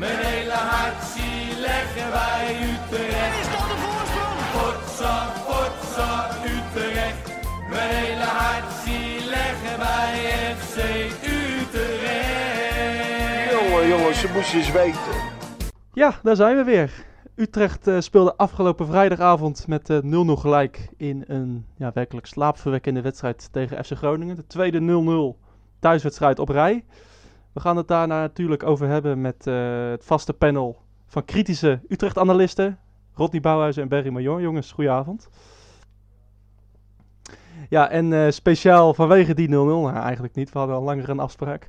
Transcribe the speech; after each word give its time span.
Mijn 0.00 0.18
hele 0.18 0.52
hart 0.52 1.02
zie 1.04 1.60
leggen 1.60 2.10
wij 2.10 2.56
Utrecht. 2.70 3.40
Is 3.40 3.48
dat 3.54 3.66
de 3.70 3.76
voorsprong? 3.84 4.38
Potsa, 4.54 5.14
potsa, 5.46 6.28
Utrecht. 6.44 7.24
Mijn 7.70 7.90
hele 7.94 8.24
hart 8.24 8.72
zie 8.84 9.28
leggen 9.28 9.78
wij 9.78 10.12
FC 10.56 10.76
Utrecht. 11.24 12.70
Jongen, 13.50 13.88
jongens, 13.88 14.20
ze 14.20 14.30
moesten 14.34 14.58
eens 14.58 14.72
weten. 14.72 15.14
Ja, 15.92 16.14
daar 16.22 16.36
zijn 16.36 16.56
we 16.56 16.64
weer. 16.64 17.04
Utrecht 17.34 17.86
eh, 17.86 18.00
speelde 18.00 18.36
afgelopen 18.36 18.86
vrijdagavond 18.86 19.66
met 19.66 19.90
eh, 19.90 19.98
0-0 20.02 20.06
gelijk 20.40 20.88
in 20.96 21.24
een 21.26 21.66
ja, 21.76 21.90
werkelijk 21.94 22.26
slaapverwekkende 22.26 23.00
wedstrijd 23.00 23.48
tegen 23.52 23.84
FC 23.84 23.92
Groningen. 23.92 24.36
De 24.36 24.46
tweede 24.46 25.34
0-0 25.36 25.48
thuiswedstrijd 25.80 26.38
op 26.38 26.48
rij. 26.48 26.84
We 27.52 27.60
gaan 27.60 27.76
het 27.76 27.88
daar 27.88 28.06
natuurlijk 28.06 28.62
over 28.62 28.88
hebben 28.88 29.20
met 29.20 29.46
eh, 29.46 29.90
het 29.90 30.04
vaste 30.04 30.32
panel 30.32 30.82
van 31.06 31.24
kritische 31.24 31.80
Utrecht-analisten. 31.88 32.78
Rodney 33.14 33.40
Bouwhuizen 33.40 33.82
en 33.82 33.88
Berry 33.88 34.08
Major. 34.08 34.40
Jongens, 34.40 34.72
goedenavond. 34.72 35.28
Ja, 37.68 37.88
en 37.88 38.12
eh, 38.12 38.30
speciaal 38.30 38.94
vanwege 38.94 39.34
die 39.34 39.48
0-0, 39.48 39.50
nou 39.50 39.94
eigenlijk 39.94 40.34
niet, 40.34 40.52
we 40.52 40.58
hadden 40.58 40.76
al 40.76 40.82
langer 40.82 41.08
een 41.08 41.20
afspraak. 41.20 41.68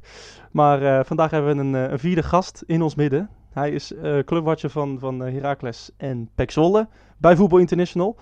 Maar 0.52 0.82
eh, 0.82 1.05
vandaag 1.05 1.32
hebben 1.32 1.55
we 1.55 1.62
een, 1.62 1.91
een 1.91 2.00
vierde 2.00 2.24
gast 2.24 2.63
in 2.66 2.82
ons 2.82 2.96
midden. 2.96 3.30
Hij 3.52 3.72
is 3.72 3.94
clubwatcher 4.26 4.70
van, 4.70 5.00
van 5.00 5.20
Heracles 5.20 5.91
en 5.98 6.30
Pek 6.36 6.52
Zwolle 6.52 6.88
bij 7.18 7.36
Voetbal 7.36 7.60
International. 7.60 8.16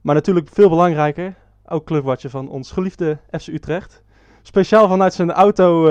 Maar 0.00 0.14
natuurlijk 0.14 0.48
veel 0.52 0.68
belangrijker, 0.68 1.34
ook 1.66 1.84
clubwatcher 1.84 2.30
van 2.30 2.48
ons 2.48 2.70
geliefde 2.70 3.18
FC 3.30 3.46
Utrecht. 3.46 4.02
Speciaal 4.42 4.88
vanuit 4.88 5.14
zijn 5.14 5.32
auto 5.32 5.88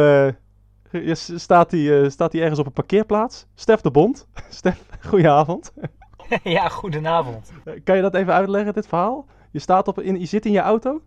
staat 1.47 1.71
hij 1.71 2.03
eh, 2.03 2.09
staat 2.09 2.31
hij 2.31 2.41
ergens 2.41 2.59
op 2.59 2.65
een 2.65 2.71
parkeerplaats. 2.71 3.45
Stef 3.55 3.81
de 3.81 3.91
Bond. 3.91 4.27
Stef, 4.49 4.81
goedenavond. 5.05 5.73
ja, 6.43 6.69
goedenavond. 6.69 7.51
Eh, 7.63 7.73
kan 7.83 7.95
je 7.95 8.01
dat 8.01 8.15
even 8.15 8.33
uitleggen, 8.33 8.73
dit 8.73 8.87
verhaal? 8.87 9.25
Je, 9.51 9.59
staat 9.59 9.87
op, 9.87 10.01
in, 10.01 10.19
je 10.19 10.25
zit 10.25 10.45
in 10.45 10.51
je 10.51 10.59
auto? 10.59 11.01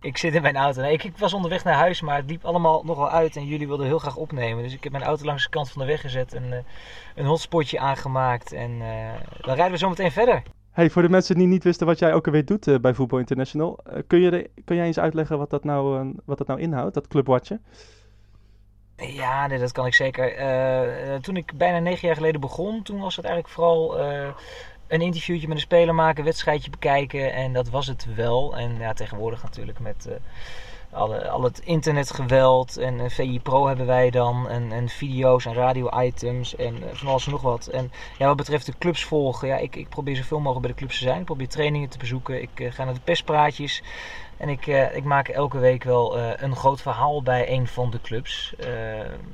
Ik 0.00 0.18
zit 0.18 0.34
in 0.34 0.42
mijn 0.42 0.56
auto. 0.56 0.80
Nee, 0.80 0.92
ik, 0.92 1.04
ik 1.04 1.18
was 1.18 1.32
onderweg 1.32 1.64
naar 1.64 1.74
huis, 1.74 2.00
maar 2.00 2.16
het 2.16 2.30
liep 2.30 2.44
allemaal 2.44 2.82
nogal 2.84 3.10
uit 3.10 3.36
en 3.36 3.46
jullie 3.46 3.66
wilden 3.66 3.86
heel 3.86 3.98
graag 3.98 4.16
opnemen. 4.16 4.62
Dus 4.62 4.74
ik 4.74 4.82
heb 4.82 4.92
mijn 4.92 5.04
auto 5.04 5.24
langs 5.24 5.42
de 5.42 5.50
kant 5.50 5.70
van 5.70 5.82
de 5.82 5.88
weg 5.88 6.00
gezet 6.00 6.34
en 6.34 6.52
eh, 6.52 6.58
een 7.14 7.26
hotspotje 7.26 7.78
aangemaakt. 7.78 8.52
En 8.52 8.78
dan 9.40 9.54
rijden 9.54 9.70
we 9.70 9.78
zo 9.78 9.88
meteen 9.88 10.12
verder. 10.12 10.42
Hey, 10.70 10.90
voor 10.90 11.02
de 11.02 11.08
mensen 11.08 11.36
die 11.36 11.46
niet 11.46 11.64
wisten 11.64 11.86
wat 11.86 11.98
jij 11.98 12.14
ook 12.14 12.26
alweer 12.26 12.44
doet 12.44 12.80
bij 12.80 12.94
Voetbal 12.94 13.18
International. 13.18 13.78
kun, 14.06 14.20
je 14.20 14.30
de, 14.30 14.50
kun 14.64 14.76
jij 14.76 14.86
eens 14.86 14.98
uitleggen 14.98 15.38
wat 15.38 15.50
dat 15.50 15.64
nou, 15.64 16.12
wat 16.24 16.38
dat 16.38 16.46
nou 16.46 16.60
inhoudt, 16.60 16.94
dat 16.94 17.08
clubwatchen? 17.08 17.62
Ja, 19.06 19.48
dat 19.48 19.72
kan 19.72 19.86
ik 19.86 19.94
zeker. 19.94 20.36
Eh, 20.36 21.14
eh, 21.14 21.20
toen 21.20 21.36
ik 21.36 21.52
bijna 21.54 21.78
negen 21.78 22.06
jaar 22.06 22.16
geleden 22.16 22.40
begon, 22.40 22.82
toen 22.82 23.00
was 23.00 23.16
het 23.16 23.24
eigenlijk 23.24 23.54
vooral 23.54 23.98
eh, 23.98 24.28
een 24.86 25.00
interviewtje 25.00 25.48
met 25.48 25.56
een 25.56 25.62
speler 25.62 25.94
maken, 25.94 26.24
wedstrijdje 26.24 26.70
bekijken. 26.70 27.32
En 27.32 27.52
dat 27.52 27.68
was 27.68 27.86
het 27.86 28.06
wel. 28.14 28.56
En 28.56 28.78
ja, 28.78 28.92
tegenwoordig 28.92 29.42
natuurlijk 29.42 29.78
met 29.78 30.08
alle, 30.90 31.28
al 31.28 31.42
het 31.42 31.58
internetgeweld 31.58 32.76
en 32.76 33.10
VI 33.10 33.40
Pro 33.40 33.66
hebben 33.66 33.86
wij 33.86 34.10
dan. 34.10 34.48
En, 34.48 34.72
en 34.72 34.88
video's 34.88 35.44
en 35.44 35.54
radio-items 35.54 36.56
en 36.56 36.82
van 36.92 37.08
alles 37.08 37.26
nog 37.26 37.42
wat. 37.42 37.66
En 37.66 37.92
ja, 38.18 38.26
wat 38.26 38.36
betreft 38.36 38.66
de 38.66 38.78
clubs 38.78 39.04
volgen, 39.04 39.48
ja, 39.48 39.56
ik, 39.56 39.76
ik 39.76 39.88
probeer 39.88 40.16
zoveel 40.16 40.38
mogelijk 40.38 40.60
bij 40.60 40.70
de 40.70 40.78
clubs 40.78 40.98
te 40.98 41.04
zijn. 41.04 41.18
Ik 41.18 41.24
probeer 41.24 41.48
trainingen 41.48 41.88
te 41.88 41.98
bezoeken. 41.98 42.42
Ik 42.42 42.68
ga 42.70 42.84
naar 42.84 42.94
de 42.94 43.00
perspraatjes. 43.04 43.82
En 44.42 44.48
ik, 44.48 44.66
eh, 44.66 44.96
ik 44.96 45.04
maak 45.04 45.28
elke 45.28 45.58
week 45.58 45.84
wel 45.84 46.18
eh, 46.18 46.30
een 46.36 46.56
groot 46.56 46.82
verhaal 46.82 47.22
bij 47.22 47.50
een 47.50 47.66
van 47.66 47.90
de 47.90 48.00
clubs. 48.00 48.54
Eh, 48.58 48.68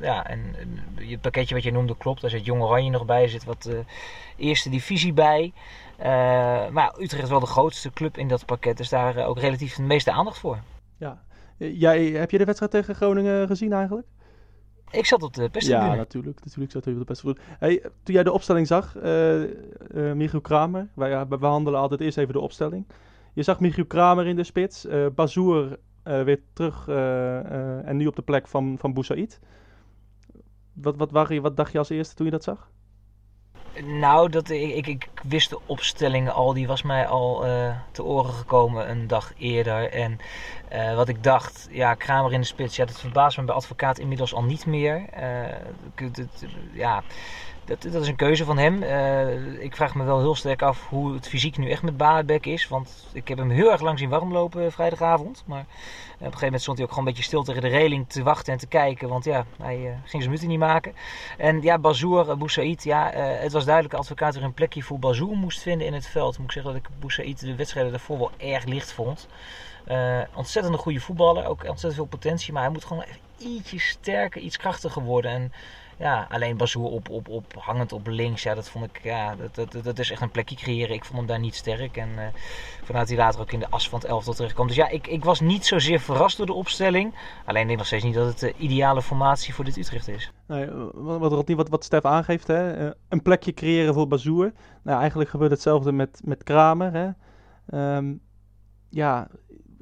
ja, 0.01 0.27
en 0.27 0.55
het 0.95 1.21
pakketje 1.21 1.55
wat 1.55 1.65
je 1.65 1.73
noemde 1.73 1.97
klopt. 1.97 2.21
Daar 2.21 2.31
zit 2.31 2.45
Jong 2.45 2.63
Oranje 2.63 2.91
nog 2.91 3.05
bij. 3.05 3.23
Er 3.23 3.29
zit 3.29 3.45
wat 3.45 3.71
eerste 4.37 4.71
divisie 4.71 5.13
bij. 5.13 5.53
Maar 6.73 6.95
Utrecht 6.99 7.23
is 7.23 7.31
wel 7.31 7.41
de 7.41 7.47
grootste 7.47 7.91
club 7.91 8.19
in 8.19 8.29
dat 8.29 8.47
pakket. 8.47 8.77
Dus 8.77 8.89
daar 8.89 9.27
ook 9.27 9.39
relatief 9.39 9.75
de 9.75 9.83
meeste 9.83 10.13
aandacht 10.13 10.39
voor. 10.39 10.59
Ja. 10.97 11.23
Jij, 11.57 12.05
heb 12.05 12.31
je 12.31 12.39
de 12.39 12.45
wedstrijd 12.45 12.73
tegen 12.73 12.95
Groningen 12.95 13.47
gezien 13.47 13.73
eigenlijk? 13.73 14.07
Ik 14.91 15.07
zat 15.07 15.23
op 15.23 15.35
de 15.35 15.49
perstribune. 15.49 15.91
Ja, 15.91 15.95
natuurlijk. 15.95 16.39
Natuurlijk 16.45 16.73
zat 16.73 16.85
hij 16.85 16.93
op 16.93 16.99
de 16.99 17.05
beste. 17.05 17.37
Hey, 17.59 17.81
toen 17.81 18.15
jij 18.15 18.23
de 18.23 18.33
opstelling 18.33 18.67
zag, 18.67 18.95
Michiel 20.15 20.41
Kramer, 20.41 20.89
wij 20.95 21.27
we 21.27 21.39
behandelen 21.39 21.81
altijd 21.81 22.01
eerst 22.01 22.19
even 22.19 22.33
de 22.33 22.41
opstelling. 22.41 22.87
Je 23.39 23.45
zag 23.45 23.61
Michiel 23.61 23.87
Kramer 23.87 24.27
in 24.27 24.37
de 24.37 24.45
spits, 24.45 24.87
eh 24.87 25.07
Bazoer 25.15 25.79
eh, 26.03 26.23
weer 26.23 26.41
terug 26.53 26.89
eh, 26.89 27.89
en 27.89 27.97
nu 27.97 28.07
op 28.07 28.17
de 28.17 28.23
plek 28.23 28.49
van, 28.49 28.77
van 28.79 28.93
Boussaïd. 28.93 29.41
Wat, 30.73 30.97
wat, 30.97 31.11
waren 31.11 31.43
wat 31.43 31.57
dacht 31.57 31.73
je 31.73 31.79
als 31.79 31.89
eerste 31.89 32.15
toen 32.15 32.25
je 32.25 32.33
dat 32.33 32.45
zag? 32.45 32.71
Nou, 33.85 34.29
dat, 34.29 34.51
ik, 34.51 34.87
ik, 34.87 35.09
wist 35.23 35.51
de 35.51 35.59
opstelling 35.67 36.31
al. 36.31 36.53
Die 36.53 36.67
was 36.67 36.83
mij 36.83 37.07
al 37.07 37.45
te 37.93 38.05
oren 38.05 38.33
gekomen 38.33 38.91
een 38.91 39.07
dag 39.07 39.33
eerder. 39.37 39.91
En 39.91 40.19
wat 40.97 41.09
ik 41.09 41.23
dacht, 41.23 41.69
ja, 41.71 41.95
Kramer 41.95 42.33
in 42.33 42.41
de 42.41 42.47
spits. 42.47 42.77
Ja, 42.77 42.85
dat 42.85 43.01
verbaast 43.01 43.39
me 43.39 43.45
bij 43.45 43.55
advocaat 43.55 43.99
inmiddels 43.99 44.35
al 44.35 44.45
niet 44.45 44.67
meer. 44.67 45.05
Ja, 46.73 47.03
dat, 47.69 47.83
dat 47.83 48.03
is 48.03 48.09
een 48.09 48.17
keuze 48.17 48.45
van 48.45 48.59
hem. 48.59 48.83
Eh, 48.83 49.63
ik 49.63 49.77
vraag 49.77 49.95
me 49.95 50.05
wel 50.05 50.19
heel 50.19 50.35
sterk 50.35 50.63
af 50.63 50.89
hoe 50.89 51.15
het 51.15 51.29
fysiek 51.29 51.57
nu 51.57 51.71
echt 51.71 51.83
met 51.83 51.97
Baarbeck 51.97 52.47
is. 52.47 52.69
Want 52.69 53.07
ik 53.13 53.29
heb 53.29 53.39
hem 53.39 53.51
heel 53.51 53.71
erg 53.73 53.81
lang 53.81 53.99
zien 53.99 54.09
warmlopen 54.09 54.65
eh, 54.65 54.71
vrijdagavond. 54.71 55.43
Maar 55.47 55.67
op 56.19 56.25
een 56.25 56.27
gegeven 56.27 56.45
moment 56.45 56.63
stond 56.63 56.77
hij 56.79 56.87
ook 56.87 56.93
gewoon 56.93 57.07
een 57.07 57.15
beetje 57.15 57.29
stil 57.29 57.43
tegen 57.43 57.63
de 57.63 57.69
reling 57.69 58.09
te 58.09 58.23
wachten 58.23 58.53
en 58.53 58.59
te 58.59 58.67
kijken. 58.67 59.09
Want 59.09 59.25
ja, 59.25 59.45
hij 59.63 59.77
eh, 59.77 59.91
ging 59.91 60.09
zijn 60.09 60.25
minuten 60.25 60.49
niet 60.49 60.59
maken. 60.59 60.95
En 61.37 61.63
ja, 61.63 61.79
Bazoer, 61.79 62.29
uh, 62.29 62.35
Boussaïd, 62.35 62.85
ja, 62.85 63.13
eh, 63.13 63.43
het 63.43 63.53
was 63.53 63.65
duidelijk 63.65 63.95
dat 63.95 64.03
advocaat 64.03 64.35
er 64.35 64.43
een 64.43 64.55
plekje 64.55 64.83
voor 64.83 64.99
Bazoer 64.99 65.37
moest 65.37 65.63
vinden 65.63 65.87
in 65.87 65.95
het 65.95 66.07
veld. 66.07 66.39
Moet 66.39 66.47
ik 66.47 66.53
zeggen 66.53 66.73
dat 66.73 66.83
ik 66.83 66.89
Boussaïd 66.99 67.41
de 67.41 67.55
wedstrijden 67.55 67.93
daarvoor 67.93 68.19
wel 68.19 68.31
erg 68.37 68.65
licht 68.65 68.93
vond. 68.93 69.29
Eh 69.85 70.21
ontzettend 70.35 70.75
een 70.75 70.81
goede 70.81 71.01
voetballer, 71.01 71.47
ook 71.47 71.61
ontzettend 71.61 71.95
veel 71.95 72.05
potentie, 72.05 72.53
maar 72.53 72.63
hij 72.63 72.73
moet 72.73 72.85
gewoon 72.85 73.05
ietsje 73.39 73.79
sterker, 73.79 74.41
iets 74.41 74.57
krachtiger 74.57 75.03
worden. 75.03 75.31
En 75.31 75.53
ja, 75.99 76.27
alleen 76.31 76.57
Bazoer 76.57 76.91
op, 76.91 77.09
op, 77.09 77.29
op, 77.29 77.55
hangend 77.59 77.93
op 77.93 78.07
links, 78.07 78.43
ja, 78.43 78.55
dat 78.55 78.69
vond 78.69 78.85
ik, 78.85 79.01
ja, 79.03 79.37
dat, 79.37 79.73
dat, 79.73 79.85
dat 79.85 79.99
is 79.99 80.11
echt 80.11 80.21
een 80.21 80.31
plekje 80.31 80.57
creëren. 80.57 80.95
Ik 80.95 81.05
vond 81.05 81.19
hem 81.19 81.27
daar 81.27 81.39
niet 81.39 81.55
sterk 81.55 81.97
en 81.97 82.09
uh, 82.09 82.27
vanuit 82.83 83.09
hij 83.09 83.17
later 83.17 83.41
ook 83.41 83.53
in 83.53 83.59
de 83.59 83.71
as 83.71 83.89
van 83.89 83.99
het 83.99 84.09
elftal 84.09 84.47
kwam. 84.47 84.67
Dus 84.67 84.77
ja, 84.77 84.89
ik, 84.89 85.07
ik 85.07 85.25
was 85.25 85.41
niet 85.41 85.67
zozeer 85.67 86.01
verrast 86.01 86.37
door 86.37 86.47
de 86.47 86.53
opstelling. 86.53 87.15
Alleen 87.45 87.61
ik 87.61 87.67
denk 87.67 87.79
nog 87.79 87.87
steeds 87.87 88.05
niet 88.05 88.15
dat 88.15 88.27
het 88.27 88.39
de 88.39 88.55
ideale 88.57 89.03
formatie 89.03 89.55
voor 89.55 89.65
dit 89.65 89.77
Utrecht 89.77 90.09
is. 90.09 90.33
Nee, 90.47 90.71
wat, 90.93 91.19
wat, 91.19 91.49
wat, 91.49 91.69
wat 91.69 91.85
Stef 91.85 92.05
aangeeft, 92.05 92.47
hè? 92.47 92.85
Uh, 92.87 92.91
een 93.09 93.23
plekje 93.23 93.55
creëren 93.55 93.95
voor 93.95 94.09
Bazoer. 94.09 94.53
Nou, 94.83 94.99
eigenlijk 95.01 95.31
gebeurt 95.31 95.51
hetzelfde 95.51 95.93
met, 95.93 96.21
met 96.25 96.43
Kramer. 96.43 96.93
Hè? 96.93 97.97
Um, 97.97 98.21
ja, 98.91 99.29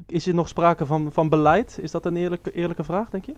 is 0.07 0.27
er 0.27 0.35
nog 0.35 0.49
sprake 0.49 0.87
van, 0.87 1.13
van 1.13 1.29
beleid? 1.29 1.79
Is 1.81 1.91
dat 1.91 2.07
een 2.07 2.17
eerlijke, 2.17 2.53
eerlijke 2.53 2.85
vraag, 2.85 3.11
denk 3.11 3.25
je? 3.25 3.35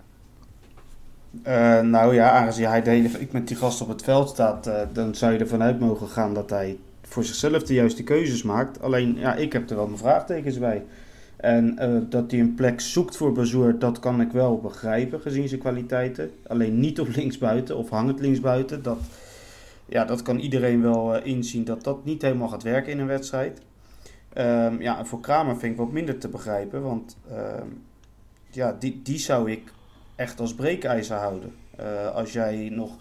Uh, 1.46 1.80
nou 1.80 2.14
ja, 2.14 2.30
aangezien 2.30 2.68
hij 2.68 2.82
de 2.82 3.26
met 3.30 3.48
die 3.48 3.56
gast 3.56 3.80
op 3.80 3.88
het 3.88 4.02
veld 4.02 4.28
staat, 4.28 4.66
uh, 4.66 4.80
dan 4.92 5.14
zou 5.14 5.32
je 5.32 5.38
ervan 5.38 5.62
uit 5.62 5.80
mogen 5.80 6.08
gaan 6.08 6.34
dat 6.34 6.50
hij 6.50 6.78
voor 7.02 7.24
zichzelf 7.24 7.62
de 7.62 7.74
juiste 7.74 8.02
keuzes 8.02 8.42
maakt. 8.42 8.82
Alleen, 8.82 9.16
ja, 9.18 9.34
ik 9.34 9.52
heb 9.52 9.70
er 9.70 9.76
wel 9.76 9.86
mijn 9.86 9.98
vraagtekens 9.98 10.58
bij. 10.58 10.84
En 11.36 11.76
uh, 11.80 12.00
dat 12.08 12.30
hij 12.30 12.40
een 12.40 12.54
plek 12.54 12.80
zoekt 12.80 13.16
voor 13.16 13.32
Bazoer, 13.32 13.78
dat 13.78 13.98
kan 13.98 14.20
ik 14.20 14.32
wel 14.32 14.60
begrijpen 14.60 15.20
gezien 15.20 15.48
zijn 15.48 15.60
kwaliteiten. 15.60 16.30
Alleen 16.46 16.80
niet 16.80 17.00
op 17.00 17.08
linksbuiten 17.08 17.76
of 17.76 17.90
hangend 17.90 18.20
linksbuiten. 18.20 18.82
Dat, 18.82 18.98
ja, 19.86 20.04
dat 20.04 20.22
kan 20.22 20.38
iedereen 20.38 20.82
wel 20.82 21.22
inzien 21.22 21.64
dat 21.64 21.84
dat 21.84 22.04
niet 22.04 22.22
helemaal 22.22 22.48
gaat 22.48 22.62
werken 22.62 22.92
in 22.92 22.98
een 22.98 23.06
wedstrijd. 23.06 23.60
Um, 24.37 24.81
ja, 24.81 24.99
en 24.99 25.06
voor 25.06 25.21
Kramer 25.21 25.56
vind 25.56 25.72
ik 25.72 25.78
wat 25.78 25.93
minder 25.93 26.19
te 26.19 26.28
begrijpen. 26.28 26.83
Want 26.83 27.16
um, 27.33 27.83
ja, 28.50 28.77
die, 28.78 29.03
die 29.03 29.19
zou 29.19 29.50
ik 29.50 29.72
echt 30.16 30.41
als 30.41 30.55
breekijzer 30.55 31.16
houden. 31.16 31.55
Uh, 31.81 32.15
als 32.15 32.33
jij 32.33 32.69
nog 32.72 32.97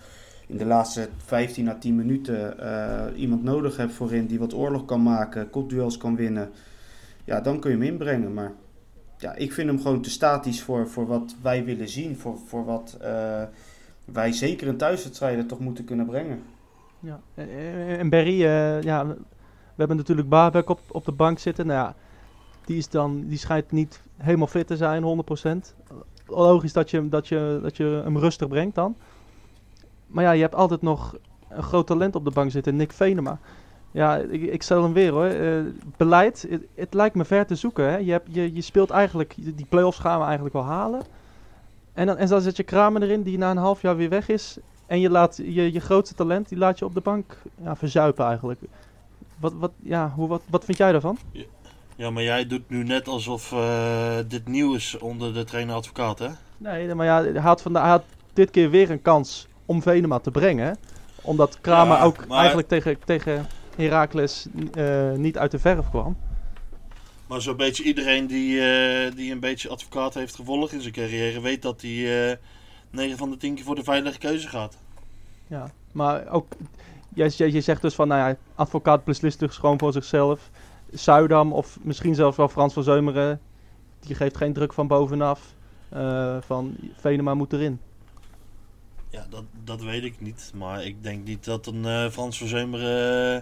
in 0.48 0.58
de 0.58 0.66
laatste 0.66 1.10
15 1.18 1.70
à 1.70 1.78
10 1.80 1.96
minuten 1.96 2.56
uh, 2.60 3.06
iemand 3.16 3.44
nodig 3.44 3.78
hebt 3.78 3.94
voorin 3.94 4.26
die 4.26 4.40
wat 4.40 4.54
oorlog 4.54 4.86
kan 4.86 5.04
maken, 5.04 5.50
kopduels 5.50 5.98
kan 5.98 6.16
winnen, 6.16 6.52
ja, 7.24 7.42
dan 7.42 7.60
kun 7.60 7.72
je 7.72 7.78
hem 7.78 7.86
inbrengen. 7.86 8.34
Maar 8.34 8.52
ja, 9.18 9.36
ik 9.36 9.54
vind 9.54 9.68
hem 9.68 9.82
gewoon 9.82 10.02
te 10.02 10.10
statisch 10.10 10.62
voor, 10.62 10.90
voor 10.90 11.08
wat 11.08 11.36
wij 11.42 11.66
willen 11.66 11.90
zien, 11.90 12.18
voor, 12.18 12.38
voor 12.46 12.66
wat 12.66 12.98
uh, 13.02 13.44
wij 14.06 14.32
zeker 14.32 14.68
een 14.68 14.78
thuiswedstrijden 14.78 15.48
toch 15.48 15.60
moeten 15.60 15.86
kunnen 15.86 16.06
brengen. 16.06 16.42
Ja, 17.00 17.20
en 17.98 18.10
Berry, 18.10 18.42
ja, 18.84 19.16
hebben 19.78 19.98
natuurlijk 19.98 20.30
Baarbek 20.30 20.70
op, 20.70 20.80
op 20.88 21.06
de 21.06 21.12
bank 21.12 21.40
zitten. 21.40 21.68
Nou 21.68 21.80
ja, 21.80 21.96
die, 22.66 22.78
is 22.78 22.90
dan, 22.90 23.24
die 23.28 23.38
schijnt 23.38 23.72
niet 23.72 24.02
helemaal 24.18 24.48
fit 24.48 24.68
te 24.68 24.78
zijn, 24.78 25.26
100% 25.64 25.76
logisch 26.26 26.74
dat 26.74 26.90
je, 26.90 27.10
dat, 27.10 27.28
je, 27.28 27.60
dat 27.62 27.78
je 27.78 28.02
hem 28.04 28.18
rustig 28.18 28.48
brengt 28.48 28.76
dan. 28.76 28.96
Maar 30.08 30.24
ja, 30.24 30.32
je 30.32 30.42
hebt 30.42 30.56
altijd 30.56 30.82
nog 30.82 31.18
een 31.50 31.64
groot 31.64 31.88
talent 31.88 32.16
op 32.16 32.26
de 32.26 32.32
bank 32.32 32.52
zitten, 32.52 32.76
Nick 32.76 32.92
Venema. 32.92 33.40
Ja, 33.92 34.18
ik, 34.18 34.42
ik 34.42 34.64
stel 34.64 34.84
hem 34.84 34.94
weer 34.94 35.12
hoor. 35.12 35.26
Uh, 35.26 35.62
beleid, 35.98 36.48
het, 36.76 36.94
lijkt 36.94 37.16
me 37.16 37.26
ver 37.26 37.46
te 37.46 37.56
zoeken. 37.56 37.90
Hè? 37.90 37.98
Je, 37.98 38.12
hebt, 38.12 38.28
je, 38.32 38.56
je 38.56 38.62
speelt 38.62 38.90
eigenlijk, 38.90 39.36
die 39.38 39.66
play-offs 39.70 40.00
gaan 40.00 40.20
we 40.20 40.26
eigenlijk 40.26 40.54
wel 40.54 40.64
halen. 40.64 41.02
En 41.94 42.06
dan, 42.06 42.18
en 42.18 42.42
zet 42.42 42.58
je 42.58 42.64
Kramer 42.64 43.02
erin, 43.02 43.22
die 43.22 43.38
na 43.38 43.52
een 43.52 43.58
half 43.58 43.82
jaar 43.82 43.96
weer 43.96 44.10
weg 44.10 44.30
is. 44.30 44.58
En 44.86 45.00
je 45.00 45.10
laat 45.10 45.38
je, 45.38 45.72
je 45.72 45.80
grootste 45.80 46.16
talent, 46.16 46.50
die 46.50 46.58
laat 46.58 46.80
je 46.80 46.86
op 46.86 46.94
de 46.94 47.02
bank 47.02 47.38
ja, 47.64 47.76
verzuipen 47.76 48.26
eigenlijk. 48.26 48.60
Wat, 49.40 49.54
wat, 49.54 49.72
ja, 49.84 50.12
hoe, 50.16 50.28
wat, 50.28 50.42
wat 50.50 50.66
vind 50.66 50.78
jij 50.78 50.92
daarvan? 50.92 51.18
Ja, 51.96 52.10
maar 52.10 52.24
jij 52.24 52.48
doet 52.48 52.70
nu 52.70 52.84
net 52.84 53.08
alsof 53.08 53.52
eh, 53.52 54.18
dit 54.28 54.48
nieuw 54.48 54.74
is 54.76 54.98
onder 54.98 55.34
de 55.34 55.44
trainer-advocaat, 55.44 56.20
hè? 56.20 56.28
Nee, 56.58 56.94
maar 56.96 57.06
ja, 57.06 57.24
hij 57.24 57.42
had, 57.42 57.62
vanda- 57.62 57.82
hij 57.82 57.90
had 57.90 58.04
dit 58.34 58.52
keer 58.52 58.70
weer 58.70 58.90
een 58.92 59.02
kans 59.02 59.48
om 59.66 59.82
Venema 59.82 60.20
te 60.20 60.32
brengen. 60.32 60.78
Omdat 61.22 61.62
Kramer 61.62 61.98
Ja, 61.98 62.04
ook 62.04 62.28
maar- 62.28 62.38
eigenlijk 62.40 62.68
tegen, 62.68 62.98
tegen 63.06 63.48
Heracles 63.76 64.48
eh, 64.74 65.12
niet 65.12 65.38
uit 65.38 65.52
de 65.52 65.60
verf 65.60 65.90
kwam. 65.90 66.18
Maar 67.28 67.42
zo'n 67.42 67.56
beetje 67.58 67.84
iedereen 67.84 68.28
die, 68.28 68.60
eh, 68.62 69.16
die 69.16 69.32
een 69.32 69.40
beetje 69.40 69.70
advocaat 69.70 70.14
heeft 70.14 70.36
gevolgd 70.36 70.72
in 70.74 70.82
zijn 70.82 70.94
carrière, 70.94 71.42
weet 71.42 71.62
dat 71.62 71.82
hij 71.82 72.30
eh 72.32 72.38
9 72.90 73.18
van 73.18 73.30
de 73.30 73.38
10 73.38 73.56
keer 73.56 73.64
voor 73.64 73.76
de 73.76 73.84
veilige 73.84 74.18
keuze 74.18 74.48
gaat. 74.48 74.78
Ja, 75.48 75.72
maar 75.92 76.28
ook, 76.30 76.48
je 77.26 77.62
zegt 77.62 77.82
dus 77.82 77.96
van, 77.96 78.08
nou 78.08 78.30
ja, 78.30 78.38
advocaat 78.56 79.04
beslist 79.04 79.40
dus 79.40 79.58
gewoon 79.58 79.80
voor 79.80 79.92
zichzelf. 79.94 80.50
Zuidam 80.92 81.54
of 81.54 81.78
misschien 81.82 82.16
zelfs 82.16 82.38
wel 82.38 82.48
Frans 82.50 82.74
van 82.74 82.84
Zeumeren, 82.84 83.42
die 84.00 84.16
geeft 84.16 84.38
geen 84.38 84.54
druk 84.54 84.74
van 84.74 84.88
bovenaf. 84.88 85.56
eh, 85.90 86.38
van 86.42 86.76
Venema 86.96 87.34
moet 87.34 87.54
erin. 87.54 87.80
Ja, 89.10 89.26
dat, 89.30 89.44
dat 89.64 89.82
weet 89.82 90.04
ik 90.04 90.22
niet. 90.22 90.52
Maar 90.56 90.84
ik 90.86 91.04
denk 91.04 91.26
niet 91.26 91.46
dat 91.46 91.68
een 91.68 91.86
eh, 91.86 92.10
Frans 92.10 92.38
Verzemeren 92.38 93.36
eh 93.36 93.42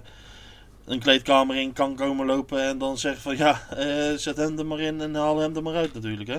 een 0.86 1.00
kleedkamer 1.00 1.56
in 1.56 1.74
kan 1.74 1.96
komen 1.96 2.26
lopen 2.26 2.64
en 2.64 2.78
dan 2.78 2.98
zegt 2.98 3.22
van 3.22 3.38
ja, 3.38 3.62
zet 4.18 4.38
hem 4.38 4.60
er 4.60 4.66
maar 4.66 4.80
in 4.80 5.02
en 5.02 5.16
haal 5.16 5.38
hem 5.38 5.56
er 5.56 5.64
maar 5.64 5.76
uit 5.76 5.94
natuurlijk, 5.94 6.30
hè? 6.30 6.38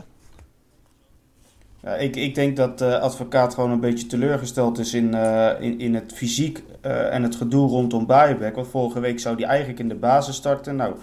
Ik, 1.99 2.17
ik 2.17 2.35
denk 2.35 2.57
dat 2.57 2.79
de 2.79 2.99
advocaat 2.99 3.55
gewoon 3.55 3.71
een 3.71 3.81
beetje 3.81 4.07
teleurgesteld 4.07 4.79
is 4.79 4.95
in, 4.95 5.15
eh, 5.15 5.61
in, 5.61 5.79
in 5.79 5.95
het 5.95 6.13
fysiek 6.13 6.63
eh, 6.87 7.15
en 7.15 7.23
het 7.23 7.37
gedoe 7.37 7.69
rondom 7.69 8.07
Baaienbeek. 8.07 8.55
Want 8.55 8.69
vorige 8.69 9.01
week 9.01 9.21
zou 9.21 9.37
hij 9.37 9.45
eigenlijk 9.45 9.79
in 9.79 9.89
de 9.89 9.95
basis 9.95 10.37
starten. 10.37 10.77
Nou, 10.77 10.95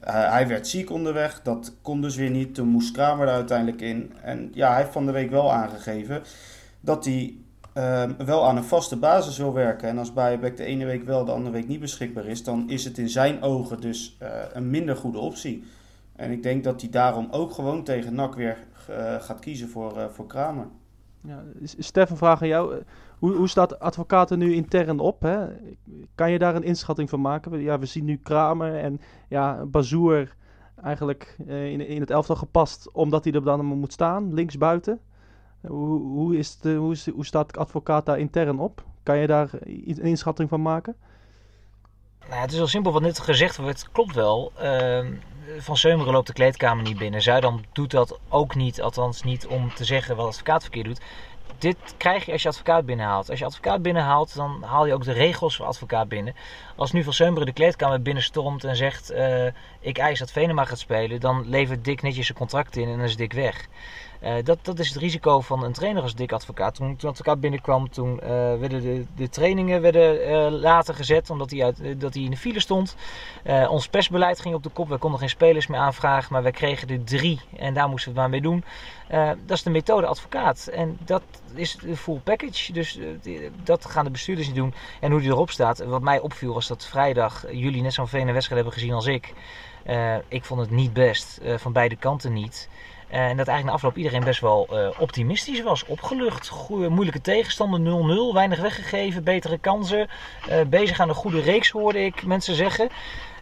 eh, 0.00 0.30
hij 0.30 0.48
werd 0.48 0.68
ziek 0.68 0.90
onderweg. 0.90 1.40
Dat 1.42 1.72
kon 1.82 2.00
dus 2.00 2.16
weer 2.16 2.30
niet. 2.30 2.54
Toen 2.54 2.68
moest 2.68 2.92
Kramer 2.92 3.26
er 3.26 3.34
uiteindelijk 3.34 3.80
in. 3.80 4.12
En 4.22 4.50
ja, 4.54 4.68
hij 4.68 4.80
heeft 4.80 4.92
van 4.92 5.06
de 5.06 5.12
week 5.12 5.30
wel 5.30 5.52
aangegeven 5.52 6.22
dat 6.80 7.04
hij 7.04 7.34
eh, 7.72 8.04
wel 8.24 8.46
aan 8.46 8.56
een 8.56 8.64
vaste 8.64 8.96
basis 8.96 9.38
wil 9.38 9.52
werken. 9.52 9.88
En 9.88 9.98
als 9.98 10.12
Baaienbeek 10.12 10.56
de 10.56 10.64
ene 10.64 10.84
week 10.84 11.04
wel, 11.04 11.24
de 11.24 11.32
andere 11.32 11.54
week 11.54 11.68
niet 11.68 11.80
beschikbaar 11.80 12.26
is, 12.26 12.44
dan 12.44 12.70
is 12.70 12.84
het 12.84 12.98
in 12.98 13.08
zijn 13.08 13.42
ogen 13.42 13.80
dus 13.80 14.16
een 14.52 14.70
minder 14.70 14.96
goede 14.96 15.18
optie. 15.18 15.64
En 16.16 16.30
ik 16.30 16.42
denk 16.42 16.64
dat 16.64 16.80
hij 16.80 16.90
daarom 16.90 17.28
ook 17.30 17.52
gewoon 17.52 17.84
tegen 17.84 18.14
NAC 18.14 18.34
weer 18.34 18.56
gaat 19.20 19.38
kiezen 19.38 19.68
voor, 19.68 19.96
eh, 19.96 20.08
voor 20.08 20.26
Kramer. 20.26 20.66
Ja, 21.20 21.42
S- 21.64 21.74
Stefan, 21.78 22.16
vraag 22.16 22.42
aan 22.42 22.48
jou. 22.48 22.74
eh, 22.74 22.80
Hoe, 23.18 23.32
hoe 23.34 23.48
staat 23.48 23.80
er 24.30 24.36
nu 24.36 24.54
intern 24.54 24.98
op? 25.00 25.22
Hè? 25.22 25.46
Kan 26.14 26.30
je 26.30 26.38
daar 26.38 26.54
een 26.54 26.62
inschatting 26.62 27.10
van 27.10 27.20
maken? 27.20 27.60
Ja, 27.60 27.78
we 27.78 27.86
zien 27.86 28.04
nu 28.04 28.16
Kramer 28.16 28.74
en 28.78 29.00
ja, 29.28 29.64
Bazoer 29.66 30.34
eigenlijk 30.82 31.36
eh, 31.46 31.72
in, 31.72 31.86
in 31.88 32.00
het 32.00 32.10
elftal 32.10 32.36
gepast 32.36 32.92
omdat 32.92 33.24
hij 33.24 33.32
er 33.32 33.44
dan 33.44 33.64
moet 33.64 33.92
staan, 33.92 34.34
linksbuiten. 34.34 35.00
Hoe, 35.66 36.00
hoe, 36.00 36.36
is 36.36 36.58
de, 36.58 36.74
hoe, 36.74 36.92
is, 36.92 37.08
hoe 37.10 37.24
staat 37.24 37.56
advocaat 37.56 38.06
daar 38.06 38.18
intern 38.18 38.58
op? 38.58 38.84
Kan 39.02 39.18
je 39.18 39.26
daar 39.26 39.50
een 39.62 39.96
inschatting 40.00 40.48
van 40.48 40.62
maken? 40.62 40.96
Nou, 42.28 42.40
het 42.40 42.52
is 42.52 42.58
wel 42.58 42.66
simpel 42.66 42.92
wat 42.92 43.02
net 43.02 43.20
gezegd 43.20 43.56
wordt. 43.56 43.88
Klopt 43.92 44.14
wel. 44.14 44.52
Ehm, 44.56 45.12
van 45.58 45.76
Seumeren 45.76 46.12
loopt 46.12 46.26
de 46.26 46.32
kleedkamer 46.32 46.84
niet 46.84 46.98
binnen. 46.98 47.22
Zuidam 47.22 47.60
doet 47.72 47.90
dat 47.90 48.18
ook 48.28 48.54
niet. 48.54 48.80
Althans 48.80 49.22
niet 49.22 49.46
om 49.46 49.74
te 49.74 49.84
zeggen 49.84 50.16
wat 50.16 50.26
advocaat 50.26 50.62
verkeerd 50.62 50.86
doet. 50.86 51.00
Dit 51.58 51.76
krijg 51.96 52.26
je 52.26 52.32
als 52.32 52.42
je 52.42 52.48
advocaat 52.48 52.86
binnenhaalt. 52.86 53.30
Als 53.30 53.38
je 53.38 53.44
advocaat 53.44 53.82
binnenhaalt, 53.82 54.34
dan 54.34 54.62
haal 54.62 54.86
je 54.86 54.94
ook 54.94 55.04
de 55.04 55.12
regels 55.12 55.56
voor 55.56 55.66
advocaat 55.66 56.08
binnen. 56.08 56.34
Als 56.76 56.92
nu 56.92 57.04
Van 57.04 57.12
Seumeren 57.12 57.46
de 57.46 57.52
kleedkamer 57.52 58.02
binnenstormt 58.02 58.64
en 58.64 58.76
zegt... 58.76 59.10
eh, 59.10 59.46
ik 59.80 59.98
eis 59.98 60.18
dat 60.18 60.32
Venema 60.32 60.64
gaat 60.64 60.78
spelen... 60.78 61.20
dan 61.20 61.48
levert 61.48 61.84
Dick 61.84 62.02
netjes 62.02 62.26
zijn 62.26 62.38
contract 62.38 62.76
in 62.76 62.88
en 62.88 62.96
dan 62.96 63.06
is 63.06 63.16
Dick 63.16 63.32
weg. 63.32 63.66
Eh, 64.24 64.34
dat, 64.44 64.58
dat 64.62 64.78
is 64.78 64.88
het 64.88 64.96
risico 64.96 65.40
van 65.40 65.64
een 65.64 65.72
trainer 65.72 66.02
als 66.02 66.14
Dick 66.14 66.32
Advocaat. 66.32 66.74
Toen, 66.74 66.96
toen 66.96 67.10
advocaat 67.10 67.40
binnenkwam, 67.40 67.90
toen 67.90 68.20
eh, 68.20 68.28
werden 68.28 68.80
de, 68.80 69.04
de 69.16 69.28
trainingen 69.28 69.80
werden, 69.80 70.24
eh, 70.24 70.46
later 70.50 70.94
gezet, 70.94 71.30
omdat 71.30 71.50
hij, 71.50 71.64
uit, 71.64 72.00
dat 72.00 72.14
hij 72.14 72.22
in 72.22 72.30
de 72.30 72.36
file 72.36 72.60
stond. 72.60 72.96
Ons 73.68 73.88
persbeleid 73.88 74.40
ging 74.40 74.54
op 74.54 74.62
de 74.62 74.68
kop. 74.68 74.88
We 74.88 74.96
konden 74.96 75.18
geen 75.20 75.28
spelers 75.28 75.66
meer 75.66 75.80
aanvragen, 75.80 76.32
maar 76.32 76.42
wij 76.42 76.50
kregen 76.50 76.88
er 76.88 77.04
drie 77.04 77.40
en 77.56 77.74
daar 77.74 77.88
moesten 77.88 78.12
we 78.12 78.20
het 78.20 78.30
maar 78.30 78.40
mee 78.40 78.50
doen. 78.50 78.64
Dat 79.46 79.56
is 79.56 79.62
de 79.62 79.70
methode 79.70 80.06
advocaat. 80.06 80.66
En 80.66 80.98
dat 81.04 81.22
is 81.54 81.76
de 81.76 81.96
full 81.96 82.20
package. 82.24 82.72
Dus 82.72 82.98
dat 83.62 83.84
gaan 83.84 84.04
de 84.04 84.10
bestuurders 84.10 84.46
niet 84.46 84.56
doen. 84.56 84.74
En 85.00 85.10
hoe 85.10 85.20
die 85.20 85.30
erop 85.30 85.50
staat. 85.50 85.84
Wat 85.84 86.02
mij 86.02 86.20
opviel 86.20 86.54
was 86.54 86.66
dat 86.66 86.86
vrijdag 86.86 87.44
jullie 87.52 87.82
net 87.82 87.92
zo'n 87.92 88.08
vene 88.08 88.32
wedstrijd 88.32 88.62
hebben 88.62 88.80
gezien 88.80 88.94
als 88.94 89.06
ik. 89.06 89.32
Ik 90.28 90.44
vond 90.44 90.60
het 90.60 90.70
niet 90.70 90.92
best. 90.92 91.40
van 91.56 91.72
beide 91.72 91.96
kanten 91.96 92.32
niet. 92.32 92.68
En 93.14 93.36
dat 93.36 93.48
eigenlijk 93.48 93.64
na 93.64 93.72
afloop 93.72 93.96
iedereen 93.96 94.24
best 94.24 94.40
wel 94.40 94.66
eh, 94.70 95.00
optimistisch 95.00 95.62
was. 95.62 95.84
Opgelucht. 95.86 96.48
Goeie, 96.48 96.88
moeilijke 96.88 97.20
tegenstander 97.20 97.80
0-0. 97.80 98.34
Weinig 98.34 98.60
weggegeven. 98.60 99.24
Betere 99.24 99.58
kansen. 99.58 100.08
Eh, 100.48 100.60
bezig 100.66 101.00
aan 101.00 101.08
een 101.08 101.14
goede 101.14 101.40
reeks 101.40 101.70
hoorde 101.70 102.04
ik 102.04 102.26
mensen 102.26 102.54
zeggen. 102.54 102.88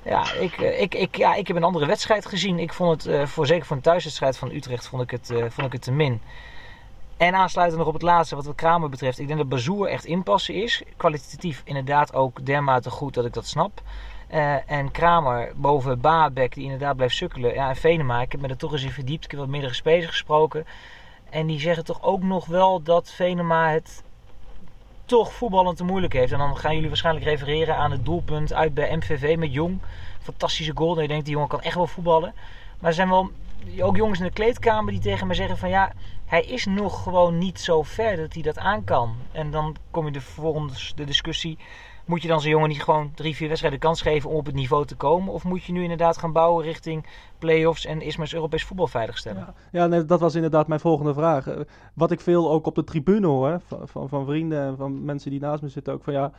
Ja 0.04 0.32
ik, 0.32 0.60
eh, 0.60 0.80
ik, 0.80 0.94
ik, 0.94 1.16
ja, 1.16 1.34
ik 1.34 1.46
heb 1.46 1.56
een 1.56 1.64
andere 1.64 1.86
wedstrijd 1.86 2.26
gezien. 2.26 2.58
Ik 2.58 2.72
vond 2.72 3.04
het, 3.04 3.28
voor, 3.30 3.46
zeker 3.46 3.66
voor 3.66 3.76
een 3.76 3.82
thuiswedstrijd 3.82 4.38
van 4.38 4.50
Utrecht, 4.50 4.88
vond 4.88 5.02
ik 5.02 5.10
het, 5.10 5.26
vond 5.26 5.66
ik 5.66 5.72
het 5.72 5.82
te 5.82 5.92
min. 5.92 6.20
En 7.22 7.34
aansluitend 7.34 7.78
nog 7.78 7.88
op 7.88 7.94
het 7.94 8.02
laatste, 8.02 8.36
wat 8.36 8.44
de 8.44 8.54
Kramer 8.54 8.88
betreft. 8.88 9.18
Ik 9.18 9.26
denk 9.26 9.38
dat 9.38 9.48
Bazoer 9.48 9.88
echt 9.88 10.04
inpassen 10.04 10.54
is. 10.54 10.82
Kwalitatief 10.96 11.62
inderdaad 11.64 12.14
ook 12.14 12.46
dermate 12.46 12.90
goed 12.90 13.14
dat 13.14 13.24
ik 13.24 13.32
dat 13.32 13.46
snap. 13.46 13.82
Eh, 14.28 14.70
en 14.70 14.90
Kramer 14.90 15.52
boven 15.56 16.00
Baabek, 16.00 16.54
die 16.54 16.64
inderdaad 16.64 16.96
blijft 16.96 17.16
sukkelen. 17.16 17.54
Ja, 17.54 17.68
en 17.68 17.76
Venema, 17.76 18.20
ik 18.20 18.32
heb 18.32 18.40
me 18.40 18.48
er 18.48 18.56
toch 18.56 18.72
eens 18.72 18.82
in 18.82 18.90
verdiept. 18.90 19.24
Ik 19.24 19.30
heb 19.30 19.40
wat 19.40 19.48
meerdere 19.48 19.74
spelers 19.74 20.06
gesproken. 20.06 20.66
En 21.30 21.46
die 21.46 21.60
zeggen 21.60 21.84
toch 21.84 22.02
ook 22.02 22.22
nog 22.22 22.46
wel 22.46 22.82
dat 22.82 23.10
Venema 23.10 23.70
het 23.70 24.02
toch 25.04 25.32
voetballend 25.32 25.76
te 25.76 25.84
moeilijk 25.84 26.12
heeft. 26.12 26.32
En 26.32 26.38
dan 26.38 26.56
gaan 26.56 26.74
jullie 26.74 26.88
waarschijnlijk 26.88 27.26
refereren 27.26 27.76
aan 27.76 27.90
het 27.90 28.04
doelpunt 28.04 28.52
uit 28.52 28.74
bij 28.74 28.96
MVV 28.96 29.36
met 29.38 29.52
Jong. 29.52 29.80
Fantastische 30.20 30.72
goal. 30.74 30.96
En 30.96 31.02
je 31.02 31.08
denkt, 31.08 31.24
die 31.24 31.34
jongen 31.34 31.48
kan 31.48 31.60
echt 31.60 31.74
wel 31.74 31.86
voetballen. 31.86 32.34
Maar 32.78 32.90
er 32.90 32.96
zijn 32.96 33.08
wel 33.08 33.30
ook 33.80 33.96
jongens 33.96 34.18
in 34.18 34.24
de 34.24 34.32
kleedkamer 34.32 34.92
die 34.92 35.00
tegen 35.00 35.26
me 35.26 35.34
zeggen 35.34 35.56
van 35.56 35.68
ja, 35.68 35.92
hij 36.24 36.42
is 36.42 36.66
nog 36.66 37.02
gewoon 37.02 37.38
niet 37.38 37.60
zo 37.60 37.82
ver 37.82 38.16
dat 38.16 38.32
hij 38.34 38.42
dat 38.42 38.58
aan 38.58 38.84
kan. 38.84 39.14
En 39.32 39.50
dan 39.50 39.76
kom 39.90 40.04
je 40.06 40.12
de, 40.12 40.20
vervolgens 40.20 40.92
de 40.96 41.04
discussie, 41.04 41.58
moet 42.04 42.22
je 42.22 42.28
dan 42.28 42.40
zo'n 42.40 42.50
jongen 42.50 42.68
niet 42.68 42.82
gewoon 42.82 43.12
drie, 43.14 43.36
vier 43.36 43.48
wedstrijden 43.48 43.80
kans 43.80 44.02
geven 44.02 44.30
om 44.30 44.36
op 44.36 44.46
het 44.46 44.54
niveau 44.54 44.86
te 44.86 44.94
komen? 44.94 45.32
Of 45.32 45.44
moet 45.44 45.64
je 45.64 45.72
nu 45.72 45.82
inderdaad 45.82 46.18
gaan 46.18 46.32
bouwen 46.32 46.64
richting 46.64 47.06
play-offs 47.38 47.86
en 47.86 48.02
Isma's 48.02 48.34
Europees 48.34 48.64
voetbal 48.64 48.86
veiligstellen? 48.86 49.40
Ja, 49.40 49.54
ja 49.80 49.86
nee, 49.86 50.04
dat 50.04 50.20
was 50.20 50.34
inderdaad 50.34 50.66
mijn 50.66 50.80
volgende 50.80 51.14
vraag. 51.14 51.46
Eh, 51.46 51.60
Wat 51.94 52.10
ik 52.10 52.20
veel 52.20 52.50
ook 52.50 52.66
op 52.66 52.74
de 52.74 52.84
tribune 52.84 53.26
hoor, 53.26 53.60
van, 53.66 53.88
van, 53.88 54.08
van 54.08 54.24
vrienden 54.24 54.66
en 54.66 54.76
van 54.76 55.04
mensen 55.04 55.30
die 55.30 55.40
naast 55.40 55.62
me 55.62 55.68
zitten 55.68 55.92
ook, 55.92 56.04
van 56.04 56.12
ja, 56.12 56.32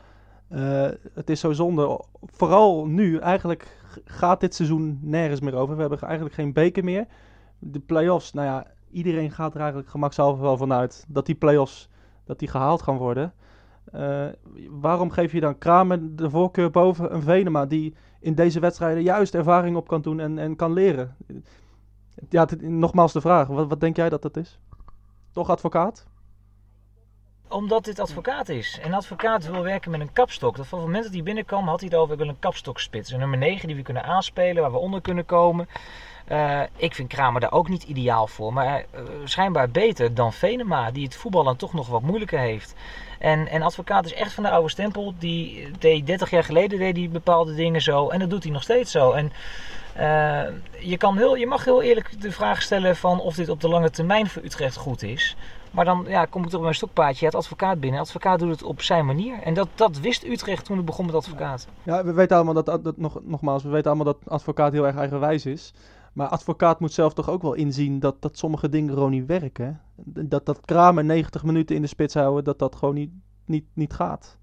eh, 0.53 0.87
het 1.13 1.29
is 1.29 1.39
zo 1.39 1.51
zonde. 1.51 2.01
Vooral 2.21 2.85
nu, 2.85 3.17
eigenlijk 3.17 3.77
gaat 4.05 4.39
dit 4.39 4.55
seizoen 4.55 4.99
nergens 5.01 5.39
meer 5.39 5.55
over. 5.55 5.75
We 5.75 5.81
hebben 5.81 5.99
eigenlijk 6.01 6.35
geen 6.35 6.53
beker 6.53 6.83
meer. 6.83 7.05
De 7.59 7.79
play-offs, 7.79 8.33
nou 8.33 8.47
ja, 8.47 8.67
iedereen 8.91 9.31
gaat 9.31 9.53
er 9.53 9.59
eigenlijk 9.59 9.89
gemakshalve 9.89 10.41
wel 10.41 10.57
vanuit 10.57 11.05
dat 11.07 11.25
die 11.25 11.35
play-offs 11.35 11.89
dat 12.23 12.39
die 12.39 12.47
gehaald 12.47 12.81
gaan 12.81 12.97
worden. 12.97 13.33
Eh, 13.91 14.25
waarom 14.69 15.09
geef 15.09 15.31
je 15.31 15.39
dan 15.39 15.57
Kramer 15.57 16.15
de 16.15 16.29
voorkeur 16.29 16.71
boven 16.71 17.13
een 17.13 17.21
Venema 17.21 17.65
die 17.65 17.95
in 18.19 18.35
deze 18.35 18.59
wedstrijden 18.59 19.03
juist 19.03 19.35
ervaring 19.35 19.75
op 19.75 19.87
kan 19.87 20.01
doen 20.01 20.19
en, 20.19 20.37
en 20.37 20.55
kan 20.55 20.73
leren? 20.73 21.15
Ja, 22.29 22.47
nogmaals 22.59 23.13
de 23.13 23.21
vraag. 23.21 23.47
Wat, 23.47 23.67
wat 23.67 23.79
denk 23.79 23.95
jij 23.95 24.09
dat 24.09 24.21
dat 24.21 24.37
is? 24.37 24.59
Toch 25.31 25.49
advocaat? 25.49 26.07
Omdat 27.47 27.85
dit 27.85 27.99
advocaat 27.99 28.49
is. 28.49 28.79
En 28.81 28.93
advocaat 28.93 29.49
wil 29.49 29.63
werken 29.63 29.91
met 29.91 29.99
een 29.99 30.13
kapstok. 30.13 30.55
Dat 30.55 30.67
van 30.67 30.77
het 30.77 30.87
moment 30.87 31.03
dat 31.03 31.13
hij 31.13 31.23
binnenkwam 31.23 31.67
had 31.67 31.79
hij 31.79 31.89
het 31.89 31.97
over 31.97 32.13
ik 32.13 32.19
wil 32.19 32.29
een 32.29 32.39
kapstokspits. 32.39 33.11
Een 33.11 33.19
nummer 33.19 33.37
9 33.37 33.67
die 33.67 33.75
we 33.75 33.81
kunnen 33.81 34.03
aanspelen, 34.03 34.61
waar 34.61 34.71
we 34.71 34.77
onder 34.77 35.01
kunnen 35.01 35.25
komen. 35.25 35.67
Eh, 36.25 36.61
ik 36.75 36.95
vind 36.95 37.09
Kramer 37.09 37.41
daar 37.41 37.51
ook 37.51 37.69
niet 37.69 37.83
ideaal 37.83 38.27
voor. 38.27 38.53
Maar 38.53 38.85
eh, 38.91 39.01
schijnbaar 39.23 39.69
beter 39.69 40.13
dan 40.13 40.33
Venema, 40.33 40.91
die 40.91 41.03
het 41.03 41.15
voetballen 41.15 41.57
toch 41.57 41.73
nog 41.73 41.87
wat 41.87 42.01
moeilijker 42.01 42.39
heeft. 42.39 42.75
En, 43.19 43.47
en 43.47 43.61
advocaat 43.61 44.05
is 44.05 44.13
echt 44.13 44.33
van 44.33 44.43
de 44.43 44.49
oude 44.49 44.69
stempel. 44.69 45.13
Die 45.19 45.71
deed 45.79 46.07
30 46.07 46.29
jaar 46.29 46.43
geleden 46.43 46.79
deed 46.79 46.97
hij 46.97 47.09
bepaalde 47.09 47.55
dingen 47.55 47.81
zo. 47.81 48.09
En 48.09 48.19
dat 48.19 48.29
doet 48.29 48.43
hij 48.43 48.51
nog 48.51 48.63
steeds 48.63 48.91
zo. 48.91 49.11
En 49.11 49.31
eh, 49.95 50.43
je, 50.79 50.97
kan 50.97 51.17
heel, 51.17 51.35
je 51.35 51.47
mag 51.47 51.65
heel 51.65 51.81
eerlijk 51.81 52.21
de 52.21 52.31
vraag 52.31 52.61
stellen 52.61 52.95
van 52.95 53.19
of 53.19 53.35
dit 53.35 53.49
op 53.49 53.61
de 53.61 53.67
lange 53.67 53.89
termijn 53.89 54.27
voor 54.27 54.43
Utrecht 54.43 54.75
goed 54.75 55.03
is. 55.03 55.35
Maar 55.71 55.85
dan 55.85 56.05
ja, 56.07 56.25
kom 56.25 56.41
ik 56.43 56.47
toch 56.47 56.57
op 56.57 56.63
mijn 56.63 56.75
stokpaardje. 56.75 57.17
Je 57.19 57.31
hebt 57.31 57.35
advocaat 57.35 57.79
binnen. 57.79 57.99
Advocaat 57.99 58.39
doet 58.39 58.49
het 58.49 58.63
op 58.63 58.81
zijn 58.81 59.05
manier. 59.05 59.41
En 59.41 59.53
dat, 59.53 59.67
dat 59.75 59.99
wist 59.99 60.23
Utrecht 60.23 60.65
toen 60.65 60.77
het 60.77 60.85
begon 60.85 61.05
met 61.05 61.15
advocaat. 61.15 61.67
Ja, 61.83 62.03
we 62.03 62.13
weten 62.13 62.35
allemaal 62.35 62.63
dat, 62.63 62.83
dat 62.83 62.97
nog, 62.97 63.19
nogmaals, 63.23 63.63
we 63.63 63.69
weten 63.69 63.91
allemaal 63.91 64.13
dat 64.13 64.29
advocaat 64.31 64.71
heel 64.71 64.85
erg 64.85 64.95
eigenwijs 64.95 65.45
is. 65.45 65.73
Maar 66.13 66.27
advocaat 66.27 66.79
moet 66.79 66.93
zelf 66.93 67.13
toch 67.13 67.29
ook 67.29 67.41
wel 67.41 67.53
inzien 67.53 67.99
dat, 67.99 68.21
dat 68.21 68.37
sommige 68.37 68.69
dingen 68.69 68.93
gewoon 68.93 69.11
niet 69.11 69.25
werken. 69.25 69.81
Dat, 70.05 70.45
dat 70.45 70.65
Kramer 70.65 71.03
90 71.03 71.43
minuten 71.43 71.75
in 71.75 71.81
de 71.81 71.87
spits 71.87 72.13
houden, 72.13 72.43
dat 72.43 72.59
dat 72.59 72.75
gewoon 72.75 72.93
niet, 72.93 73.11
niet, 73.45 73.65
niet 73.73 73.93
gaat. 73.93 74.37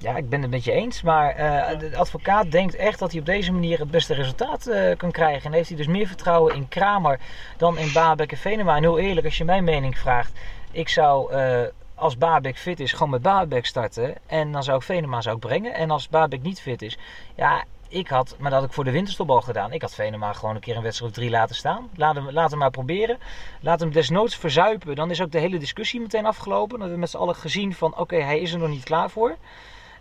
Ja, 0.00 0.16
ik 0.16 0.28
ben 0.28 0.42
het 0.42 0.50
met 0.50 0.64
je 0.64 0.72
eens. 0.72 1.02
Maar 1.02 1.30
eh, 1.30 1.78
de 1.78 1.96
advocaat 1.96 2.50
denkt 2.50 2.74
echt 2.74 2.98
dat 2.98 3.10
hij 3.10 3.20
op 3.20 3.26
deze 3.26 3.52
manier 3.52 3.78
het 3.78 3.90
beste 3.90 4.14
resultaat 4.14 4.66
eh, 4.66 4.96
kan 4.96 5.10
krijgen. 5.10 5.44
En 5.44 5.52
heeft 5.52 5.68
hij 5.68 5.76
dus 5.76 5.86
meer 5.86 6.06
vertrouwen 6.06 6.54
in 6.54 6.68
Kramer 6.68 7.20
dan 7.56 7.78
in 7.78 7.92
Babek 7.92 8.32
en 8.32 8.38
Venema. 8.38 8.76
En 8.76 8.82
heel 8.82 8.98
eerlijk, 8.98 9.26
als 9.26 9.38
je 9.38 9.44
mijn 9.44 9.64
mening 9.64 9.98
vraagt. 9.98 10.32
Ik 10.70 10.88
zou, 10.88 11.32
eh, 11.32 11.62
als 11.94 12.18
Babek 12.18 12.58
fit 12.58 12.80
is, 12.80 12.92
gewoon 12.92 13.10
met 13.10 13.22
Babek 13.22 13.66
starten. 13.66 14.14
En 14.26 14.52
dan 14.52 14.62
zou 14.62 14.76
ik 14.76 14.82
Venema 14.82 15.20
zou 15.20 15.34
ik 15.34 15.40
brengen. 15.40 15.74
En 15.74 15.90
als 15.90 16.08
Babek 16.08 16.42
niet 16.42 16.60
fit 16.60 16.82
is, 16.82 16.98
ja, 17.34 17.64
ik 17.88 18.08
had, 18.08 18.36
maar 18.38 18.50
dat 18.50 18.60
had 18.60 18.68
ik 18.68 18.74
voor 18.74 18.84
de 18.84 18.90
winterstop 18.90 19.30
al 19.30 19.40
gedaan. 19.40 19.72
Ik 19.72 19.82
had 19.82 19.94
Venema 19.94 20.32
gewoon 20.32 20.54
een 20.54 20.60
keer 20.60 20.76
een 20.76 20.82
wedstrijd 20.82 21.10
of 21.10 21.18
drie 21.18 21.30
laten 21.30 21.56
staan. 21.56 21.88
Laat 21.96 22.14
hem, 22.14 22.30
laat 22.30 22.50
hem 22.50 22.58
maar 22.58 22.70
proberen. 22.70 23.18
Laat 23.60 23.80
hem 23.80 23.92
desnoods 23.92 24.36
verzuipen. 24.36 24.94
Dan 24.94 25.10
is 25.10 25.22
ook 25.22 25.32
de 25.32 25.38
hele 25.38 25.58
discussie 25.58 26.00
meteen 26.00 26.26
afgelopen. 26.26 26.68
Dan 26.68 26.80
hebben 26.80 26.94
we 26.94 27.00
met 27.00 27.10
z'n 27.10 27.16
allen 27.16 27.36
gezien 27.36 27.74
van 27.74 27.96
oké, 27.96 28.16
hij 28.16 28.40
is 28.40 28.52
er 28.52 28.58
nog 28.58 28.68
niet 28.68 28.84
klaar 28.84 29.10
voor. 29.10 29.36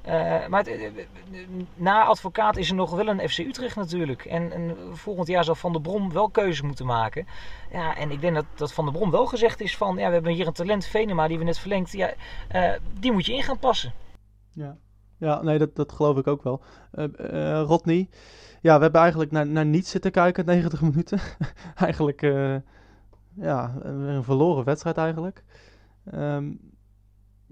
Uh, 0.10 0.48
maar 0.48 0.64
het, 0.64 0.68
eh, 0.68 1.06
na 1.76 2.04
advocaat 2.04 2.58
is 2.58 2.70
er 2.70 2.76
nog 2.76 2.92
wel 2.92 3.08
een 3.08 3.30
FC 3.30 3.38
Utrecht 3.38 3.76
natuurlijk. 3.76 4.26
En, 4.26 4.52
en, 4.52 4.76
volgend 4.92 5.28
jaar 5.28 5.44
zal 5.44 5.56
Van 5.56 5.72
der 5.72 5.82
Brom 5.82 6.12
wel 6.12 6.30
keuzes 6.30 6.62
moeten 6.62 6.86
maken. 6.86 7.28
Ja, 7.72 7.98
en 7.98 8.12
ik 8.12 8.22
denk 8.22 8.36
dat, 8.36 8.46
dat 8.56 8.74
Van 8.74 8.86
der 8.86 8.94
Brom 8.94 9.12
wel 9.12 9.26
gezegd 9.26 9.62
is 9.62 9.78
van... 9.78 9.98
Ja, 9.98 10.08
we 10.08 10.14
hebben 10.14 10.32
hier 10.32 10.48
een 10.48 10.54
talent, 10.54 10.86
Venema, 10.86 11.28
die 11.28 11.38
we 11.38 11.44
net 11.44 11.60
verlengd. 11.60 11.92
Ja, 11.92 12.14
uh, 12.56 12.72
die 13.00 13.12
moet 13.12 13.26
je 13.26 13.34
in 13.34 13.44
gaan 13.44 13.60
passen. 13.60 13.94
Ja, 14.54 14.78
ja 15.18 15.42
nee, 15.42 15.58
dat, 15.58 15.76
dat 15.76 15.92
geloof 15.92 16.18
ik 16.18 16.28
ook 16.28 16.44
wel. 16.44 16.62
Rodney, 17.66 18.10
ja, 18.62 18.76
we 18.76 18.82
hebben 18.82 19.02
eigenlijk 19.02 19.32
naar, 19.32 19.48
naar 19.48 19.66
niets 19.66 19.90
zitten 19.90 20.12
kijken, 20.12 20.46
90 20.56 20.82
minuten. 20.82 21.20
eigenlijk, 21.76 22.22
ja, 23.34 23.76
een 23.82 24.24
verloren 24.24 24.64
wedstrijd 24.64 24.98
eigenlijk. 24.98 25.44
Um, 26.14 26.60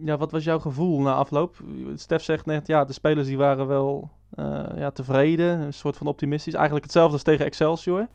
ja, 0.04 0.18
wat 0.18 0.32
was 0.32 0.44
jouw 0.44 0.60
gevoel 0.60 1.02
na 1.02 1.14
afloop? 1.14 1.56
Stef 1.96 2.24
zegt 2.24 2.46
net, 2.46 2.68
ja, 2.68 2.86
de 2.86 2.94
spelers 2.94 3.28
die 3.28 3.38
waren 3.38 3.68
wel 3.68 4.10
uh, 4.36 4.64
ja, 4.76 4.92
tevreden, 4.92 5.60
een 5.60 5.74
soort 5.74 5.98
van 5.98 6.08
optimistisch. 6.08 6.54
Eigenlijk 6.54 6.86
hetzelfde 6.86 7.14
als 7.14 7.24
tegen 7.24 7.46
Excelsior. 7.46 8.08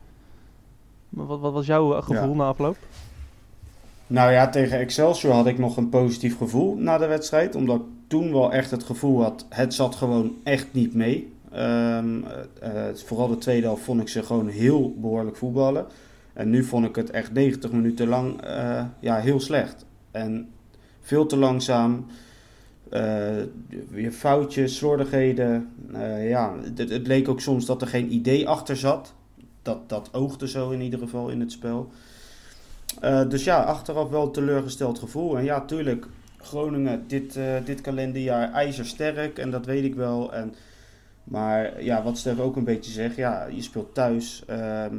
Maar 1.08 1.26
wat, 1.26 1.40
wat 1.40 1.52
was 1.52 1.66
jouw 1.66 2.00
gevoel 2.00 2.30
ja. 2.30 2.34
na 2.34 2.46
afloop? 2.46 2.76
Nou 4.06 4.32
ja, 4.32 4.48
tegen 4.48 4.78
Excelsior 4.78 5.32
had 5.32 5.46
ik 5.46 5.58
nog 5.58 5.76
een 5.76 5.88
positief 5.88 6.36
gevoel 6.36 6.76
na 6.76 6.98
de 6.98 7.06
wedstrijd. 7.06 7.54
Omdat 7.54 7.76
ik 7.76 7.82
toen 8.06 8.32
wel 8.32 8.52
echt 8.52 8.70
het 8.70 8.82
gevoel 8.82 9.22
had, 9.22 9.46
het 9.48 9.74
zat 9.74 9.94
gewoon 9.94 10.32
echt 10.42 10.66
niet 10.72 10.94
mee. 10.94 11.32
Um, 11.54 12.24
uh, 12.24 12.84
vooral 12.94 13.28
de 13.28 13.38
tweede 13.38 13.66
helft 13.66 13.82
vond 13.82 14.00
ik 14.00 14.08
ze 14.08 14.22
gewoon 14.22 14.48
heel 14.48 14.94
behoorlijk 14.96 15.36
voetballen. 15.36 15.86
En 16.32 16.50
nu 16.50 16.64
vond 16.64 16.86
ik 16.86 16.96
het 16.96 17.10
echt 17.10 17.32
90 17.32 17.72
minuten 17.72 18.08
lang 18.08 18.44
uh, 18.46 18.84
ja, 19.00 19.16
heel 19.16 19.40
slecht. 19.40 19.86
En 20.10 20.48
veel 21.02 21.26
te 21.26 21.37
langzaam. 21.37 22.06
Uh, 22.90 23.30
weer 23.88 24.12
foutjes, 24.12 24.76
slordigheden. 24.76 25.71
Uh, 25.92 26.28
ja, 26.28 26.54
het, 26.75 26.90
het, 26.90 27.06
leek 27.06 27.28
ook 27.28 27.40
soms 27.40 27.66
dat 27.66 27.82
er 27.82 27.88
geen 27.88 28.12
idee 28.12 28.49
achter 28.49 28.76
zat. 28.76 29.14
Dat, 29.62 29.88
dat 29.88 30.09
oogde 30.12 30.49
zo 30.49 30.71
in 30.71 30.80
ieder 30.80 30.99
geval 30.99 31.28
in 31.28 31.40
het 31.40 31.52
spel. 31.52 31.90
Uh, 33.04 33.28
dus 33.28 33.44
ja, 33.44 33.62
achteraf 33.62 34.09
wel 34.09 34.23
een 34.23 34.32
teleurgesteld 34.32 34.99
gevoel. 34.99 35.38
En 35.38 35.44
ja, 35.44 35.61
tuurlijk, 35.61 36.06
Groningen 36.37 37.04
dit, 37.06 37.38
dit 37.64 37.80
kalenderjaar 37.80 38.52
ijzersterk. 38.52 39.38
En 39.38 39.50
dat 39.50 39.66
weet 39.66 39.85
ik 39.85 39.94
wel. 39.94 40.35
En, 40.35 40.54
maar 41.25 41.82
ja, 41.82 42.02
wat 42.02 42.18
Stef 42.18 42.38
ook 42.38 42.56
een 42.56 42.64
beetje 42.64 42.92
zegt. 42.92 43.16
Ja, 43.16 43.47
je 43.47 43.62
speelt 43.62 43.94
thuis. 43.94 44.42
Ehm, 44.47 44.99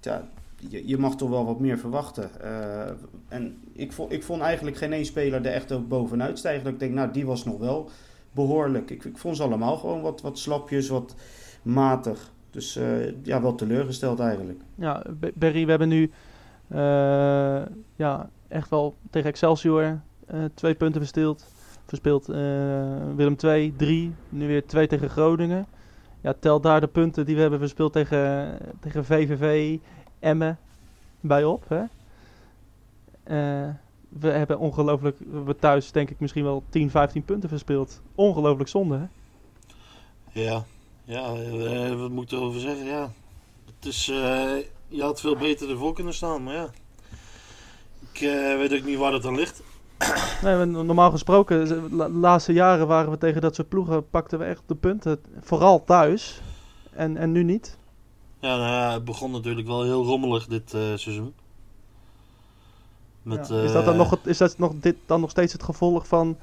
ja, 0.00 0.28
je, 0.68 0.88
je, 0.88 0.98
mag 0.98 1.16
toch 1.16 1.30
wel 1.30 1.44
wat 1.44 1.60
meer 1.60 1.78
verwachten. 1.78 2.30
Uh, 2.44 2.90
en 3.28 3.61
ik 3.74 3.92
vond, 3.92 4.12
ik 4.12 4.22
vond 4.22 4.42
eigenlijk 4.42 4.76
geen 4.76 4.92
één 4.92 5.04
speler 5.04 5.46
er 5.46 5.52
echt 5.52 5.88
bovenuit 5.88 6.38
stijgen. 6.38 6.64
Dat 6.64 6.72
ik 6.72 6.78
denk, 6.78 6.92
nou, 6.92 7.12
die 7.12 7.26
was 7.26 7.44
nog 7.44 7.58
wel 7.58 7.90
behoorlijk. 8.32 8.90
Ik, 8.90 9.04
ik 9.04 9.18
vond 9.18 9.36
ze 9.36 9.42
allemaal 9.42 9.76
gewoon 9.76 10.02
wat, 10.02 10.20
wat 10.20 10.38
slapjes, 10.38 10.88
wat 10.88 11.14
matig. 11.62 12.32
Dus 12.50 12.76
uh, 12.76 13.22
ja, 13.22 13.42
wel 13.42 13.54
teleurgesteld 13.54 14.20
eigenlijk. 14.20 14.60
Ja, 14.74 15.04
Berry, 15.34 15.64
we 15.64 15.70
hebben 15.70 15.88
nu 15.88 16.10
uh, 16.72 17.62
ja, 17.96 18.30
echt 18.48 18.70
wel 18.70 18.94
tegen 19.10 19.28
Excelsior 19.28 20.00
twee 20.54 20.74
punten 20.74 21.00
verspeeld. 21.00 21.46
Verspeeld 21.86 22.26
Willem 23.16 23.36
2, 23.36 23.74
3, 23.76 24.14
nu 24.28 24.46
weer 24.46 24.66
2 24.66 24.86
tegen 24.86 25.10
Groningen. 25.10 25.66
Ja, 26.20 26.34
tel 26.38 26.60
daar 26.60 26.80
de 26.80 26.86
punten 26.86 27.26
die 27.26 27.34
we 27.34 27.40
hebben 27.40 27.58
verspeeld 27.58 27.92
tegen, 27.92 28.58
tegen 28.80 29.04
VVV, 29.04 29.78
Emmen 30.18 30.58
bij 31.20 31.44
op. 31.44 31.64
Hè? 31.68 31.82
Uh, 33.24 33.68
we 34.08 34.28
hebben 34.28 34.58
ongelooflijk, 34.58 35.16
we 35.44 35.56
thuis 35.56 35.92
denk 35.92 36.10
ik 36.10 36.20
misschien 36.20 36.44
wel 36.44 36.62
10, 36.68 36.90
15 36.90 37.24
punten 37.24 37.48
verspeeld. 37.48 38.00
Ongelooflijk 38.14 38.68
zonde, 38.68 38.96
hè? 38.96 39.06
Ja, 40.40 40.64
ja, 41.04 41.34
uh, 41.34 42.00
wat 42.00 42.10
moeten 42.10 42.38
we 42.38 42.44
over 42.44 42.60
zeggen? 42.60 42.86
Ja, 42.86 43.12
het 43.66 43.86
is, 43.86 44.08
uh, 44.08 44.16
je 44.88 45.02
had 45.02 45.20
veel 45.20 45.36
beter 45.36 45.70
ervoor 45.70 45.94
kunnen 45.94 46.14
staan, 46.14 46.42
maar 46.42 46.54
ja. 46.54 46.70
Ik 48.12 48.20
weet 48.58 48.72
ook 48.72 48.84
niet 48.84 48.98
waar 48.98 49.10
dat 49.10 49.26
aan 49.26 49.36
ligt. 49.36 49.62
Nee, 50.42 50.64
normaal 50.64 51.10
gesproken, 51.10 51.68
de 51.96 52.10
laatste 52.10 52.52
jaren 52.52 52.86
waren 52.86 53.10
we 53.10 53.18
tegen 53.18 53.40
dat 53.40 53.54
soort 53.54 53.68
ploegen, 53.68 54.08
pakten 54.10 54.38
we 54.38 54.44
echt 54.44 54.62
de 54.66 54.74
punten. 54.74 55.20
Vooral 55.40 55.84
thuis. 55.84 56.40
En, 56.92 57.16
en 57.16 57.32
nu 57.32 57.42
niet. 57.42 57.78
Ja, 58.40 58.56
nou 58.56 58.70
ja, 58.70 58.92
het 58.92 59.04
begon 59.04 59.30
natuurlijk 59.30 59.66
wel 59.66 59.82
heel 59.82 60.04
rommelig 60.04 60.46
dit 60.46 60.74
uh, 60.74 60.80
seizoen. 60.80 61.34
Met, 63.22 63.48
ja. 63.48 63.62
Is 63.62 63.72
dat 63.72 63.84
dan 63.84 63.96
nog, 63.96 64.10
het, 64.10 64.26
is 64.26 64.38
dat 64.38 64.58
nog, 64.58 64.72
dit 64.74 64.96
dan 65.06 65.20
nog 65.20 65.30
steeds 65.30 65.52
het 65.52 65.62
gevolg 65.62 66.06
van, 66.06 66.36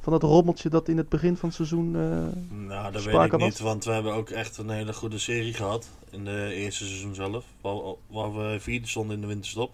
van 0.00 0.12
dat 0.12 0.22
rommeltje 0.22 0.68
dat 0.68 0.88
in 0.88 0.96
het 0.96 1.08
begin 1.08 1.36
van 1.36 1.48
het 1.48 1.56
seizoen 1.56 1.94
uh, 1.94 2.58
Nou, 2.66 2.92
dat 2.92 3.02
weet 3.04 3.24
ik 3.24 3.30
was? 3.30 3.40
niet, 3.40 3.58
want 3.58 3.84
we 3.84 3.92
hebben 3.92 4.12
ook 4.12 4.30
echt 4.30 4.58
een 4.58 4.70
hele 4.70 4.92
goede 4.92 5.18
serie 5.18 5.54
gehad 5.54 5.88
in 6.10 6.24
de 6.24 6.54
eerste 6.54 6.84
seizoen 6.84 7.14
zelf. 7.14 7.44
Waar, 7.60 7.94
waar 8.06 8.36
we 8.36 8.60
vierde 8.60 8.86
stonden 8.86 9.14
in 9.14 9.20
de 9.20 9.26
winterstop. 9.26 9.72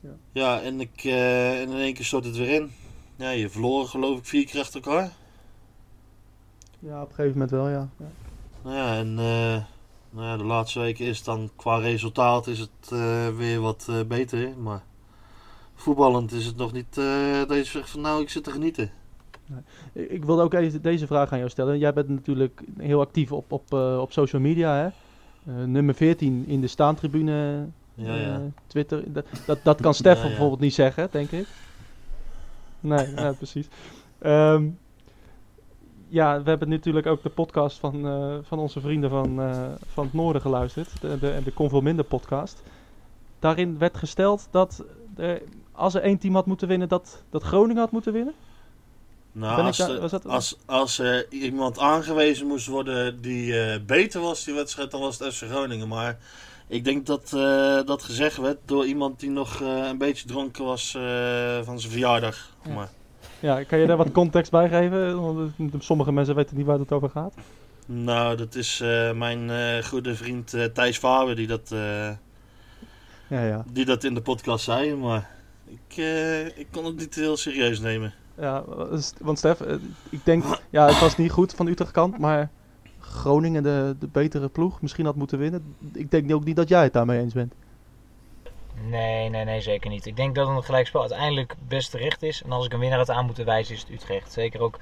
Ja, 0.00 0.10
ja 0.32 0.60
en, 0.60 0.80
ik, 0.80 1.04
uh, 1.04 1.60
en 1.60 1.70
in 1.70 1.78
één 1.78 1.94
keer 1.94 2.04
stort 2.04 2.24
het 2.24 2.36
weer 2.36 2.60
in. 2.60 2.72
Ja, 3.16 3.30
je 3.30 3.50
verloren 3.50 3.88
geloof 3.88 4.18
ik 4.18 4.24
vier 4.26 4.46
keer 4.46 4.60
achter 4.60 4.82
elkaar. 4.82 5.10
Ja, 6.78 7.02
op 7.02 7.08
een 7.08 7.14
gegeven 7.14 7.32
moment 7.32 7.50
wel, 7.50 7.68
ja. 7.68 7.88
ja. 7.98 8.10
Nou 8.62 8.76
ja, 8.76 8.96
en... 8.96 9.18
Uh, 9.18 9.73
nou 10.14 10.26
ja, 10.26 10.36
de 10.36 10.44
laatste 10.44 10.80
weken 10.80 11.06
is 11.06 11.22
dan 11.22 11.50
qua 11.56 11.76
resultaat 11.76 12.46
is 12.46 12.58
het 12.58 12.90
uh, 12.92 13.28
weer 13.28 13.60
wat 13.60 13.86
uh, 13.90 14.00
beter. 14.06 14.58
Maar 14.58 14.82
voetballend 15.74 16.32
is 16.32 16.46
het 16.46 16.56
nog 16.56 16.72
niet 16.72 16.96
uh, 16.98 17.38
dat 17.46 17.56
je 17.56 17.64
zegt 17.64 17.90
van 17.90 18.00
nou 18.00 18.22
ik 18.22 18.30
zit 18.30 18.44
te 18.44 18.50
genieten. 18.50 18.90
Nee. 19.46 20.08
Ik 20.08 20.24
wilde 20.24 20.42
ook 20.42 20.54
even 20.54 20.82
deze 20.82 21.06
vraag 21.06 21.32
aan 21.32 21.38
jou 21.38 21.50
stellen. 21.50 21.78
Jij 21.78 21.92
bent 21.92 22.08
natuurlijk 22.08 22.62
heel 22.78 23.00
actief 23.00 23.32
op, 23.32 23.52
op, 23.52 23.72
op 23.72 24.12
social 24.12 24.42
media. 24.42 24.74
Hè? 24.76 24.88
nummer 25.66 25.94
14 25.94 26.44
in 26.46 26.60
de 26.60 26.66
staantribune 26.66 27.66
ja, 27.94 28.14
ja. 28.14 28.40
Twitter. 28.66 29.12
Dat, 29.12 29.26
dat, 29.46 29.58
dat 29.62 29.80
kan 29.80 29.94
Stef 29.94 30.22
ja, 30.22 30.28
bijvoorbeeld 30.28 30.60
niet 30.60 30.74
zeggen, 30.74 31.08
denk 31.10 31.30
ik. 31.30 31.46
Nee, 32.80 33.34
precies. 33.34 33.68
Um, 34.22 34.78
ja, 36.14 36.42
we 36.42 36.48
hebben 36.48 36.68
natuurlijk 36.68 37.06
ook 37.06 37.22
de 37.22 37.28
podcast 37.28 37.78
van, 37.78 38.06
uh, 38.06 38.34
van 38.42 38.58
onze 38.58 38.80
vrienden 38.80 39.10
van, 39.10 39.40
uh, 39.40 39.66
van 39.92 40.04
het 40.04 40.12
Noorden 40.12 40.42
geluisterd. 40.42 41.00
De, 41.00 41.18
de, 41.18 41.40
de 41.44 41.52
Convol 41.52 41.80
Minder 41.80 42.04
podcast. 42.04 42.62
Daarin 43.38 43.78
werd 43.78 43.96
gesteld 43.96 44.48
dat 44.50 44.84
er, 45.16 45.42
als 45.72 45.94
er 45.94 46.02
één 46.02 46.18
team 46.18 46.34
had 46.34 46.46
moeten 46.46 46.68
winnen, 46.68 46.88
dat, 46.88 47.22
dat 47.30 47.42
Groningen 47.42 47.82
had 47.82 47.90
moeten 47.90 48.12
winnen. 48.12 48.34
Nou, 49.32 49.62
als, 49.62 49.76
daar, 49.76 50.00
was 50.00 50.10
dat... 50.10 50.26
als, 50.26 50.58
als 50.66 51.00
uh, 51.00 51.18
iemand 51.30 51.78
aangewezen 51.78 52.46
moest 52.46 52.66
worden 52.66 53.20
die 53.20 53.80
beter 53.80 54.20
was, 54.20 54.44
die 54.44 54.54
wedstrijd, 54.54 54.90
dan 54.90 55.00
was 55.00 55.18
het 55.18 55.34
FC 55.34 55.42
Groningen. 55.42 55.88
Maar 55.88 56.18
ik 56.66 56.84
denk 56.84 57.06
dat 57.06 57.30
dat 57.86 58.02
gezegd 58.02 58.36
werd 58.36 58.58
door 58.64 58.86
iemand 58.86 59.20
die 59.20 59.30
nog 59.30 59.60
een 59.60 59.98
beetje 59.98 60.26
dronken 60.26 60.64
was 60.64 60.90
van 61.62 61.80
zijn 61.80 61.92
verjaardag. 61.92 62.50
Ja. 62.64 62.74
Maar. 62.74 62.90
Ja, 63.44 63.62
kan 63.62 63.78
je 63.78 63.86
daar 63.86 63.96
wat 63.96 64.12
context 64.12 64.50
bij 64.50 64.68
geven? 64.68 65.20
Want 65.20 65.52
sommige 65.84 66.12
mensen 66.12 66.34
weten 66.34 66.56
niet 66.56 66.66
waar 66.66 66.78
het 66.78 66.92
over 66.92 67.10
gaat. 67.10 67.34
Nou, 67.86 68.36
dat 68.36 68.54
is 68.54 68.80
uh, 68.80 69.12
mijn 69.12 69.48
uh, 69.48 69.84
goede 69.84 70.14
vriend 70.14 70.54
uh, 70.54 70.64
Thijs 70.64 70.98
Faber 70.98 71.36
die 71.36 71.46
dat, 71.46 71.68
ja, 73.28 73.44
ja. 73.44 73.64
die 73.72 73.84
dat 73.84 74.04
in 74.04 74.14
de 74.14 74.22
podcast 74.22 74.64
zei. 74.64 74.94
Maar 74.94 75.30
ik, 75.64 75.96
ik 76.56 76.66
kon 76.70 76.84
het 76.84 76.96
niet 76.96 77.14
heel 77.14 77.36
serieus 77.36 77.80
nemen. 77.80 78.14
Ja, 78.38 78.64
want 79.20 79.38
Stef, 79.38 79.60
ik 80.08 80.24
denk, 80.24 80.44
ja, 80.70 80.86
het 80.86 81.00
was 81.00 81.16
niet 81.16 81.30
goed 81.30 81.54
van 81.54 81.66
Utrecht 81.66 81.92
kant, 81.92 82.18
maar 82.18 82.50
Groningen 82.98 83.62
de, 83.62 83.96
de 83.98 84.08
betere 84.12 84.48
ploeg 84.48 84.82
misschien 84.82 85.04
had 85.04 85.16
moeten 85.16 85.38
winnen. 85.38 85.76
Ik 85.92 86.10
denk 86.10 86.32
ook 86.32 86.44
niet 86.44 86.56
dat 86.56 86.68
jij 86.68 86.82
het 86.82 86.92
daarmee 86.92 87.20
eens 87.20 87.34
bent. 87.34 87.54
Nee, 88.82 89.28
nee, 89.28 89.44
nee, 89.44 89.60
zeker 89.60 89.90
niet. 89.90 90.06
Ik 90.06 90.16
denk 90.16 90.34
dat 90.34 90.48
een 90.48 90.64
gelijkspel 90.64 91.00
uiteindelijk 91.00 91.54
best 91.68 91.90
terecht 91.90 92.22
is. 92.22 92.42
En 92.42 92.52
als 92.52 92.66
ik 92.66 92.72
een 92.72 92.78
winnaar 92.78 92.98
had 92.98 93.10
aan 93.10 93.26
moeten 93.26 93.44
wijzen, 93.44 93.74
is 93.74 93.80
het 93.80 93.90
Utrecht. 93.90 94.32
Zeker 94.32 94.60
ook 94.60 94.74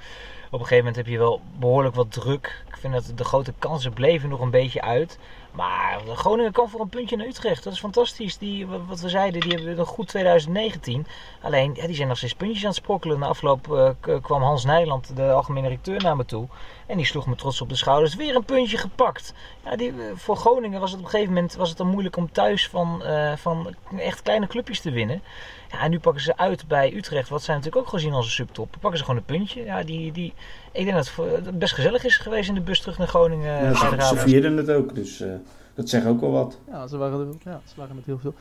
op 0.45 0.59
een 0.59 0.59
gegeven 0.59 0.77
moment 0.77 0.95
heb 0.95 1.07
je 1.07 1.17
wel 1.17 1.41
behoorlijk 1.59 1.95
wat 1.95 2.11
druk. 2.11 2.63
Ik 2.67 2.77
vind 2.77 2.93
dat 2.93 3.11
de 3.15 3.23
grote 3.23 3.53
kansen 3.59 3.93
bleven 3.93 4.29
nog 4.29 4.39
een 4.39 4.49
beetje 4.49 4.81
uit. 4.81 5.19
Maar 5.53 6.01
Groningen 6.07 6.51
kan 6.51 6.69
voor 6.69 6.79
een 6.79 6.89
puntje 6.89 7.15
naar 7.15 7.27
Utrecht. 7.27 7.63
Dat 7.63 7.73
is 7.73 7.79
fantastisch. 7.79 8.37
Die, 8.37 8.67
wat 8.67 8.99
we 8.99 9.09
zeiden, 9.09 9.41
die 9.41 9.51
hebben 9.51 9.79
een 9.79 9.85
goed 9.85 10.07
2019. 10.07 11.07
Alleen, 11.41 11.73
ja, 11.75 11.85
die 11.85 11.95
zijn 11.95 12.07
nog 12.07 12.17
steeds 12.17 12.33
puntjes 12.33 12.61
aan 12.61 12.69
het 12.69 12.77
sprokkelen. 12.77 13.19
Na 13.19 13.27
afloop 13.27 13.67
uh, 13.67 13.89
kwam 14.21 14.41
Hans 14.41 14.65
Nijland, 14.65 15.15
de 15.15 15.31
algemene 15.31 15.67
directeur, 15.67 16.01
naar 16.01 16.15
me 16.15 16.25
toe. 16.25 16.47
En 16.85 16.97
die 16.97 17.05
sloeg 17.05 17.27
me 17.27 17.35
trots 17.35 17.61
op 17.61 17.69
de 17.69 17.75
schouders. 17.75 18.15
Weer 18.15 18.35
een 18.35 18.43
puntje 18.43 18.77
gepakt. 18.77 19.33
Ja, 19.63 19.75
die, 19.75 19.93
voor 20.15 20.37
Groningen 20.37 20.79
was 20.79 20.91
het 20.91 20.99
op 20.99 21.05
een 21.05 21.11
gegeven 21.11 21.33
moment 21.33 21.55
was 21.55 21.69
het 21.69 21.77
dan 21.77 21.87
moeilijk 21.87 22.17
om 22.17 22.31
thuis 22.31 22.67
van, 22.69 23.01
uh, 23.05 23.35
van 23.35 23.75
echt 23.97 24.21
kleine 24.21 24.47
clubjes 24.47 24.79
te 24.79 24.91
winnen. 24.91 25.21
Ja, 25.73 25.79
en 25.79 25.91
nu 25.91 25.99
pakken 25.99 26.21
ze 26.21 26.37
uit 26.37 26.67
bij 26.67 26.93
Utrecht, 26.95 27.29
wat 27.29 27.43
zij 27.43 27.55
natuurlijk 27.55 27.85
ook 27.85 27.91
gezien 27.91 28.13
als 28.13 28.25
een 28.25 28.31
subtop. 28.31 28.75
Pakken 28.79 28.99
ze 28.99 29.05
gewoon 29.05 29.19
een 29.19 29.37
puntje. 29.37 29.63
Ja, 29.63 29.83
die, 29.83 30.11
die, 30.11 30.33
ik 30.71 30.85
denk 30.85 30.95
dat 30.95 31.11
het 31.45 31.59
best 31.59 31.73
gezellig 31.73 32.03
is 32.03 32.17
geweest 32.17 32.49
in 32.49 32.55
de 32.55 32.61
bus 32.61 32.79
terug 32.79 32.97
naar 32.97 33.07
Groningen. 33.07 33.63
Ja, 33.63 33.75
ze, 33.75 34.15
ze 34.15 34.17
vierden 34.17 34.57
het 34.57 34.69
ook, 34.69 34.95
dus 34.95 35.21
uh, 35.21 35.33
dat 35.73 35.89
zegt 35.89 36.05
ook 36.05 36.21
wel 36.21 36.31
wat. 36.31 36.59
Ja, 36.67 36.87
ze 36.87 36.97
waren, 36.97 37.19
er, 37.19 37.51
ja, 37.51 37.61
ze 37.65 37.73
waren 37.75 37.95
met 37.95 38.05
heel 38.05 38.19
veel. 38.19 38.33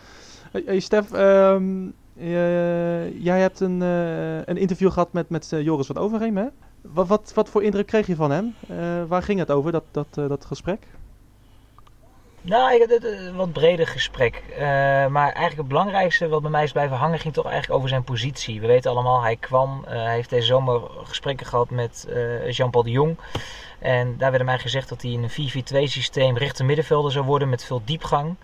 Hey, 0.51 0.63
hey 0.67 0.81
Stef, 0.81 1.13
um, 1.13 1.95
uh, 2.17 3.23
jij 3.25 3.41
hebt 3.41 3.61
een, 3.61 3.81
uh, 3.81 4.37
een 4.37 4.57
interview 4.57 4.91
gehad 4.91 5.13
met, 5.13 5.29
met 5.29 5.49
Joris 5.51 5.87
van 5.87 5.97
Overheem, 5.97 6.37
hè? 6.37 6.47
Wat, 6.81 7.09
wat, 7.09 7.33
wat 7.35 7.49
voor 7.49 7.63
indruk 7.63 7.87
kreeg 7.87 8.07
je 8.07 8.17
van 8.17 8.31
hem? 8.31 8.55
waar 9.09 9.23
ging 9.23 9.39
het 9.39 9.51
over, 9.51 9.73
dat, 9.73 9.85
dat, 9.91 10.15
dat 10.15 10.45
gesprek? 10.45 10.87
Nou, 12.45 12.75
ik 12.75 12.91
had 12.91 13.05
een 13.05 13.37
wat 13.37 13.53
breder 13.53 13.87
gesprek. 13.87 14.43
Uh, 14.51 14.59
maar 15.07 15.25
eigenlijk 15.25 15.57
het 15.57 15.69
belangrijkste 15.69 16.29
wat 16.29 16.43
bij 16.43 16.51
mij 16.51 16.63
is 16.63 16.73
blijven 16.73 16.97
hangen 16.97 17.19
ging 17.19 17.35
toch 17.35 17.45
eigenlijk 17.45 17.75
over 17.75 17.89
zijn 17.89 18.05
positie. 18.05 18.61
We 18.61 18.67
weten 18.67 18.91
allemaal, 18.91 19.23
hij 19.23 19.37
kwam, 19.37 19.85
uh, 19.85 19.91
hij 19.91 20.15
heeft 20.15 20.31
deze 20.31 20.47
zomer 20.47 20.81
gesprekken 21.03 21.47
gehad 21.47 21.71
met 21.71 22.09
Jean-Paul 22.51 22.85
de 22.85 22.91
Jong. 22.91 23.19
En 23.79 24.17
daar 24.19 24.31
werd 24.31 24.45
mij 24.45 24.59
gezegd 24.59 24.89
dat 24.89 25.03
hij 25.03 25.11
in 25.11 25.23
een 25.23 25.85
4-4-2 25.87 25.91
systeem 25.91 26.37
rechter 26.37 26.65
middenvelder 26.65 27.13
zou 27.13 27.25
worden 27.25 27.49
met 27.49 27.65
veel 27.65 27.83
diepgang. 27.85 28.37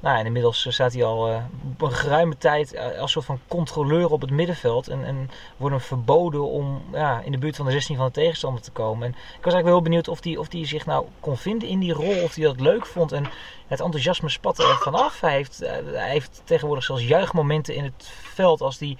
Nou, 0.00 0.24
inmiddels 0.24 0.66
staat 0.70 0.92
hij 0.92 1.04
al 1.04 1.42
op 1.72 1.82
een 1.82 1.92
geruime 1.92 2.36
tijd 2.36 2.78
als 2.98 3.12
soort 3.12 3.24
van 3.24 3.40
controleur 3.48 4.10
op 4.10 4.20
het 4.20 4.30
middenveld. 4.30 4.88
En, 4.88 5.04
en 5.04 5.30
wordt 5.56 5.74
hem 5.74 5.84
verboden 5.84 6.50
om 6.50 6.82
ja, 6.92 7.20
in 7.24 7.32
de 7.32 7.38
buurt 7.38 7.56
van 7.56 7.66
de 7.66 7.72
16 7.72 7.96
van 7.96 8.06
de 8.06 8.12
tegenstander 8.12 8.62
te 8.62 8.70
komen. 8.70 9.06
En 9.06 9.10
ik 9.10 9.44
was 9.44 9.52
eigenlijk 9.52 9.64
wel 9.64 9.72
heel 9.72 9.82
benieuwd 9.82 10.08
of 10.08 10.24
hij 10.24 10.36
of 10.36 10.48
die 10.48 10.66
zich 10.66 10.86
nou 10.86 11.06
kon 11.20 11.36
vinden 11.36 11.68
in 11.68 11.78
die 11.78 11.92
rol. 11.92 12.22
Of 12.22 12.34
hij 12.34 12.44
dat 12.44 12.60
leuk 12.60 12.86
vond. 12.86 13.12
En 13.12 13.24
het 13.70 13.80
enthousiasme 13.80 14.28
spatte 14.28 14.62
er 14.62 14.76
vanaf. 14.76 15.20
Hij 15.20 15.32
heeft, 15.32 15.62
uh, 15.62 15.68
hij 15.92 16.10
heeft 16.10 16.42
tegenwoordig 16.44 16.84
zelfs 16.84 17.02
juichmomenten 17.02 17.74
in 17.74 17.84
het 17.84 18.10
veld 18.22 18.60
als 18.60 18.78
hij 18.78 18.96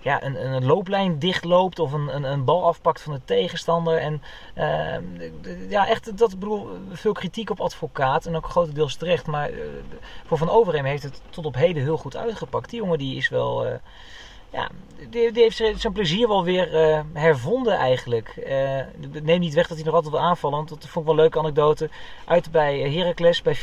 ja, 0.00 0.22
een, 0.22 0.52
een 0.52 0.64
looplijn 0.64 1.18
dichtloopt 1.18 1.78
of 1.78 1.92
een, 1.92 2.24
een, 2.24 2.44
bal 2.44 2.66
afpakt 2.66 3.00
van 3.00 3.12
de 3.12 3.20
tegenstander. 3.24 3.98
En 3.98 4.22
uh, 4.54 5.70
ja, 5.70 5.86
echt, 5.86 6.18
dat 6.18 6.38
bedoel, 6.38 6.68
veel 6.90 7.12
kritiek 7.12 7.50
op 7.50 7.60
advocaat 7.60 8.26
en 8.26 8.36
ook 8.36 8.48
grotendeels 8.48 8.96
terecht. 8.96 9.26
Maar 9.26 9.50
voor 10.26 10.38
Van 10.42 10.50
Overheem 10.50 10.84
heeft 10.84 11.02
het 11.02 11.20
tot 11.30 11.46
op 11.46 11.54
heden 11.54 11.82
heel 11.82 11.96
goed 11.96 12.16
uitgepakt. 12.16 12.70
Die 12.70 12.78
jongen 12.78 12.98
die 12.98 13.16
is 13.16 13.28
wel 13.28 13.66
uh, 13.66 13.74
ja, 14.52 14.68
die, 15.10 15.30
heeft 15.32 15.56
zijn 15.56 15.92
plezier 15.92 16.28
wel 16.28 16.44
weer 16.44 16.90
uh, 16.90 17.00
hervonden 17.12 17.76
eigenlijk. 17.76 18.34
Uh, 18.46 18.80
neem 19.22 19.40
niet 19.40 19.54
weg 19.54 19.66
dat 19.66 19.76
hij 19.76 19.86
nog 19.86 19.94
altijd 19.94 20.12
wil 20.12 20.22
aanvallen. 20.22 20.56
Want 20.56 20.68
dat 20.68 20.78
vond 20.78 20.94
ik 20.94 21.04
wel 21.04 21.10
een 21.14 21.20
leuke 21.20 21.38
anekdote. 21.38 21.90
Uit 22.24 22.50
bij 22.50 22.80
Heracles, 22.80 23.42
bij 23.42 23.56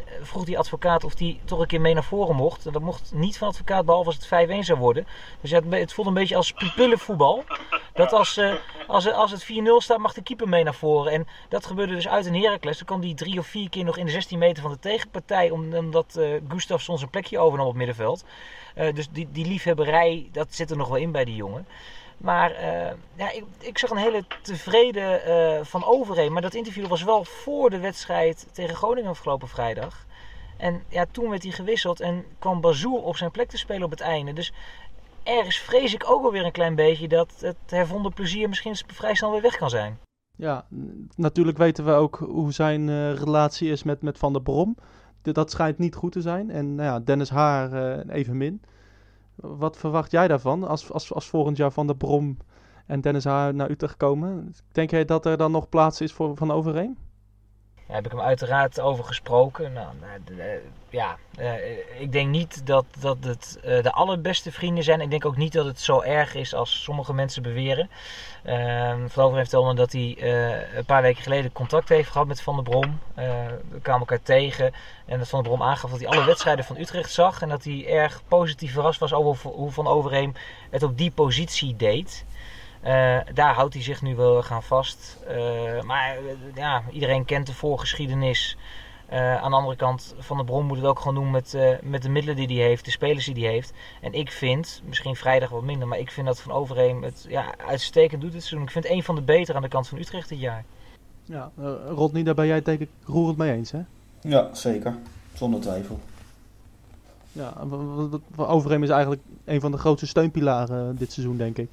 4-1, 0.00 0.02
vroeg 0.22 0.44
die 0.44 0.58
advocaat 0.58 1.04
of 1.04 1.18
hij 1.18 1.40
toch 1.44 1.58
een 1.58 1.66
keer 1.66 1.80
mee 1.80 1.94
naar 1.94 2.04
voren 2.04 2.36
mocht. 2.36 2.72
Dat 2.72 2.82
mocht 2.82 3.12
niet 3.14 3.38
van 3.38 3.48
advocaat, 3.48 3.84
behalve 3.84 4.06
als 4.06 4.28
het 4.28 4.48
5-1 4.50 4.58
zou 4.58 4.78
worden. 4.78 5.06
Dus 5.40 5.50
het, 5.50 5.64
het 5.68 5.92
voelde 5.92 6.10
een 6.10 6.16
beetje 6.16 6.36
als 6.36 6.52
pupillenvoetbal. 6.52 7.44
Dat 7.94 8.12
als, 8.12 8.40
als, 8.86 9.12
als 9.12 9.30
het 9.30 9.44
4-0 9.44 9.46
staat, 9.76 9.98
mag 9.98 10.12
de 10.12 10.22
keeper 10.22 10.48
mee 10.48 10.64
naar 10.64 10.74
voren. 10.74 11.12
En 11.12 11.26
dat 11.48 11.66
gebeurde 11.66 11.94
dus 11.94 12.08
uit 12.08 12.26
in 12.26 12.34
Heracles. 12.34 12.76
Dan 12.76 12.86
kwam 12.86 13.00
die 13.00 13.14
drie 13.14 13.38
of 13.38 13.46
vier 13.46 13.68
keer 13.68 13.84
nog 13.84 13.96
in 13.96 14.06
de 14.06 14.12
16 14.12 14.38
meter 14.38 14.62
van 14.62 14.72
de 14.72 14.78
tegenpartij. 14.78 15.50
Omdat 15.50 16.20
Gustafsson 16.48 16.98
zijn 16.98 17.10
plekje 17.10 17.38
overnam 17.38 17.66
op 17.66 17.74
middenveld. 17.74 18.24
Uh, 18.76 18.94
dus 18.94 19.10
die, 19.10 19.28
die 19.32 19.46
liefhebberij, 19.46 20.28
dat 20.32 20.54
zit 20.54 20.70
er 20.70 20.76
nog 20.76 20.88
wel 20.88 20.96
in 20.96 21.12
bij 21.12 21.24
die 21.24 21.34
jongen. 21.34 21.66
Maar 22.22 22.50
uh, 22.50 22.90
ja, 23.14 23.30
ik, 23.30 23.44
ik, 23.58 23.78
zag 23.78 23.90
een 23.90 23.96
hele 23.96 24.24
tevreden 24.42 25.28
uh, 25.28 25.64
van 25.64 25.84
Overheem. 25.84 26.32
Maar 26.32 26.42
dat 26.42 26.54
interview 26.54 26.86
was 26.86 27.02
wel 27.02 27.24
voor 27.24 27.70
de 27.70 27.78
wedstrijd 27.78 28.48
tegen 28.52 28.76
Groningen 28.76 29.10
afgelopen 29.10 29.48
vrijdag. 29.48 30.06
En 30.56 30.82
ja, 30.88 31.06
toen 31.10 31.30
werd 31.30 31.42
hij 31.42 31.52
gewisseld 31.52 32.00
en 32.00 32.24
kwam 32.38 32.60
Bazoer 32.60 33.02
op 33.02 33.16
zijn 33.16 33.30
plek 33.30 33.48
te 33.48 33.58
spelen 33.58 33.82
op 33.82 33.90
het 33.90 34.00
einde. 34.00 34.32
Dus 34.32 34.52
ergens 35.22 35.58
vrees 35.58 35.94
ik 35.94 36.10
ook 36.10 36.22
wel 36.22 36.32
weer 36.32 36.44
een 36.44 36.52
klein 36.52 36.74
beetje 36.74 37.08
dat 37.08 37.32
het 37.40 37.56
hervonden 37.66 38.12
plezier 38.12 38.48
misschien 38.48 38.76
vrij 38.86 39.14
snel 39.14 39.32
weer 39.32 39.42
weg 39.42 39.56
kan 39.56 39.70
zijn. 39.70 39.98
Ja, 40.36 40.66
natuurlijk 41.16 41.58
weten 41.58 41.84
we 41.84 41.92
ook 41.92 42.16
hoe 42.16 42.52
zijn 42.52 43.14
relatie 43.16 43.70
is 43.70 43.82
met, 43.82 44.02
met 44.02 44.18
Van 44.18 44.32
der 44.32 44.42
Brom. 44.42 44.76
Dat 45.22 45.50
schijnt 45.50 45.78
niet 45.78 45.94
goed 45.94 46.12
te 46.12 46.20
zijn. 46.20 46.50
En 46.50 46.74
nou 46.74 46.88
ja, 46.88 47.00
Dennis 47.00 47.30
Haar 47.30 47.72
uh, 47.72 48.14
evenmin. 48.14 48.62
Wat 49.34 49.76
verwacht 49.76 50.10
jij 50.10 50.28
daarvan 50.28 50.68
als, 50.68 50.92
als, 50.92 51.12
als 51.12 51.28
volgend 51.28 51.56
jaar 51.56 51.72
Van 51.72 51.86
der 51.86 51.96
Brom 51.96 52.36
en 52.86 53.00
Dennis 53.00 53.24
Haar 53.24 53.54
naar 53.54 53.70
Utrecht 53.70 53.96
komen? 53.96 54.54
Denk 54.72 54.90
jij 54.90 55.04
dat 55.04 55.26
er 55.26 55.36
dan 55.36 55.50
nog 55.50 55.68
plaats 55.68 56.00
is 56.00 56.12
voor 56.12 56.36
Van 56.36 56.50
Overeem? 56.50 56.96
Daar 57.86 57.96
heb 57.96 58.06
ik 58.06 58.12
hem 58.12 58.20
uiteraard 58.20 58.80
over 58.80 59.04
gesproken. 59.04 59.72
Nou, 59.72 59.86
ja, 60.92 61.16
uh, 61.38 62.00
ik 62.00 62.12
denk 62.12 62.28
niet 62.28 62.66
dat, 62.66 62.84
dat 62.98 63.16
het 63.20 63.58
uh, 63.64 63.82
de 63.82 63.92
allerbeste 63.92 64.52
vrienden 64.52 64.84
zijn. 64.84 65.00
Ik 65.00 65.10
denk 65.10 65.24
ook 65.24 65.36
niet 65.36 65.52
dat 65.52 65.66
het 65.66 65.80
zo 65.80 66.00
erg 66.00 66.34
is 66.34 66.54
als 66.54 66.82
sommige 66.82 67.14
mensen 67.14 67.42
beweren. 67.42 67.90
Uh, 68.46 68.94
Van 69.06 69.24
Over 69.24 69.36
heeft 69.36 69.50
vertelde 69.50 69.74
dat 69.74 69.92
hij 69.92 70.16
uh, 70.18 70.76
een 70.76 70.84
paar 70.84 71.02
weken 71.02 71.22
geleden 71.22 71.52
contact 71.52 71.88
heeft 71.88 72.10
gehad 72.10 72.26
met 72.26 72.42
Van 72.42 72.54
der 72.54 72.64
Brom. 72.64 73.00
we 73.14 73.80
kwamen 73.82 74.00
elkaar 74.00 74.22
tegen 74.22 74.72
en 75.06 75.18
dat 75.18 75.28
Van 75.28 75.42
der 75.42 75.52
Brom 75.52 75.68
aangaf 75.68 75.90
dat 75.90 76.00
hij 76.00 76.08
alle 76.08 76.24
wedstrijden 76.24 76.64
van 76.64 76.76
Utrecht 76.76 77.12
zag. 77.12 77.42
En 77.42 77.48
dat 77.48 77.64
hij 77.64 77.86
erg 77.86 78.22
positief 78.28 78.72
verrast 78.72 79.00
was 79.00 79.12
over 79.12 79.50
hoe 79.50 79.70
Van 79.70 79.86
Overheem 79.86 80.32
het 80.70 80.82
op 80.82 80.98
die 80.98 81.10
positie 81.10 81.76
deed. 81.76 82.24
Uh, 82.84 83.18
daar 83.34 83.54
houdt 83.54 83.74
hij 83.74 83.82
zich 83.82 84.02
nu 84.02 84.16
wel 84.16 84.42
gaan 84.42 84.62
vast. 84.62 85.18
Uh, 85.30 85.82
maar 85.82 86.16
uh, 86.22 86.30
ja, 86.54 86.82
iedereen 86.90 87.24
kent 87.24 87.46
de 87.46 87.54
voorgeschiedenis. 87.54 88.56
aan 89.10 89.50
de 89.50 89.56
andere 89.56 89.76
kant, 89.76 90.14
Van 90.18 90.36
de 90.36 90.44
Bron 90.44 90.66
moet 90.66 90.76
het 90.76 90.86
ook 90.86 90.98
gewoon 90.98 91.14
doen 91.14 91.30
met, 91.30 91.56
met 91.82 92.02
de 92.02 92.08
middelen 92.08 92.36
die 92.36 92.58
hij 92.58 92.66
heeft, 92.66 92.84
de 92.84 92.90
spelers 92.90 93.24
die 93.24 93.44
hij 93.44 93.52
heeft. 93.52 93.72
En 94.00 94.12
ik 94.12 94.30
vind, 94.30 94.82
misschien 94.84 95.16
vrijdag 95.16 95.48
wat 95.48 95.62
minder, 95.62 95.88
maar 95.88 95.98
ik 95.98 96.10
vind 96.10 96.26
dat 96.26 96.40
Van 96.40 96.52
Overheem 96.52 97.02
het 97.02 97.26
ja, 97.28 97.54
uitstekend 97.66 98.20
doet 98.20 98.32
dit 98.32 98.42
seizoen. 98.42 98.66
Ik 98.66 98.72
vind 98.72 98.84
het 98.84 98.92
een 98.92 99.02
van 99.02 99.14
de 99.14 99.22
betere 99.22 99.56
aan 99.56 99.62
de 99.62 99.68
kant 99.68 99.88
van 99.88 99.98
Utrecht 99.98 100.28
dit 100.28 100.40
jaar. 100.40 100.64
Ja, 101.24 101.50
Rodney, 101.88 102.22
daar 102.22 102.34
ben 102.34 102.46
jij 102.46 102.62
denk 102.62 102.80
ik 102.80 102.88
roerend 103.04 103.38
mee 103.38 103.52
eens, 103.52 103.70
hè? 103.70 103.80
Ja, 104.20 104.54
zeker. 104.54 104.96
Zonder 105.34 105.60
twijfel. 105.60 106.00
Ja, 107.32 107.54
Overheem 108.36 108.82
is 108.82 108.88
eigenlijk 108.88 109.22
een 109.44 109.60
van 109.60 109.70
de 109.70 109.78
grootste 109.78 110.06
steunpilaren 110.06 110.96
dit 110.96 111.12
seizoen, 111.12 111.36
denk 111.36 111.58
ik. 111.58 111.68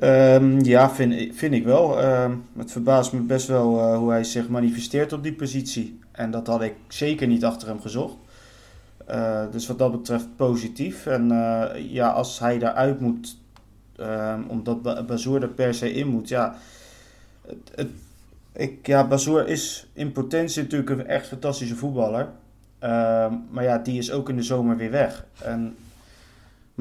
Um, 0.00 0.64
ja, 0.64 0.90
vind, 0.90 1.36
vind 1.36 1.54
ik 1.54 1.64
wel. 1.64 2.04
Um, 2.04 2.44
het 2.56 2.72
verbaast 2.72 3.12
me 3.12 3.20
best 3.20 3.48
wel 3.48 3.78
uh, 3.78 3.96
hoe 3.96 4.10
hij 4.10 4.24
zich 4.24 4.48
manifesteert 4.48 5.12
op 5.12 5.22
die 5.22 5.32
positie. 5.32 5.98
En 6.12 6.30
dat 6.30 6.46
had 6.46 6.62
ik 6.62 6.74
zeker 6.88 7.26
niet 7.26 7.44
achter 7.44 7.68
hem 7.68 7.80
gezocht. 7.80 8.16
Uh, 9.10 9.42
dus 9.50 9.66
wat 9.66 9.78
dat 9.78 9.92
betreft 9.92 10.36
positief. 10.36 11.06
En 11.06 11.32
uh, 11.32 11.64
ja, 11.90 12.08
als 12.08 12.38
hij 12.38 12.58
daaruit 12.58 13.00
moet, 13.00 13.38
um, 14.00 14.44
omdat 14.48 15.06
Bazoer 15.06 15.42
er 15.42 15.48
per 15.48 15.74
se 15.74 15.92
in 15.92 16.06
moet, 16.06 16.28
ja. 16.28 16.56
Het, 17.46 17.70
het, 17.74 17.88
ik, 18.52 18.86
ja, 18.86 19.06
Bazoer 19.06 19.48
is 19.48 19.86
in 19.92 20.12
potentie 20.12 20.62
natuurlijk 20.62 20.90
een 20.90 21.06
echt 21.06 21.26
fantastische 21.26 21.76
voetballer. 21.76 22.28
maar 23.50 23.62
ja, 23.64 23.78
die 23.78 23.98
is 23.98 24.12
ook 24.12 24.28
in 24.28 24.36
de 24.36 24.42
zomer 24.42 24.76
weer 24.76 24.90
weg. 24.90 25.24
En 25.42 25.76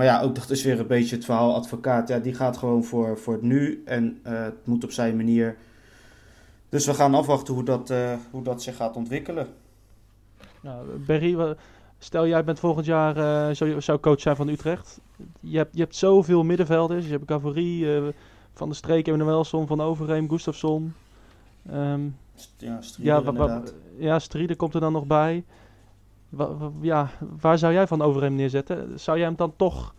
maar 0.02 0.10
ja, 0.10 0.22
ook 0.22 0.36
dat 0.36 0.50
is 0.50 0.64
weer 0.64 0.80
een 0.80 0.88
beetje 0.88 1.16
het 1.16 1.26
verhaal 1.26 1.56
advocaat. 1.56 2.08
Ja, 2.08 2.20
die 2.20 2.34
gaat 2.34 2.58
gewoon 2.58 2.84
voor, 2.84 3.18
voor 3.18 3.34
het 3.34 3.42
nu 3.42 3.82
en 3.86 4.20
uh, 4.28 4.44
het 4.44 4.66
moet 4.66 4.84
op 4.84 4.92
zijn 4.92 5.16
manier. 5.16 5.58
Dus 6.70 6.86
we 6.86 6.94
gaan 6.94 7.16
afwachten 7.16 7.54
hoe 7.54 7.64
dat, 7.64 7.90
uh, 7.90 8.14
hoe 8.32 8.44
dat 8.44 8.64
zich 8.64 8.76
gaat 8.76 8.96
ontwikkelen. 8.96 9.48
Nou, 10.62 10.86
Berry, 10.98 11.56
stel 11.98 12.28
jij 12.28 12.44
bent 12.44 12.60
volgend 12.60 12.86
jaar 12.86 13.18
uh, 13.18 13.56
zou, 13.56 13.82
zou 13.82 14.00
coach 14.00 14.22
zijn 14.22 14.36
van 14.36 14.48
Utrecht. 14.48 15.00
Je 15.40 15.58
hebt, 15.58 15.76
je 15.76 15.82
hebt 15.82 15.96
zoveel 15.96 16.44
middenvelders. 16.44 17.06
Je 17.06 17.12
hebt 17.12 17.32
Gavorie, 17.32 17.88
Van 18.54 18.70
de 18.70 18.76
Streek, 18.76 19.08
Emmanuelson, 19.08 19.68
Van 19.68 19.82
Overheem, 19.82 20.30
Gustafsson. 20.30 20.94
Um, 21.74 22.16
ja, 22.58 22.82
Strieder 22.82 23.34
ja, 23.34 23.64
ja, 23.98 24.20
Strieder 24.20 24.56
komt 24.56 24.74
er 24.74 24.82
dan 24.82 24.94
nog 24.94 25.06
bij 25.06 25.44
ja, 26.82 27.10
waar 27.39 27.58
zou 27.58 27.74
jij 27.74 27.88
van 27.88 28.02
over 28.02 28.22
hem 28.22 28.36
neerzetten? 28.36 29.00
Zou 29.00 29.17
jij 29.17 29.26
hem 29.26 29.36
dan 29.36 29.56
toch 29.56 29.96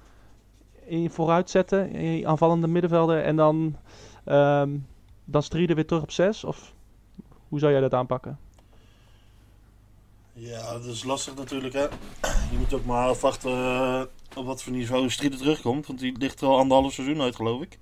in 0.84 1.10
vooruit 1.10 1.50
zetten, 1.50 1.90
in 1.90 2.26
aanvallende 2.26 2.66
middenvelden 2.66 3.24
en 3.24 3.36
dan, 3.36 3.76
um, 4.24 4.86
dan 5.24 5.42
Strieden 5.42 5.76
weer 5.76 5.86
terug 5.86 6.02
op 6.02 6.10
6? 6.10 6.44
Of 6.44 6.74
hoe 7.48 7.58
zou 7.58 7.72
jij 7.72 7.80
dat 7.80 7.94
aanpakken? 7.94 8.38
Ja, 10.32 10.72
dat 10.72 10.84
is 10.84 11.04
lastig 11.04 11.34
natuurlijk. 11.34 11.74
Hè? 11.74 11.82
Je 12.50 12.58
moet 12.58 12.72
ook 12.72 12.84
maar 12.84 13.08
afwachten 13.08 13.50
uh, 13.50 14.02
op 14.36 14.46
wat 14.46 14.62
voor 14.62 14.72
niveau 14.72 15.10
Strieden 15.10 15.38
terugkomt. 15.38 15.86
Want 15.86 15.98
die 15.98 16.18
ligt 16.18 16.40
er 16.40 16.48
al 16.48 16.58
anderhalf 16.58 16.92
seizoen 16.92 17.20
uit, 17.20 17.36
geloof 17.36 17.62
ik. 17.62 17.78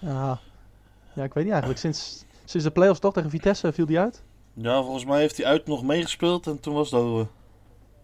Ja, 0.00 0.40
ja 1.14 1.24
ik 1.24 1.34
weet 1.34 1.44
niet 1.44 1.52
eigenlijk. 1.52 1.80
Sinds, 1.80 2.24
sinds 2.44 2.66
de 2.66 2.72
play-offs 2.72 3.00
toch 3.00 3.12
tegen 3.12 3.30
Vitesse 3.30 3.72
viel 3.72 3.86
die 3.86 3.98
uit? 3.98 4.22
Ja, 4.54 4.82
volgens 4.82 5.04
mij 5.04 5.20
heeft 5.20 5.36
hij 5.36 5.46
uit 5.46 5.66
nog 5.66 5.82
meegespeeld 5.82 6.46
en 6.46 6.60
toen 6.60 6.74
was 6.74 6.90
het 6.90 7.00
over. 7.00 7.28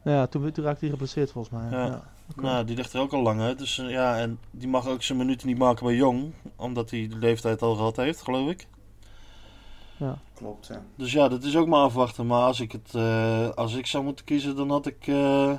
Ja, 0.04 0.26
toen, 0.26 0.52
toen 0.52 0.64
raakte 0.64 0.80
hij 0.80 0.90
geblesseerd 0.90 1.30
volgens 1.30 1.54
mij. 1.54 1.70
Ja. 1.70 1.86
Ja. 1.86 2.02
Nou, 2.36 2.64
die 2.64 2.76
ligt 2.76 2.92
er 2.92 3.00
ook 3.00 3.12
al 3.12 3.22
lang 3.22 3.40
uit. 3.40 3.58
Dus 3.58 3.78
eh, 3.78 3.90
ja, 3.90 4.18
en 4.18 4.38
die 4.50 4.68
mag 4.68 4.88
ook 4.88 5.02
zijn 5.02 5.18
minuten 5.18 5.46
niet 5.46 5.58
maken 5.58 5.86
bij 5.86 5.94
Jong. 5.94 6.32
Omdat 6.56 6.90
hij 6.90 7.08
de 7.08 7.16
leeftijd 7.16 7.62
al 7.62 7.74
gehad 7.74 7.96
heeft, 7.96 8.22
geloof 8.22 8.50
ik. 8.50 8.66
Klopt, 10.34 10.66
ja. 10.66 10.82
Dus 10.96 11.12
ja, 11.12 11.28
dat 11.28 11.42
is 11.44 11.56
ook 11.56 11.66
maar 11.66 11.80
afwachten. 11.82 12.26
Maar 12.26 12.42
als 12.42 12.60
ik, 12.60 12.72
het, 12.72 12.94
eh, 12.94 13.48
als 13.48 13.74
ik 13.74 13.86
zou 13.86 14.04
moeten 14.04 14.24
kiezen, 14.24 14.56
dan 14.56 14.70
had 14.70 14.86
ik... 14.86 15.06
eh, 15.06 15.52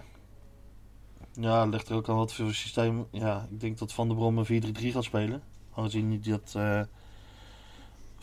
ja, 1.34 1.66
ligt 1.66 1.90
er 1.90 1.96
ook 1.96 2.10
aan 2.10 2.16
wat 2.16 2.34
voor 2.34 2.54
systeem... 2.54 3.08
Ja, 3.12 3.48
ik 3.52 3.60
denk 3.60 3.78
dat 3.78 3.94
Van 3.94 4.08
der 4.08 4.18
Brom 4.18 4.38
een 4.38 4.76
4-3-3 4.80 4.92
gaat 4.92 5.04
spelen. 5.04 5.42
Aangezien 5.76 6.10
hij 6.10 6.32
dat 6.32 6.54
eh, 6.56 6.82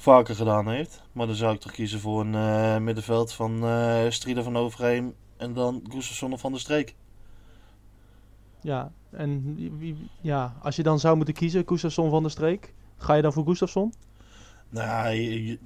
vaker 0.00 0.34
gedaan 0.34 0.68
heeft. 0.68 1.02
Maar 1.12 1.26
dan 1.26 1.37
zou 1.37 1.54
ik 1.54 1.61
toch 1.61 1.72
kiezen 1.72 2.00
voor 2.00 2.20
een 2.20 2.34
eh, 2.34 2.78
middenveld 2.78 3.32
van 3.32 3.64
eh 3.64 4.04
Strieder 4.08 4.42
van 4.42 4.56
Overheem... 4.56 5.14
En 5.38 5.52
dan 5.52 5.82
Gustafsson 5.88 6.32
of 6.32 6.40
Van 6.40 6.52
der 6.52 6.61
Streek. 6.61 6.94
Ja, 8.61 8.92
en 9.11 9.56
ja, 10.20 10.56
als 10.62 10.76
je 10.76 10.82
dan 10.82 10.98
zou 10.98 11.16
moeten 11.16 11.34
kiezen, 11.34 11.62
Gustafsson 11.66 12.11
van 12.11 12.22
der 12.22 12.30
Streek, 12.30 12.74
ga 12.96 13.14
je 13.14 13.22
dan 13.22 13.32
voor 13.32 13.44
Gustafsson? 13.44 13.92
Nou 14.68 15.16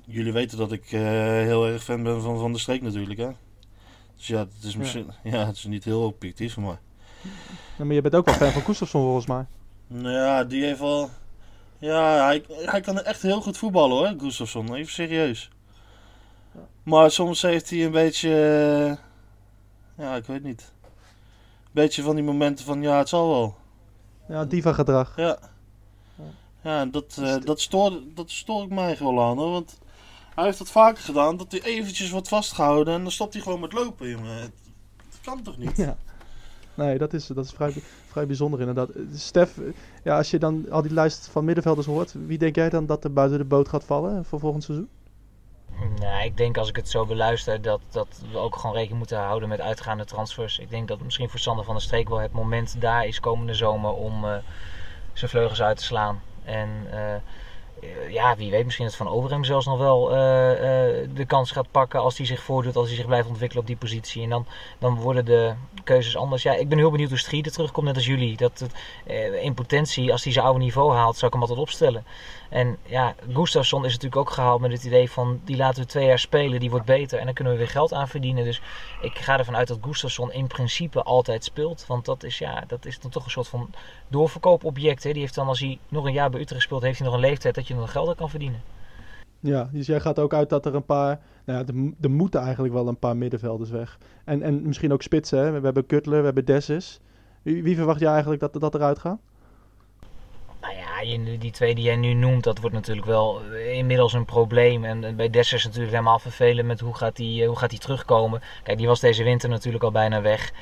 jullie 0.07 0.33
weten 0.33 0.59
dat 0.59 0.73
ik 0.73 0.93
eh, 0.93 1.01
heel 1.21 1.67
erg 1.67 1.83
fan 1.83 2.03
ben 2.03 2.23
van 2.23 2.39
Van 2.39 2.53
der 2.53 2.61
Streek 2.61 2.83
natuurlijk, 2.83 3.21
hè. 3.21 3.31
Dus 4.17 4.27
ja, 4.27 4.39
het 4.39 4.65
is 4.65 4.77
misschien... 4.77 5.11
Ja, 5.23 5.47
het 5.47 5.57
is 5.57 5.65
niet 5.65 5.85
heel 5.85 6.03
objectief, 6.03 6.57
maar... 6.57 6.81
Ja, 7.79 7.85
maar 7.85 7.95
je 7.95 8.01
bent 8.01 8.15
ook 8.15 8.25
wel 8.25 8.35
fan 8.35 8.53
van 8.53 8.63
Gustafsson 8.63 9.03
volgens 9.03 9.27
mij. 9.27 9.47
Nou 9.87 10.15
ja, 10.15 10.45
die 10.45 10.65
heeft 10.65 10.81
wel... 10.81 11.11
Ja, 11.83 12.25
hij, 12.25 12.45
hij 12.49 12.81
kan 12.81 13.03
echt 13.03 13.23
heel 13.23 13.41
goed 13.41 13.59
voetballen 13.59 13.97
hoor, 13.97 14.21
Gustafsson. 14.21 14.75
Even 14.75 14.93
serieus. 14.93 15.51
Maar 16.83 17.11
soms 17.11 17.43
heeft 17.43 17.71
hij 17.71 17.85
een 17.85 17.91
beetje... 17.91 18.29
eh, 19.97 20.05
Ja, 20.05 20.17
ik 20.17 20.25
weet 20.25 20.43
niet. 20.43 20.73
Een 20.83 21.71
beetje 21.73 22.03
van 22.03 22.15
die 22.15 22.25
momenten 22.25 22.65
van, 22.65 22.83
ja, 22.83 22.99
het 22.99 23.09
zal 23.09 23.29
wel. 23.29 23.57
Ja, 24.29 24.45
diva 24.45 24.73
gedrag. 24.73 25.17
Ja. 25.17 25.39
Ja, 26.63 26.85
dat, 26.87 27.19
eh 27.21 27.37
dat, 27.45 27.61
stoor, 27.61 27.93
dat 28.15 28.31
stoor 28.31 28.63
ik 28.65 28.71
mij 28.71 28.97
wel 28.99 29.23
aan 29.23 29.37
hoor. 29.39 29.51
Want 29.51 29.79
hij 30.35 30.45
heeft 30.45 30.59
dat 30.59 30.71
vaker 30.71 31.03
gedaan, 31.03 31.37
dat 31.37 31.53
hij 31.53 31.63
eventjes 31.63 32.11
wordt 32.11 32.29
vastgehouden 32.29 32.95
en 32.95 33.03
dan 33.03 33.13
stopt 33.13 33.33
hij 33.33 33.43
gewoon 33.43 33.61
met 33.61 33.73
lopen, 33.73 34.09
jongen. 34.09 34.37
Het 34.37 34.53
kan 35.23 35.43
toch 35.43 35.59
niet? 35.59 35.77
Ja. 35.77 35.97
Nee, 36.75 36.99
dat 36.99 37.13
is, 37.13 37.27
dat 37.27 37.45
is 37.45 37.53
vrij, 37.53 37.73
vrij 38.07 38.27
bijzonder 38.27 38.61
inderdaad. 38.61 38.89
Eh, 38.89 39.03
Stef, 39.15 39.59
eh, 39.59 39.65
ja, 40.03 40.17
als 40.17 40.31
je 40.31 40.39
dan 40.39 40.71
al 40.71 40.83
die 40.83 40.93
lijst 40.93 41.29
van 41.29 41.45
middenvelders 41.45 41.87
hoort, 41.87 42.15
wie 42.27 42.39
denk 42.39 42.55
jij 42.55 42.71
dan 42.71 42.87
dat 42.87 43.05
er 43.05 43.13
buiten 43.13 43.39
de 43.39 43.45
boot 43.45 43.69
gaat 43.69 43.85
vallen 43.85 44.25
voor 44.25 44.41
volgend 44.41 44.65
seizoen? 44.65 44.89
Nou, 45.99 46.25
ik 46.25 46.37
denk 46.37 46.57
als 46.57 46.69
ik 46.69 46.77
het 46.77 46.89
zo 46.89 47.07
beluister 47.07 47.63
dat, 47.63 47.81
dat 47.91 48.23
we 48.33 48.39
ook 48.39 48.57
gewoon 48.57 48.75
rekening 48.75 48.99
moeten 48.99 49.19
houden 49.19 49.49
met 49.49 49.61
uitgaande 49.61 50.05
transfers. 50.05 50.59
Ik 50.59 50.71
denk 50.71 50.89
dat 50.89 51.03
misschien 51.03 51.29
voor 51.29 51.39
Sander 51.39 51.65
van 51.65 51.75
der 51.75 51.83
Streek 51.83 52.09
wel 52.09 52.21
het 52.21 52.33
moment 52.33 52.81
daar 52.81 53.07
is 53.07 53.21
komende 53.21 53.55
zomer 53.55 53.93
om 53.93 54.25
eh, 54.25 54.37
zijn 55.13 55.31
vleugels 55.31 55.63
uit 55.63 55.77
te 55.77 55.85
slaan. 55.85 56.23
En 56.45 56.69
ja, 58.09 58.37
wie 58.37 58.51
weet 58.51 58.65
misschien 58.65 58.87
dat 58.87 58.95
Van 58.95 59.09
Overhem 59.09 59.45
zelfs 59.45 59.67
nog 59.67 59.79
wel 59.79 60.13
eh, 60.13 60.53
eh, 60.53 61.09
de 61.15 61.25
kans 61.25 61.51
gaat 61.51 61.71
pakken 61.71 62.01
als 62.01 62.17
hij 62.17 62.27
zich 62.27 62.43
voordoet, 62.43 62.77
als 62.77 62.87
hij 62.87 62.97
zich 62.97 63.07
blijft 63.07 63.29
ontwikkelen 63.29 63.63
op 63.63 63.69
die 63.69 63.79
positie. 63.79 64.23
En 64.23 64.29
dan, 64.29 64.47
dan 64.79 64.95
worden 64.95 65.25
de 65.25 65.55
keuzes 65.85 66.17
anders. 66.17 66.43
Ja, 66.43 66.55
ik 66.55 66.69
ben 66.69 66.79
heel 66.79 66.91
benieuwd 66.91 67.09
hoe 67.09 67.19
Strieder 67.19 67.53
terugkomt, 67.53 67.87
net 67.87 67.97
als 67.97 68.07
jullie. 68.07 68.37
Dat 68.37 68.67
eh, 69.07 69.45
in 69.45 69.55
potentie, 69.55 70.13
als 70.13 70.25
hij 70.25 70.33
zijn 70.33 70.45
oude 70.45 70.61
niveau 70.61 70.95
haalt, 70.95 71.17
zou 71.17 71.27
ik 71.27 71.33
hem 71.33 71.41
altijd 71.41 71.61
opstellen. 71.61 72.05
En 72.53 72.77
ja, 72.87 73.15
Gustafsson 73.33 73.85
is 73.85 73.93
natuurlijk 73.93 74.21
ook 74.21 74.31
gehaald 74.31 74.61
met 74.61 74.73
het 74.73 74.85
idee 74.85 75.11
van 75.11 75.41
die 75.45 75.57
laten 75.57 75.83
we 75.83 75.89
twee 75.89 76.07
jaar 76.07 76.19
spelen, 76.19 76.61
die 76.61 76.71
wordt 76.71 76.87
beter 76.87 77.19
en 77.19 77.25
dan 77.25 77.35
kunnen 77.35 77.53
we 77.53 77.59
weer 77.59 77.69
geld 77.69 77.93
aan 77.93 78.09
verdienen. 78.09 78.45
Dus 78.45 78.63
ik 79.01 79.19
ga 79.19 79.39
ervan 79.39 79.57
uit 79.57 79.69
dat 79.69 79.79
Gustafsson 79.81 80.33
in 80.33 80.47
principe 80.47 81.03
altijd 81.03 81.45
speelt. 81.45 81.85
Want 81.87 82.05
dat 82.05 82.23
is, 82.23 82.39
ja, 82.39 82.65
dat 82.67 82.85
is 82.85 83.01
dan 83.01 83.11
toch 83.11 83.25
een 83.25 83.31
soort 83.31 83.49
van 83.49 83.71
doorverkoopobject. 84.09 85.03
Hè. 85.03 85.13
Die 85.13 85.21
heeft 85.21 85.35
dan 85.35 85.47
als 85.47 85.61
hij 85.61 85.79
nog 85.89 86.05
een 86.05 86.13
jaar 86.13 86.31
bij 86.31 86.41
Utrecht 86.41 86.63
speelt, 86.63 86.83
heeft 86.83 86.99
hij 86.99 87.07
nog 87.07 87.17
een 87.17 87.23
leeftijd 87.23 87.55
dat 87.55 87.69
je 87.69 87.75
nog 87.75 87.93
geld 87.93 88.09
aan 88.09 88.15
kan 88.15 88.31
verdienen. 88.31 88.63
Ja, 89.41 89.69
dus 89.73 89.87
jij 89.87 90.01
gaat 90.01 90.19
ook 90.19 90.35
uit 90.35 90.49
dat 90.49 90.67
er 90.67 90.75
een 90.75 90.85
paar, 90.85 91.21
nou 91.45 91.59
ja, 91.59 91.67
er, 91.67 91.75
mo- 91.75 92.17
moeten 92.17 92.41
eigenlijk 92.41 92.75
wel 92.75 92.89
een 92.89 92.99
paar 92.99 93.17
middenvelders 93.17 93.71
weg. 93.71 93.99
En, 94.25 94.43
en 94.43 94.63
misschien 94.63 94.93
ook 94.93 95.03
spitsen, 95.03 95.39
hè? 95.39 95.51
we 95.51 95.65
hebben 95.65 95.87
Kutler, 95.87 96.19
we 96.19 96.25
hebben 96.25 96.45
Dessus. 96.45 97.01
Wie, 97.43 97.63
wie 97.63 97.77
verwacht 97.77 98.01
jij 98.01 98.11
eigenlijk 98.13 98.41
dat, 98.41 98.61
dat 98.61 98.75
eruit 98.75 98.99
gaat? 98.99 99.21
Nou 100.63 100.75
ja, 100.75 101.39
die 101.39 101.51
twee 101.51 101.75
die 101.75 101.85
jij 101.85 101.97
nu 101.97 102.13
noemt, 102.13 102.45
dat 102.45 102.59
wordt 102.59 102.75
natuurlijk 102.75 103.07
wel 103.07 103.41
eh, 103.53 103.73
inmiddels 103.73 104.13
een 104.13 104.25
probleem. 104.25 104.85
En 104.85 105.17
bij 105.17 105.31
Dessers 105.31 105.61
is 105.61 105.65
natuurlijk 105.65 105.93
helemaal 105.93 106.19
vervelend 106.19 106.67
met 106.67 106.81
hoe 106.81 106.95
gaat 106.95 107.17
die, 107.17 107.43
eh, 107.43 107.49
hoe 107.49 107.59
gaat 107.59 107.71
die 107.71 107.79
terugkomen. 107.79 108.43
Kijk, 108.63 108.79
die 108.79 108.87
was 108.87 109.01
deze 109.01 109.25
winter 109.25 109.49
natuurlijk 109.49 109.85
al 109.85 109.91
bijna 109.91 110.21
weg. 110.21 110.53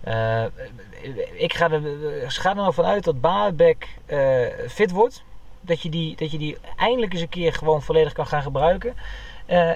Eh, 0.00 0.44
ik 1.32 1.54
ga 1.54 1.70
er, 1.70 1.82
ga 2.30 2.50
er 2.50 2.56
nou 2.56 2.72
vanuit 2.72 3.04
dat 3.04 3.20
Baabek 3.20 3.88
fit 4.68 4.90
wordt. 4.90 5.22
Dat 5.60 5.82
je, 5.82 5.88
die, 5.88 6.16
dat 6.16 6.30
je 6.30 6.38
die 6.38 6.56
eindelijk 6.76 7.12
eens 7.12 7.22
een 7.22 7.28
keer 7.28 7.52
gewoon 7.52 7.82
volledig 7.82 8.12
kan 8.12 8.26
gaan 8.26 8.42
gebruiken. 8.42 8.94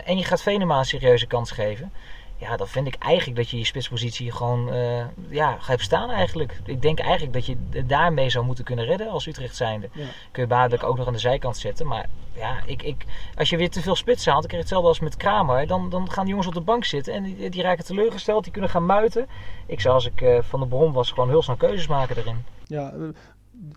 En 0.04 0.16
je 0.16 0.24
gaat 0.24 0.42
Venema 0.42 0.78
een 0.78 0.84
serieuze 0.84 1.26
kans 1.26 1.50
geven. 1.50 1.92
Ja, 2.38 2.56
dan 2.56 2.68
vind 2.68 2.86
ik 2.86 2.94
eigenlijk 2.94 3.36
dat 3.36 3.50
je 3.50 3.58
je 3.58 3.64
spitspositie 3.64 4.32
gewoon 4.32 4.72
eh, 4.72 5.04
ja, 5.28 5.56
gaat 5.58 5.80
staan 5.80 6.10
eigenlijk. 6.10 6.60
Ik 6.64 6.82
denk 6.82 6.98
eigenlijk 6.98 7.32
dat 7.32 7.46
je 7.46 7.56
het 7.70 7.88
daarmee 7.88 8.30
zou 8.30 8.44
moeten 8.44 8.64
kunnen 8.64 8.84
redden 8.84 9.08
als 9.08 9.26
Utrecht 9.26 9.56
zijnde. 9.56 9.88
Ja. 9.92 10.06
Kun 10.30 10.42
je 10.42 10.48
Baardelijk 10.48 10.82
ook 10.82 10.96
nog 10.96 11.06
aan 11.06 11.12
de 11.12 11.18
zijkant 11.18 11.56
zetten. 11.56 11.86
Maar 11.86 12.06
ja, 12.32 12.56
ik, 12.66 12.82
ik, 12.82 13.04
als 13.34 13.50
je 13.50 13.56
weer 13.56 13.70
te 13.70 13.80
veel 13.80 13.96
spits 13.96 14.26
haalt, 14.26 14.40
dan 14.40 14.50
krijg 14.50 14.68
je 14.68 14.74
hetzelfde 14.74 14.88
als 14.88 15.00
met 15.00 15.16
Kramer. 15.16 15.66
Dan, 15.66 15.90
dan 15.90 16.10
gaan 16.10 16.22
die 16.22 16.30
jongens 16.30 16.48
op 16.48 16.54
de 16.54 16.60
bank 16.60 16.84
zitten 16.84 17.14
en 17.14 17.22
die, 17.22 17.50
die 17.50 17.62
raken 17.62 17.84
teleurgesteld. 17.84 18.42
Die 18.42 18.52
kunnen 18.52 18.70
gaan 18.70 18.86
muiten. 18.86 19.26
Ik 19.66 19.80
zou 19.80 19.94
als 19.94 20.06
ik 20.06 20.20
eh, 20.20 20.38
van 20.42 20.60
de 20.60 20.66
bron 20.66 20.92
was 20.92 21.10
gewoon 21.10 21.28
heel 21.28 21.42
snel 21.42 21.56
keuzes 21.56 21.86
maken 21.86 22.16
erin. 22.16 22.44
Ja, 22.64 22.92
eh, 22.92 23.08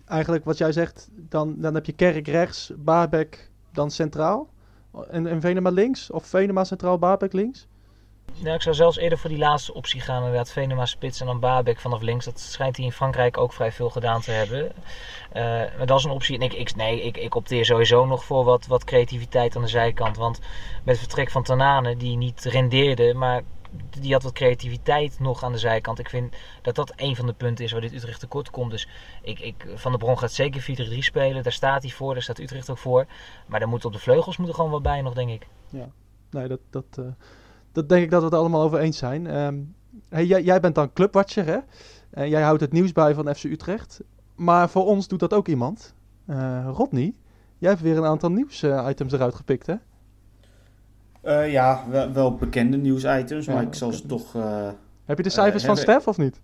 eigenlijk 0.05 0.45
wat 0.45 0.57
jij 0.57 0.71
zegt, 0.71 1.09
dan, 1.11 1.55
dan 1.57 1.73
heb 1.73 1.85
je 1.85 1.93
Kerk 1.93 2.27
rechts, 2.27 2.71
Baarbek 2.77 3.51
dan 3.71 3.91
centraal. 3.91 4.47
En, 5.09 5.27
en 5.27 5.41
Venema 5.41 5.69
links? 5.69 6.11
Of 6.11 6.25
Venema 6.25 6.63
centraal, 6.63 6.99
Baarbek 6.99 7.33
links? 7.33 7.67
Nou, 8.37 8.55
ik 8.55 8.61
zou 8.61 8.75
zelfs 8.75 8.97
eerder 8.97 9.17
voor 9.17 9.29
die 9.29 9.39
laatste 9.39 9.73
optie 9.73 10.01
gaan. 10.01 10.17
Inderdaad, 10.17 10.51
Venema 10.51 10.85
spits 10.85 11.19
en 11.19 11.25
dan 11.25 11.39
Babek 11.39 11.79
vanaf 11.79 12.01
links. 12.01 12.25
Dat 12.25 12.39
schijnt 12.39 12.77
hij 12.77 12.85
in 12.85 12.91
Frankrijk 12.91 13.37
ook 13.37 13.53
vrij 13.53 13.71
veel 13.71 13.89
gedaan 13.89 14.21
te 14.21 14.31
hebben. 14.31 14.71
Eh, 15.31 15.43
maar 15.77 15.85
dat 15.85 15.99
is 15.99 16.03
een 16.03 16.11
optie. 16.11 16.37
Ik, 16.37 16.75
nee, 16.75 17.01
ik, 17.01 17.17
ik 17.17 17.35
opteer 17.35 17.65
sowieso 17.65 18.05
nog 18.05 18.23
voor 18.23 18.43
wat, 18.43 18.67
wat 18.67 18.83
creativiteit 18.83 19.55
aan 19.55 19.61
de 19.61 19.67
zijkant. 19.67 20.17
Want 20.17 20.39
met 20.39 20.95
het 20.95 20.97
vertrek 20.97 21.31
van 21.31 21.43
Tanane, 21.43 21.97
die 21.97 22.17
niet 22.17 22.43
rendeerde, 22.43 23.13
maar 23.13 23.41
die 23.99 24.13
had 24.13 24.23
wat 24.23 24.33
creativiteit 24.33 25.19
nog 25.19 25.43
aan 25.43 25.51
de 25.51 25.57
zijkant. 25.57 25.99
Ik 25.99 26.09
vind 26.09 26.35
dat 26.61 26.75
dat 26.75 26.93
een 26.95 27.15
van 27.15 27.25
de 27.25 27.33
punten 27.33 27.65
is 27.65 27.71
waar 27.71 27.81
dit 27.81 27.93
Utrecht 27.93 28.19
tekort 28.19 28.49
komt. 28.49 28.71
Dus 28.71 28.87
ik, 29.21 29.39
ik, 29.39 29.67
Van 29.75 29.91
der 29.91 29.99
Bron 29.99 30.19
gaat 30.19 30.31
zeker 30.31 30.89
4-3 30.91 30.97
spelen. 30.97 31.43
Daar 31.43 31.51
staat 31.51 31.81
hij 31.81 31.91
voor, 31.91 32.13
daar 32.13 32.23
staat 32.23 32.39
Utrecht 32.39 32.69
ook 32.69 32.77
voor. 32.77 33.05
Maar 33.45 33.59
daar 33.59 33.69
moet 33.69 33.85
op 33.85 33.93
de 33.93 33.99
vleugels 33.99 34.37
moet 34.37 34.47
er 34.47 34.53
gewoon 34.53 34.71
wat 34.71 34.81
bij 34.81 35.01
nog, 35.01 35.13
denk 35.13 35.29
ik. 35.29 35.47
Nee, 36.29 36.47
dat, 36.47 36.59
dat, 36.69 36.85
eh, 36.91 37.05
dat 37.79 37.89
denk 37.89 38.03
ik 38.03 38.09
dat 38.11 38.19
we 38.19 38.25
het 38.25 38.35
allemaal 38.35 38.61
over 38.61 38.79
eens 38.79 38.97
zijn. 38.97 39.27
Ehm, 39.27 39.55
hey, 40.09 40.25
jij, 40.25 40.43
jij 40.43 40.59
bent 40.59 40.75
dan 40.75 40.93
clubwatcher, 40.93 41.45
hè? 41.45 41.57
En 42.09 42.29
jij 42.29 42.41
houdt 42.41 42.61
het 42.61 42.71
nieuws 42.71 42.91
bij 42.91 43.13
van 43.13 43.35
FC 43.35 43.43
Utrecht. 43.43 44.01
Maar 44.35 44.69
voor 44.69 44.85
ons 44.85 45.07
doet 45.07 45.19
dat 45.19 45.33
ook 45.33 45.47
iemand. 45.47 45.93
Eh 46.25 46.69
Rodney, 46.73 47.13
jij 47.57 47.69
hebt 47.69 47.81
weer 47.81 47.97
een 47.97 48.05
aantal 48.05 48.31
nieuwsitems 48.31 49.13
eruit 49.13 49.35
gepikt, 49.35 49.65
hè? 49.67 49.75
Eh, 51.21 51.51
ja, 51.51 51.83
wel, 51.89 52.11
wel 52.11 52.35
bekende 52.35 52.77
nieuwsitems, 52.77 53.45
Ja, 53.45 53.53
maar 53.53 53.63
ik 53.63 53.73
zal 53.73 53.91
ze 53.91 54.05
toch... 54.05 54.35
eh, 54.35 54.69
Heb 55.05 55.17
je 55.17 55.23
de 55.23 55.29
cijfers 55.29 55.65
van 55.65 55.77
Stef 55.77 56.07
of 56.07 56.17
niet? 56.17 56.41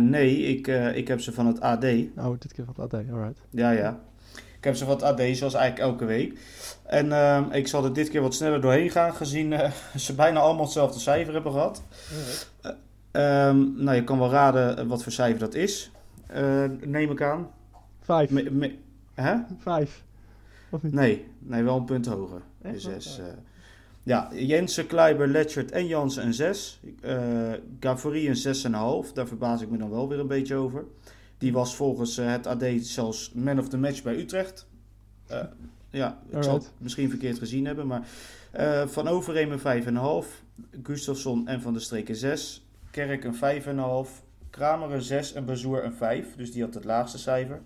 nee, 0.00 0.36
ik, 0.38 0.66
ik 0.94 1.08
heb 1.08 1.20
ze 1.20 1.32
van 1.32 1.46
het 1.46 1.60
AD. 1.60 1.84
Oh, 2.16 2.30
dit 2.38 2.52
keer 2.52 2.64
van 2.64 2.74
het 2.76 2.94
AD, 2.94 3.10
alright. 3.10 3.40
Ja, 3.50 3.70
ja. 3.70 4.00
Ik 4.64 4.70
heb 4.70 4.78
ze 4.78 4.86
het 4.86 5.02
AD, 5.02 5.20
zoals 5.36 5.54
eigenlijk 5.54 5.90
elke 5.90 6.04
week. 6.04 6.38
En 6.82 7.12
ehm, 7.12 7.50
ik 7.50 7.68
zal 7.68 7.84
er 7.84 7.92
dit 7.92 8.08
keer 8.08 8.20
wat 8.20 8.34
sneller 8.34 8.60
doorheen 8.60 8.90
gaan, 8.90 9.14
gezien 9.14 9.52
eh, 9.52 9.70
ze 9.96 10.14
bijna 10.14 10.40
allemaal 10.40 10.64
hetzelfde 10.64 11.00
cijfer 11.00 11.34
hebben 11.34 11.52
gehad. 11.52 11.82
Eh, 12.60 12.70
ehm, 13.10 13.84
nou, 13.84 13.96
je 13.96 14.04
kan 14.04 14.18
wel 14.18 14.30
raden 14.30 14.78
eh, 14.78 14.86
wat 14.86 15.02
voor 15.02 15.12
cijfer 15.12 15.38
dat 15.38 15.54
is, 15.54 15.90
neem 16.80 17.10
ik 17.10 17.22
aan. 17.22 17.50
Vijf. 18.00 18.30
Me- 18.30 18.50
me- 18.50 18.74
hè? 19.14 19.34
Vijf. 19.58 20.02
Of 20.70 20.82
niet? 20.82 20.92
Nee, 20.92 21.26
nee, 21.38 21.62
wel 21.62 21.76
een 21.76 21.84
punt 21.84 22.06
hoger. 22.06 22.42
Echt? 22.62 22.74
De 22.74 22.80
zes. 22.80 23.20
ja, 24.02 24.28
Jensen, 24.32 24.86
Kleiber, 24.86 25.28
Letchert 25.28 25.70
en 25.70 25.86
Jansen 25.86 26.26
een 26.26 26.34
6. 26.34 26.80
Uh, 27.02 27.52
Gavory 27.80 28.28
een 28.28 28.56
6,5. 29.06 29.12
Daar 29.12 29.26
verbaas 29.26 29.60
ik 29.60 29.70
me 29.70 29.78
dan 29.78 29.90
wel 29.90 30.08
weer 30.08 30.18
een 30.18 30.26
beetje 30.26 30.54
over. 30.54 30.84
Die 31.38 31.52
was 31.52 31.76
volgens 31.76 32.18
eh, 32.18 32.30
het 32.30 32.46
AD 32.46 32.64
zelfs 32.80 33.32
man 33.32 33.58
of 33.58 33.68
the 33.68 33.78
match 33.78 34.02
bij 34.02 34.16
Utrecht. 34.16 34.66
Eh, 35.26 35.44
ja, 35.90 36.18
ik 36.26 36.30
zal 36.30 36.38
het 36.40 36.46
Alright. 36.48 36.72
misschien 36.78 37.08
verkeerd 37.08 37.38
gezien 37.38 37.64
hebben. 37.64 37.86
Maar 37.86 38.08
eh, 38.50 38.86
Van 38.86 39.08
Overheem 39.08 39.52
een 39.52 40.22
5,5. 40.24 40.42
Gustafsson 40.82 41.48
en 41.48 41.60
Van 41.60 41.72
der 41.72 41.82
Streek 41.82 42.08
een 42.08 42.14
6. 42.14 42.66
Kerk 42.90 43.24
een 43.24 43.34
5,5. 44.06 44.10
Kramer 44.50 44.92
een 44.92 45.02
6 45.02 45.32
en 45.32 45.44
Bazoer 45.44 45.84
een 45.84 45.94
5. 45.94 46.36
Dus 46.36 46.52
die 46.52 46.62
had 46.62 46.74
het 46.74 46.84
laagste 46.84 47.18
cijfer. 47.18 47.60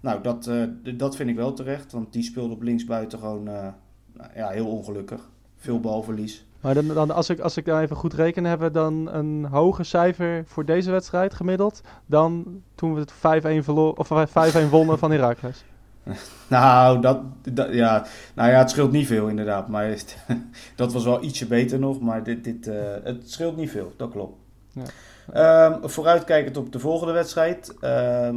Nou, 0.00 0.22
dat, 0.22 0.50
dat 0.94 1.16
vind 1.16 1.30
ik 1.30 1.36
wel 1.36 1.52
terecht. 1.52 1.92
Want 1.92 2.12
die 2.12 2.22
speelde 2.22 2.54
op 2.54 2.62
linksbuiten 2.62 3.18
gewoon 3.18 3.42
nou, 3.42 3.72
ja, 4.34 4.48
heel 4.48 4.66
ongelukkig. 4.66 5.30
veel 5.56 5.80
balverlies. 5.80 6.44
Maar 6.64 6.74
dan, 6.74 6.86
dan, 6.86 7.10
als, 7.10 7.30
ik, 7.30 7.40
als 7.40 7.56
ik 7.56 7.64
dan 7.64 7.80
even 7.80 7.96
goed 7.96 8.14
reken, 8.14 8.44
hebben 8.44 8.66
we 8.66 8.72
dan 8.74 9.08
een 9.12 9.44
hoger 9.50 9.84
cijfer 9.84 10.42
voor 10.46 10.64
deze 10.64 10.90
wedstrijd 10.90 11.34
gemiddeld 11.34 11.80
dan 12.06 12.44
toen 12.74 12.94
we 12.94 13.00
het 13.00 13.12
5-1 13.60 13.64
verloor- 13.64 13.94
of 13.94 14.08
5-1 14.28 14.70
wonnen 14.70 14.98
van 14.98 15.10
Heracles. 15.10 15.64
Nou, 16.48 17.00
dat, 17.00 17.20
dat, 17.52 17.72
ja. 17.72 18.04
nou 18.34 18.50
ja, 18.50 18.58
het 18.58 18.70
scheelt 18.70 18.92
niet 18.92 19.06
veel 19.06 19.28
inderdaad. 19.28 19.68
Maar 19.68 19.86
het- 19.86 20.16
dat 20.76 20.92
was 20.92 21.04
wel 21.04 21.22
ietsje 21.22 21.46
beter 21.46 21.78
nog. 21.78 22.00
Maar 22.00 22.22
dit, 22.22 22.44
dit, 22.44 22.66
eh, 22.66 22.74
het 23.04 23.30
scheelt 23.30 23.56
niet 23.56 23.70
veel, 23.70 23.92
dat 23.96 24.10
klopt. 24.10 24.38
Ja. 24.72 24.82
Ehm, 25.32 25.88
vooruitkijkend 25.88 26.56
op 26.56 26.72
de 26.72 26.78
volgende 26.78 27.12
wedstrijd. 27.12 27.74
ehm, 27.80 28.36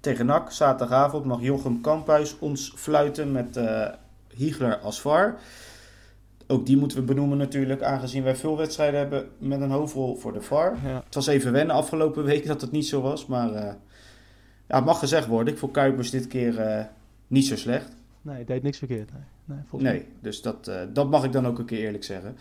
tegen 0.00 0.26
NAC, 0.26 0.50
zaterdagavond, 0.50 1.24
mag 1.24 1.40
Jochem 1.40 1.80
Kamphuis 1.80 2.38
ons 2.38 2.72
fluiten 2.76 3.32
met 3.32 3.56
eh 3.56 3.86
Hiegler 4.34 4.78
als 4.78 5.00
VAR. 5.00 5.34
Ook 6.50 6.66
die 6.66 6.76
moeten 6.76 6.98
we 6.98 7.04
benoemen 7.04 7.38
natuurlijk, 7.38 7.82
aangezien 7.82 8.22
wij 8.22 8.36
veel 8.36 8.56
wedstrijden 8.56 8.98
hebben 8.98 9.28
met 9.38 9.60
een 9.60 9.70
hoofdrol 9.70 10.16
voor 10.16 10.32
de 10.32 10.40
VAR. 10.40 10.76
Ja. 10.84 11.02
Het 11.04 11.14
was 11.14 11.26
even 11.26 11.52
wennen 11.52 11.76
afgelopen 11.76 12.24
week 12.24 12.46
dat 12.46 12.60
het 12.60 12.70
niet 12.70 12.86
zo 12.86 13.00
was. 13.00 13.26
Maar 13.26 13.54
eh, 13.54 13.74
ja, 14.68 14.76
het 14.76 14.84
mag 14.84 14.98
gezegd 14.98 15.26
worden. 15.26 15.52
Ik 15.52 15.58
vond 15.58 15.72
Kuipers 15.72 16.10
dit 16.10 16.26
keer 16.26 16.58
eh, 16.58 16.84
niet 17.26 17.46
zo 17.46 17.56
slecht. 17.56 17.88
Nee, 18.22 18.34
hij 18.34 18.44
deed 18.44 18.62
niks 18.62 18.78
verkeerd. 18.78 19.10
Nee, 19.44 19.58
nee, 19.70 20.06
dus 20.20 20.42
dat, 20.42 20.68
eh, 20.68 20.80
dat 20.92 21.10
mag 21.10 21.24
ik 21.24 21.32
dan 21.32 21.46
ook 21.46 21.58
een 21.58 21.64
keer 21.64 21.84
eerlijk 21.84 22.04
zeggen. 22.04 22.36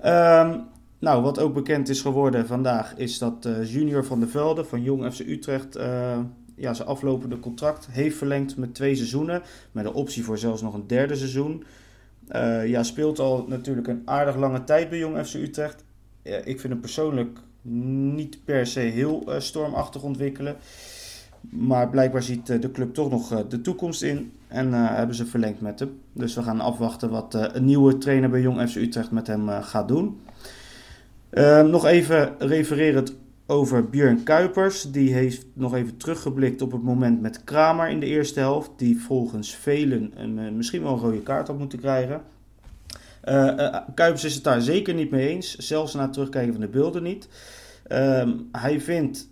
Ehm, 0.00 0.58
nou, 0.98 1.22
wat 1.22 1.38
ook 1.38 1.54
bekend 1.54 1.88
is 1.88 2.00
geworden 2.00 2.46
vandaag 2.46 2.96
is 2.96 3.18
dat 3.18 3.48
Junior 3.62 4.04
van 4.04 4.20
der 4.20 4.28
Velde 4.28 4.64
van 4.64 4.82
Jong 4.82 5.14
FC 5.14 5.20
Utrecht 5.20 5.78
ja, 6.56 6.74
zijn 6.74 6.88
aflopende 6.88 7.38
contract 7.38 7.88
heeft 7.90 8.16
verlengd 8.16 8.56
met 8.56 8.74
twee 8.74 8.94
seizoenen. 8.94 9.42
Met 9.72 9.84
een 9.84 9.92
optie 9.92 10.24
voor 10.24 10.38
zelfs 10.38 10.62
nog 10.62 10.74
een 10.74 10.86
derde 10.86 11.14
seizoen. 11.16 11.64
Eh, 12.28 12.66
ja, 12.66 12.82
speelt 12.82 13.18
al 13.18 13.44
natuurlijk 13.48 13.86
een 13.86 14.02
aardig 14.04 14.36
lange 14.36 14.64
tijd 14.64 14.88
bij 14.88 14.98
Jong 14.98 15.26
FC 15.26 15.34
Utrecht. 15.34 15.84
Ik 16.22 16.60
vind 16.60 16.72
hem 16.72 16.80
persoonlijk 16.80 17.38
niet 18.14 18.44
per 18.44 18.66
se 18.66 18.80
heel 18.80 19.24
eh, 19.26 19.40
stormachtig 19.40 20.02
ontwikkelen. 20.02 20.56
Maar 21.40 21.90
blijkbaar 21.90 22.22
ziet 22.22 22.50
eh, 22.50 22.60
de 22.60 22.70
club 22.70 22.94
toch 22.94 23.10
nog 23.10 23.46
de 23.48 23.60
toekomst 23.60 24.02
in. 24.02 24.32
En 24.48 24.72
hebben 24.72 25.16
ze 25.16 25.26
verlengd 25.26 25.60
met 25.60 25.78
hem. 25.78 25.98
Dus 26.12 26.34
we 26.34 26.42
gaan 26.42 26.60
afwachten 26.60 27.10
wat 27.10 27.34
een 27.34 27.64
nieuwe 27.64 27.98
trainer 27.98 28.30
bij 28.30 28.40
Jong 28.40 28.68
FC 28.70 28.76
Utrecht 28.76 29.10
met 29.10 29.26
hem 29.26 29.48
gaat 29.48 29.88
doen. 29.88 30.20
Eh, 31.36 31.62
nog 31.62 31.86
even 31.86 32.34
refererend 32.38 33.14
over 33.46 33.88
Björn 33.90 34.22
Kuipers. 34.22 34.82
Die 34.82 35.14
heeft 35.14 35.46
nog 35.52 35.74
even 35.74 35.96
teruggeblikt 35.96 36.62
op 36.62 36.72
het 36.72 36.82
moment 36.82 37.20
met 37.20 37.44
Kramer 37.44 37.88
in 37.88 38.00
de 38.00 38.06
eerste 38.06 38.40
helft. 38.40 38.70
Die 38.76 39.00
volgens 39.00 39.54
velen 39.54 40.12
een, 40.16 40.38
eh, 40.38 40.50
misschien 40.50 40.82
wel 40.82 40.92
een 40.92 40.98
rode 40.98 41.22
kaart 41.22 41.46
had 41.46 41.58
moeten 41.58 41.78
krijgen. 41.78 42.22
Eh, 43.20 43.66
eh, 43.66 43.76
Kuipers 43.94 44.24
is 44.24 44.34
het 44.34 44.44
daar 44.44 44.60
zeker 44.60 44.94
niet 44.94 45.10
mee 45.10 45.28
eens. 45.28 45.56
Zelfs 45.56 45.94
na 45.94 46.02
het 46.02 46.12
terugkijken 46.12 46.52
van 46.52 46.60
de 46.60 46.68
beelden 46.68 47.02
niet. 47.02 47.28
Ehm, 47.86 48.32
hij 48.52 48.80
vindt 48.80 49.28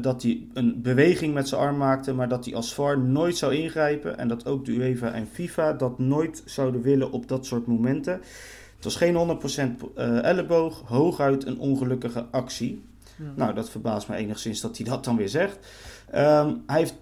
dat 0.00 0.22
hij 0.22 0.46
een 0.54 0.82
beweging 0.82 1.34
met 1.34 1.48
zijn 1.48 1.60
arm 1.60 1.76
maakte, 1.76 2.12
maar 2.12 2.28
dat 2.28 2.44
hij 2.44 2.54
als 2.54 2.74
VAR 2.74 2.98
nooit 2.98 3.36
zou 3.36 3.54
ingrijpen. 3.54 4.18
En 4.18 4.28
dat 4.28 4.46
ook 4.46 4.64
de 4.64 4.72
UEFA 4.72 5.12
en 5.12 5.26
FIFA 5.26 5.72
dat 5.72 5.98
nooit 5.98 6.42
zouden 6.44 6.82
willen 6.82 7.12
op 7.12 7.28
dat 7.28 7.46
soort 7.46 7.66
momenten. 7.66 8.20
Het 8.80 8.84
was 8.92 8.96
geen 8.96 9.14
100% 9.14 9.82
eh, 9.94 10.24
elleboog, 10.24 10.82
hooguit 10.86 11.46
een 11.46 11.58
ongelukkige 11.58 12.24
actie. 12.30 12.82
Nou, 13.34 13.54
dat 13.54 13.70
verbaast 13.70 14.08
me 14.08 14.16
enigszins 14.16 14.60
dat 14.60 14.76
hij 14.76 14.86
dat 14.86 15.04
dan 15.04 15.16
weer 15.16 15.28
zegt. 15.28 15.58
Ehm, 16.10 16.54
hij 16.66 16.78
heeft 16.78 16.94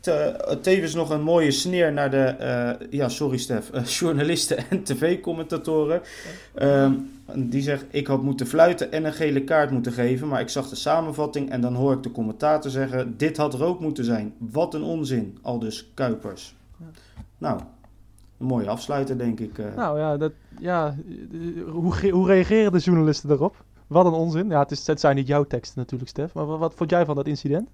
te- 0.00 0.58
tevens 0.62 0.94
nog 0.94 1.10
een 1.10 1.22
mooie 1.22 1.50
sneer 1.50 1.92
naar 1.92 2.10
de, 2.10 2.22
eh, 2.24 2.88
ja, 2.90 3.08
sorry 3.08 3.36
Stef, 3.36 3.70
eh, 3.70 3.84
journalisten 3.98 4.70
en 4.70 4.82
tv-commentatoren. 4.82 6.00
Ehm, 6.54 6.92
die 7.34 7.62
zegt, 7.62 7.84
ik 7.90 8.06
had 8.06 8.22
moeten 8.22 8.46
fluiten 8.46 8.92
en 8.92 9.04
een 9.04 9.12
gele 9.12 9.44
kaart 9.44 9.70
moeten 9.70 9.92
geven, 9.92 10.28
maar 10.28 10.40
ik 10.40 10.48
zag 10.48 10.68
de 10.68 10.76
samenvatting 10.76 11.50
en 11.50 11.60
dan 11.60 11.74
hoor 11.74 11.92
ik 11.92 12.02
de 12.02 12.12
commentator 12.12 12.70
zeggen, 12.70 13.14
dit 13.16 13.36
had 13.36 13.54
rood 13.54 13.80
moeten 13.80 14.04
zijn. 14.04 14.34
Wat 14.38 14.74
een 14.74 14.82
onzin, 14.82 15.38
al 15.42 15.58
dus 15.58 15.90
Kuipers. 15.94 16.54
Nou, 17.38 17.60
een 18.38 18.46
mooie 18.46 18.68
afsluiter 18.68 19.18
denk 19.18 19.40
ik. 19.40 19.58
eh. 19.58 19.64
Nou 19.76 19.98
ja, 19.98 20.16
dat, 20.16 20.32
ja 20.60 20.96
eh, 21.32 21.62
hoe, 21.72 22.10
hoe 22.10 22.26
reageren 22.26 22.72
de 22.72 22.78
journalisten 22.78 23.28
daarop? 23.28 23.64
Wat 23.86 24.06
een 24.06 24.12
onzin. 24.12 24.48
Ja, 24.48 24.58
het, 24.58 24.70
is, 24.70 24.86
het 24.86 25.00
zijn 25.00 25.16
niet 25.16 25.26
jouw 25.26 25.44
teksten 25.44 25.78
natuurlijk, 25.78 26.10
Stef. 26.10 26.34
Maar 26.34 26.46
wat, 26.46 26.58
wat 26.58 26.74
vond 26.74 26.90
jij 26.90 27.04
van 27.04 27.14
dat 27.14 27.26
incident? 27.26 27.68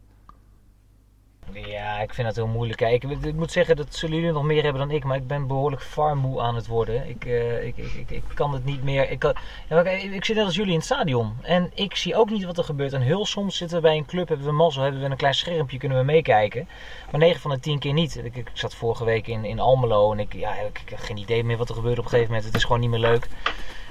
Ja, 1.53 2.01
ik 2.01 2.15
vind 2.15 2.27
dat 2.27 2.37
heel 2.37 2.47
moeilijk. 2.47 2.81
Ik, 2.81 3.05
ik 3.05 3.35
moet 3.35 3.53
zeggen, 3.53 3.77
dat 3.77 3.95
zullen 3.95 4.17
jullie 4.17 4.33
nog 4.33 4.43
meer 4.43 4.63
hebben 4.63 4.81
dan 4.81 4.97
ik, 4.97 5.05
maar 5.05 5.17
ik 5.17 5.27
ben 5.27 5.47
behoorlijk 5.47 5.83
farmoe 5.83 6.41
aan 6.41 6.55
het 6.55 6.67
worden. 6.67 7.09
Ik, 7.09 7.25
eh, 7.25 7.67
ik, 7.67 7.77
ik, 7.77 8.11
ik, 8.11 8.23
kan 8.35 8.53
het 8.53 8.65
niet 8.65 8.83
meer. 8.83 9.11
Ik, 9.11 9.19
kan, 9.19 9.35
ja, 9.69 9.83
ik 9.89 10.25
zit 10.25 10.37
net 10.37 10.45
als 10.45 10.55
jullie 10.55 10.71
in 10.71 10.77
het 10.77 10.87
stadion 10.87 11.37
en 11.43 11.71
ik 11.75 11.97
zie 11.97 12.17
ook 12.17 12.31
niet 12.31 12.45
wat 12.45 12.59
er 12.59 12.65
gebeurt. 12.65 12.93
En 12.93 13.01
heel 13.01 13.27
soms 13.27 13.57
zitten 13.57 13.77
we 13.77 13.83
bij 13.83 13.97
een 13.97 14.07
club, 14.07 14.29
hebben 14.29 14.47
we 14.47 14.53
mazzel, 14.53 14.83
hebben 14.83 15.01
we 15.01 15.07
een 15.07 15.17
klein 15.17 15.35
schermpje, 15.35 15.79
kunnen 15.79 15.99
we 15.99 16.05
meekijken. 16.05 16.69
Maar 17.11 17.21
9 17.21 17.41
van 17.41 17.51
de 17.51 17.61
10 17.61 17.79
keer 17.79 17.93
niet. 17.93 18.21
Ik, 18.33 18.51
zat 18.53 18.75
vorige 18.75 19.05
week 19.05 19.27
in, 19.27 19.45
in 19.45 19.61
Almelo 19.61 20.13
en 20.13 20.19
ik, 20.19 20.33
ja, 20.35 20.55
ik, 20.55 20.83
heb 20.85 20.99
geen 20.99 21.17
idee 21.17 21.45
meer 21.45 21.57
wat 21.57 21.69
er 21.69 21.75
gebeurt 21.75 21.99
op 21.99 22.05
een 22.05 22.11
gegeven 22.11 22.33
moment. 22.33 22.47
Het 22.47 22.57
is 22.57 22.65
gewoon 22.65 22.81
niet 22.81 22.91
meer 22.91 22.99
leuk. 22.99 23.29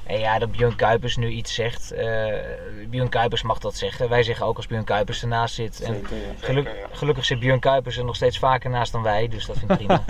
En 0.05 0.19
ja, 0.19 0.39
dat 0.39 0.51
Björn 0.51 0.75
Kuipers 0.75 1.17
nu 1.17 1.27
iets 1.29 1.53
zegt. 1.53 1.91
eh 1.91 2.33
Björn 2.89 3.09
Kuipers 3.09 3.41
mag 3.43 3.59
dat 3.59 3.75
zeggen. 3.75 4.09
Wij 4.09 4.23
zeggen 4.23 4.45
ook 4.45 4.55
als 4.57 4.67
Björn 4.67 4.83
Kuipers 4.83 5.21
ernaast 5.21 5.55
zit. 5.55 5.81
En 5.81 5.93
Zeker, 5.93 6.17
ja. 6.17 6.21
geluk- 6.39 6.85
gelukkig 6.91 7.25
zit 7.25 7.39
Björn 7.39 7.59
Kuipers 7.59 7.97
er 7.97 8.05
nog 8.05 8.15
steeds 8.15 8.39
vaker 8.39 8.69
naast 8.69 8.91
dan 8.91 9.03
wij. 9.03 9.27
Dus 9.27 9.45
dat 9.45 9.57
vind 9.57 9.71
ik 9.71 9.77
prima. 9.77 10.03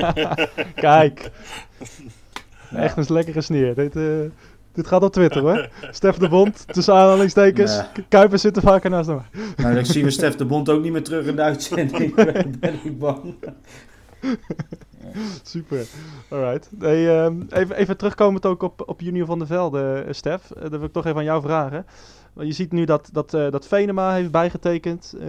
Kijk. 0.76 1.32
Echt 2.76 2.98
een 2.98 3.06
lekkere 3.08 3.42
sneer. 3.42 3.76
Dit, 3.76 3.96
eh, 3.96 4.04
dit 4.74 4.88
gaat 4.88 5.04
op 5.04 5.12
Twitter 5.14 5.42
hoor. 5.42 5.70
Stef 5.92 6.16
de 6.18 6.30
Bond, 6.30 6.64
tussen 6.68 6.94
aanhalingstekens. 6.94 7.78
Nee. 7.78 8.06
Kuipers 8.10 8.42
zit 8.42 8.56
er 8.56 8.62
vaker 8.62 8.90
naast 8.90 9.08
dan 9.08 9.16
wij. 9.32 9.44
Nou, 9.58 9.76
dan 9.76 9.86
zien 9.86 10.04
we 10.04 10.12
Stef 10.12 10.36
de 10.36 10.46
Bond 10.46 10.70
ook 10.70 10.82
niet 10.82 10.92
meer 10.92 11.04
terug 11.04 11.26
in 11.26 11.36
de 11.36 11.42
uitzending, 11.42 12.16
ben 12.60 12.80
ik 12.84 13.00
bang. 13.00 13.34
Super. 15.44 15.86
Alright. 16.30 16.70
Ehm, 16.82 17.42
even, 17.50 17.76
even 17.76 17.98
terugkomend 17.98 18.46
ook 18.46 18.64
op, 18.64 18.84
op 18.86 19.02
Junior 19.02 19.26
van 19.26 19.38
der 19.38 19.48
Velde, 19.48 20.04
eh, 20.08 20.14
Stef. 20.14 20.52
Eh, 20.52 20.62
dat 20.62 20.72
wil 20.72 20.84
ik 20.84 20.92
toch 20.94 21.06
even 21.06 21.18
aan 21.18 21.24
jou 21.24 21.42
vragen. 21.42 21.86
Want 22.34 22.48
je 22.48 22.54
ziet 22.54 22.72
nu 22.72 22.86
dat, 22.86 23.10
dat, 23.12 23.34
eh, 23.34 23.52
dat 23.52 23.68
Venema 23.68 24.14
heeft 24.14 24.32
bijgetekend. 24.32 25.14
ehm, 25.20 25.26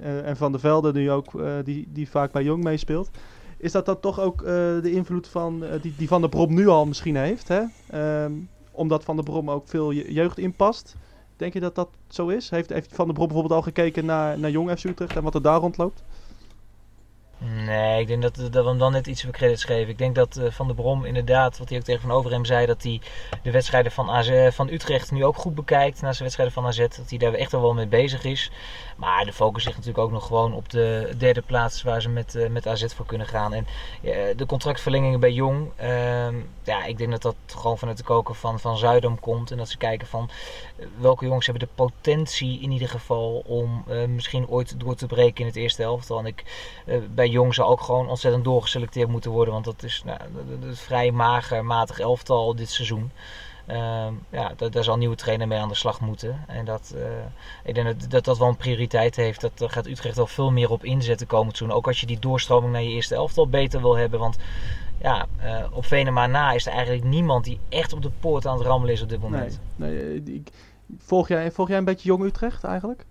eh, 0.00 0.28
en 0.28 0.36
Van 0.36 0.52
der 0.52 0.60
Velde 0.60 0.92
nu 0.92 1.10
ook, 1.10 1.32
die, 1.64 1.88
die 1.92 2.10
vaak 2.10 2.32
bij 2.32 2.42
Jong 2.42 2.62
meespeelt. 2.64 3.10
Is 3.58 3.72
dat 3.72 3.86
dan 3.86 4.00
toch 4.00 4.20
ook 4.20 4.42
de 4.82 4.90
invloed 4.92 5.28
van, 5.28 5.64
die, 5.82 5.94
die 5.98 6.08
Van 6.08 6.20
der 6.20 6.30
Brom 6.30 6.54
nu 6.54 6.68
al 6.68 6.86
misschien 6.86 7.16
heeft? 7.16 7.48
Hè? 7.48 7.62
Ehm, 7.90 8.32
omdat 8.70 9.04
Van 9.04 9.16
der 9.16 9.24
Brom 9.24 9.50
ook 9.50 9.68
veel 9.68 9.90
je- 9.90 10.12
jeugd 10.12 10.38
inpast. 10.38 10.96
Denk 11.36 11.52
je 11.52 11.60
dat 11.60 11.74
dat 11.74 11.88
zo 12.08 12.28
is? 12.28 12.50
Heeft, 12.50 12.70
heeft 12.70 12.94
Van 12.94 13.04
der 13.04 13.14
Brom 13.14 13.26
bijvoorbeeld 13.26 13.58
al 13.58 13.62
gekeken 13.64 14.04
naar, 14.04 14.38
naar 14.38 14.50
Jong 14.50 14.70
FC 14.78 14.84
Utrecht 14.84 15.16
en 15.16 15.22
wat 15.22 15.34
er 15.34 15.42
daar 15.42 15.60
rondloopt? 15.60 16.02
Nee, 17.54 18.00
ik 18.00 18.06
denk 18.06 18.22
dat, 18.22 18.34
dat 18.36 18.64
we 18.64 18.68
hem 18.68 18.78
dan 18.78 18.92
net 18.92 19.06
iets 19.06 19.22
voor 19.22 19.32
credits 19.32 19.64
geven. 19.64 19.88
Ik 19.88 19.98
denk 19.98 20.14
dat 20.14 20.36
eh, 20.36 20.50
Van 20.50 20.66
der 20.66 20.76
Brom 20.76 21.04
inderdaad, 21.04 21.58
wat 21.58 21.68
hij 21.68 21.78
ook 21.78 21.84
tegen 21.84 22.08
Van 22.08 22.46
zei, 22.46 22.66
dat 22.66 22.82
hij 22.82 23.00
de 23.42 23.50
wedstrijden 23.50 23.92
van, 23.92 24.10
AZ, 24.10 24.48
van 24.50 24.68
Utrecht 24.68 25.10
nu 25.10 25.24
ook 25.24 25.36
goed 25.36 25.54
bekijkt. 25.54 26.02
Naast 26.02 26.16
de 26.16 26.22
wedstrijden 26.22 26.54
van 26.54 26.66
AZ, 26.66 26.78
dat 26.78 27.04
hij 27.08 27.18
daar 27.18 27.32
echt 27.32 27.52
wel 27.52 27.74
mee 27.74 27.86
bezig 27.86 28.24
is. 28.24 28.50
Maar 28.96 29.24
de 29.24 29.32
focus 29.32 29.64
ligt 29.64 29.76
natuurlijk 29.76 30.04
ook 30.04 30.12
nog 30.12 30.26
gewoon 30.26 30.54
op 30.54 30.70
de 30.70 31.14
derde 31.18 31.42
plaats 31.42 31.82
waar 31.82 32.02
ze 32.02 32.08
met, 32.08 32.34
eh, 32.34 32.48
met 32.48 32.66
AZ 32.66 32.86
voor 32.94 33.06
kunnen 33.06 33.26
gaan. 33.26 33.52
En 33.52 33.66
eh, 34.02 34.12
de 34.36 34.46
contractverlengingen 34.46 35.20
bij 35.20 35.32
Jong, 35.32 35.70
ehm, 35.76 36.34
ja, 36.62 36.84
ik 36.84 36.98
denk 36.98 37.10
dat 37.10 37.22
dat 37.22 37.36
gewoon 37.46 37.78
vanuit 37.78 37.96
de 37.96 38.04
koker 38.04 38.34
van, 38.34 38.60
van 38.60 38.78
Zuidam 38.78 39.20
komt. 39.20 39.50
En 39.50 39.56
dat 39.56 39.68
ze 39.68 39.76
kijken 39.76 40.06
van 40.06 40.30
eh, 40.76 40.86
welke 40.98 41.24
jongens 41.24 41.46
hebben 41.46 41.68
de 41.68 41.74
potentie 41.74 42.60
in 42.60 42.70
ieder 42.70 42.88
geval 42.88 43.42
om 43.46 43.84
eh, 43.88 44.04
misschien 44.04 44.48
ooit 44.48 44.80
door 44.80 44.94
te 44.94 45.06
breken 45.06 45.40
in 45.40 45.46
het 45.46 45.56
eerste 45.56 45.82
elftal. 45.82 46.18
En 46.18 46.26
ik, 46.26 46.44
eh, 46.86 46.96
bij 47.14 47.28
Jong 47.28 47.35
zou 47.54 47.68
ook 47.68 47.80
gewoon 47.80 48.08
ontzettend 48.08 48.44
doorgeselecteerd 48.44 49.08
moeten 49.08 49.30
worden. 49.30 49.52
Want 49.52 49.64
dat 49.64 49.82
is 49.82 50.02
nou, 50.04 50.18
vrij 50.72 51.10
mager, 51.10 51.64
matig 51.64 51.98
elftal 51.98 52.54
dit 52.56 52.70
seizoen. 52.70 53.10
Ehm, 53.66 54.12
ja, 54.30 54.52
da- 54.56 54.68
daar 54.68 54.84
zal 54.84 54.96
nieuwe 54.96 55.14
trainer 55.16 55.48
mee 55.48 55.58
aan 55.58 55.68
de 55.68 55.74
slag 55.74 56.00
moeten. 56.00 56.44
En 56.46 56.64
dat, 56.64 56.94
eh, 56.96 57.02
ik 57.64 57.74
denk 57.74 58.10
dat, 58.10 58.24
dat 58.24 58.38
wel 58.38 58.48
een 58.48 58.56
prioriteit 58.56 59.16
heeft. 59.16 59.40
Dat 59.40 59.52
gaat 59.72 59.86
Utrecht 59.86 60.16
wel 60.16 60.26
veel 60.26 60.50
meer 60.50 60.70
op 60.70 60.84
inzetten 60.84 61.26
komend 61.26 61.56
seizoen. 61.56 61.78
Ook 61.78 61.86
als 61.86 62.00
je 62.00 62.06
die 62.06 62.18
doorstroming 62.18 62.72
naar 62.72 62.82
je 62.82 62.90
eerste 62.90 63.14
elftal 63.14 63.48
beter 63.48 63.80
wil 63.80 63.96
hebben. 63.96 64.18
Want 64.20 64.36
ja, 65.00 65.26
eh, 65.38 65.64
op 65.72 65.84
Venema 65.86 66.26
na 66.26 66.52
is 66.52 66.66
er 66.66 66.72
eigenlijk 66.72 67.04
niemand 67.04 67.44
die 67.44 67.60
echt 67.68 67.92
op 67.92 68.02
de 68.02 68.10
poort 68.20 68.46
aan 68.46 68.58
het 68.58 68.66
rammelen 68.66 68.94
is 68.94 69.02
op 69.02 69.08
dit 69.08 69.20
moment. 69.20 69.60
Nee. 69.76 69.90
nee 69.90 70.22
die- 70.22 70.42
volg, 70.98 71.28
jij, 71.28 71.50
volg 71.52 71.68
jij 71.68 71.78
een 71.78 71.84
beetje 71.84 72.08
Jong 72.08 72.24
Utrecht 72.24 72.64
eigenlijk? 72.64 73.04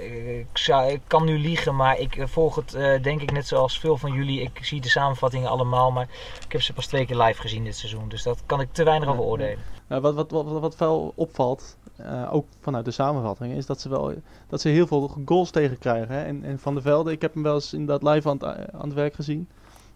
Ik, 0.00 0.58
zou, 0.58 0.90
ik 0.90 1.00
kan 1.06 1.24
nu 1.24 1.38
liegen, 1.38 1.76
maar 1.76 1.98
ik 1.98 2.16
eh, 2.16 2.26
volg 2.26 2.56
het 2.56 2.74
eh, 2.74 3.02
denk 3.02 3.20
ik 3.20 3.32
net 3.32 3.46
zoals 3.46 3.78
veel 3.78 3.96
van 3.96 4.12
jullie. 4.12 4.40
Ik 4.40 4.64
zie 4.64 4.80
de 4.80 4.88
samenvattingen 4.88 5.48
allemaal, 5.48 5.90
maar 5.90 6.08
ik 6.44 6.52
heb 6.52 6.62
ze 6.62 6.72
pas 6.72 6.86
twee 6.86 7.06
keer 7.06 7.16
live 7.16 7.40
gezien 7.40 7.64
dit 7.64 7.76
seizoen. 7.76 8.08
Dus 8.08 8.22
dat 8.22 8.42
kan 8.46 8.60
ik 8.60 8.72
te 8.72 8.84
weinig 8.84 9.08
over 9.08 9.22
oordelen. 9.22 9.58
Wat, 9.86 10.14
wat, 10.14 10.30
wat, 10.30 10.60
wat, 10.60 10.76
veel 10.76 11.12
opvalt, 11.14 11.76
eh, 11.96 12.34
ook 12.34 12.46
vanuit 12.60 12.84
de 12.84 12.90
samenvatting, 12.90 13.54
is 13.54 13.66
dat 13.66 13.80
ze 13.80 13.88
wel 13.88 14.14
dat 14.48 14.60
ze 14.60 14.68
heel 14.68 14.86
veel 14.86 15.16
goals 15.24 15.50
tegenkrijgen. 15.50 16.14
Hè? 16.14 16.24
En, 16.24 16.44
en 16.44 16.58
Van 16.58 16.74
der 16.74 16.82
Velde, 16.82 17.12
ik 17.12 17.20
heb 17.20 17.34
hem 17.34 17.42
wel 17.42 17.54
eens 17.54 17.72
inderdaad 17.72 18.14
live 18.14 18.28
aan 18.28 18.36
het, 18.38 18.72
aan 18.72 18.88
het 18.88 18.94
werk 18.94 19.14
gezien. 19.14 19.48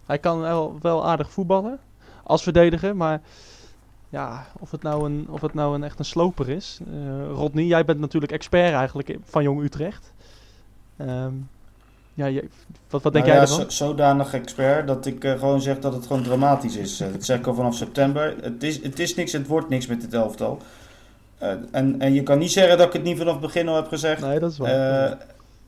Hij 0.07 0.19
kan 0.19 0.41
wel, 0.41 0.79
wel 0.81 1.07
aardig 1.07 1.31
voetballen 1.31 1.81
als 2.25 2.43
verdediger, 2.43 2.97
maar 2.97 3.21
ja, 4.09 4.47
of 4.61 4.71
het 4.71 4.83
nou, 4.83 5.05
een, 5.07 5.27
of 5.31 5.41
het 5.41 5.55
nou 5.55 5.75
een, 5.75 5.85
echt 5.85 5.99
een 5.99 6.05
sloper 6.05 6.49
is. 6.49 6.81
Eh, 6.87 7.27
Rodney, 7.35 7.65
jij 7.65 7.85
bent 7.85 7.99
natuurlijk 8.01 8.33
expert 8.33 8.73
eigenlijk 8.73 9.17
van 9.25 9.43
Jong 9.43 9.63
Utrecht. 9.63 10.13
Ehm, 10.97 11.33
ja, 12.15 12.27
je, 12.27 12.49
wat, 12.91 13.03
wat 13.03 13.13
denk 13.13 13.25
Nou 13.25 13.37
jij 13.37 13.47
ja, 13.47 13.53
ervan? 13.53 13.71
zo- 13.71 13.85
zodanig 13.87 14.35
expert 14.35 14.87
dat 14.87 15.07
ik 15.07 15.25
eh, 15.25 15.39
gewoon 15.39 15.61
zeg 15.61 15.79
dat 15.79 15.93
het 15.93 16.07
gewoon 16.07 16.23
dramatisch 16.23 16.77
is. 16.77 17.01
Eh, 17.01 17.13
dat 17.13 17.25
zeg 17.25 17.39
ik 17.39 17.47
al 17.47 17.55
vanaf 17.55 17.75
september. 17.75 18.35
Het 18.41 18.63
is, 18.63 18.83
het 18.83 18.99
is 18.99 19.15
niks, 19.15 19.33
het 19.33 19.47
wordt 19.47 19.69
niks 19.69 19.87
met 19.87 20.01
dit 20.01 20.15
elftal. 20.15 20.59
En, 21.71 22.01
en 22.01 22.13
je 22.13 22.23
kan 22.23 22.39
niet 22.39 22.53
zeggen 22.53 22.79
dat 22.79 22.87
ik 22.87 22.93
het 22.93 23.03
niet 23.03 23.19
vanaf 23.19 23.33
het 23.33 23.43
begin 23.43 23.69
al 23.69 23.77
heb 23.77 23.89
gezegd. 23.89 24.21
Nee, 24.21 24.39
dat 24.39 24.51
is 24.51 24.59
waar. 24.59 25.19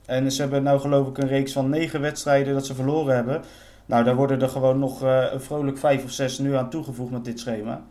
En 0.06 0.32
ze 0.32 0.40
hebben 0.40 0.62
nou 0.62 0.80
geloof 0.80 1.08
ik 1.08 1.18
een 1.18 1.28
reeks 1.28 1.52
van 1.52 1.68
negen 1.68 2.00
wedstrijden 2.00 2.54
dat 2.54 2.66
ze 2.66 2.74
verloren 2.74 3.14
hebben. 3.14 3.42
Nou, 3.86 4.04
daar 4.04 4.14
worden 4.16 4.42
er 4.42 4.48
gewoon 4.48 4.78
nog 4.78 5.00
een 5.02 5.40
vrolijk 5.40 5.78
vijf 5.78 6.04
of 6.04 6.10
zes 6.10 6.38
nu 6.38 6.56
aan 6.56 6.70
toegevoegd 6.70 7.10
met 7.10 7.24
dit 7.24 7.40
schema. 7.40 7.82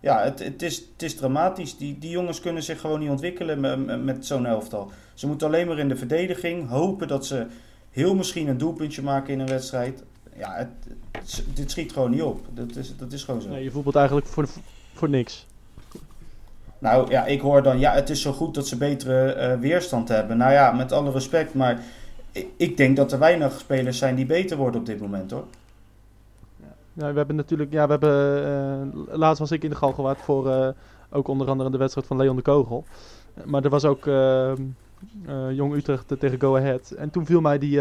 Ja, 0.00 0.22
het, 0.22 0.38
het, 0.38 0.62
is, 0.62 0.76
het 0.92 1.02
is 1.02 1.14
dramatisch. 1.16 1.76
Die, 1.76 1.98
die 1.98 2.10
jongens 2.10 2.40
kunnen 2.40 2.62
zich 2.62 2.80
gewoon 2.80 3.00
niet 3.00 3.10
ontwikkelen 3.10 3.60
met, 3.60 4.04
met- 4.04 4.26
zo'n 4.26 4.46
elftal. 4.46 4.90
Ze 5.14 5.26
moeten 5.26 5.46
alleen 5.46 5.66
maar 5.66 5.78
in 5.78 5.88
de 5.88 5.96
verdediging 5.96 6.68
hopen 6.68 7.08
dat 7.08 7.26
ze 7.26 7.46
heel 7.90 8.14
misschien 8.14 8.48
een 8.48 8.58
doelpuntje 8.58 9.02
maken 9.02 9.32
in 9.32 9.40
een 9.40 9.46
wedstrijd. 9.48 10.02
Ja, 10.36 10.54
het, 10.54 10.68
het- 11.12 11.44
dit 11.54 11.70
schiet 11.70 11.92
gewoon 11.92 12.10
niet 12.10 12.22
op. 12.22 12.40
Dat 12.54 12.76
is, 12.76 12.96
dat 12.96 13.12
is 13.12 13.24
gewoon 13.24 13.42
zo. 13.42 13.48
nee, 13.48 13.62
je 13.64 13.70
voetbalt 13.70 13.96
eigenlijk 13.96 14.26
voor, 14.26 14.48
voor 14.94 15.08
niks. 15.08 15.46
Nou 16.78 17.10
ja, 17.10 17.26
ik 17.26 17.40
hoor 17.40 17.62
dan, 17.62 17.78
ja, 17.78 17.92
het 17.92 18.10
is 18.10 18.22
zo 18.22 18.32
goed 18.32 18.54
dat 18.54 18.68
ze 18.68 18.76
betere 18.76 19.32
eh, 19.32 19.58
weerstand 19.58 20.08
hebben. 20.08 20.36
Nou 20.36 20.52
ja, 20.52 20.72
met 20.72 20.92
alle 20.92 21.10
respect, 21.10 21.54
maar 21.54 21.82
ik, 22.32 22.46
ik 22.56 22.76
denk 22.76 22.96
dat 22.96 23.12
er 23.12 23.18
weinig 23.18 23.58
spelers 23.60 23.98
zijn 23.98 24.14
die 24.14 24.26
beter 24.26 24.56
worden 24.56 24.80
op 24.80 24.86
dit 24.86 25.00
moment 25.00 25.30
hoor. 25.30 25.44
Ja, 26.92 27.10
we 27.10 27.16
hebben 27.16 27.36
natuurlijk, 27.36 27.72
ja, 27.72 27.84
we 27.84 27.90
hebben, 27.90 28.44
eh, 29.08 29.16
laatst 29.18 29.38
was 29.38 29.50
ik 29.50 29.64
in 29.64 29.70
de 29.70 29.76
Galgenwaard 29.76 30.20
voor 30.20 30.50
eh, 30.50 30.68
ook 31.10 31.28
onder 31.28 31.48
andere 31.48 31.70
de 31.70 31.78
wedstrijd 31.78 32.06
van 32.06 32.16
Leon 32.16 32.36
de 32.36 32.42
Kogel. 32.42 32.84
Maar 33.44 33.64
er 33.64 33.70
was 33.70 33.84
ook 33.84 34.06
eh, 34.06 34.52
Jong 35.50 35.74
Utrecht 35.74 36.20
tegen 36.20 36.40
Go 36.40 36.56
Ahead. 36.56 36.90
En 36.90 37.10
toen 37.10 37.26
viel 37.26 37.40
mij 37.40 37.58
die 37.58 37.78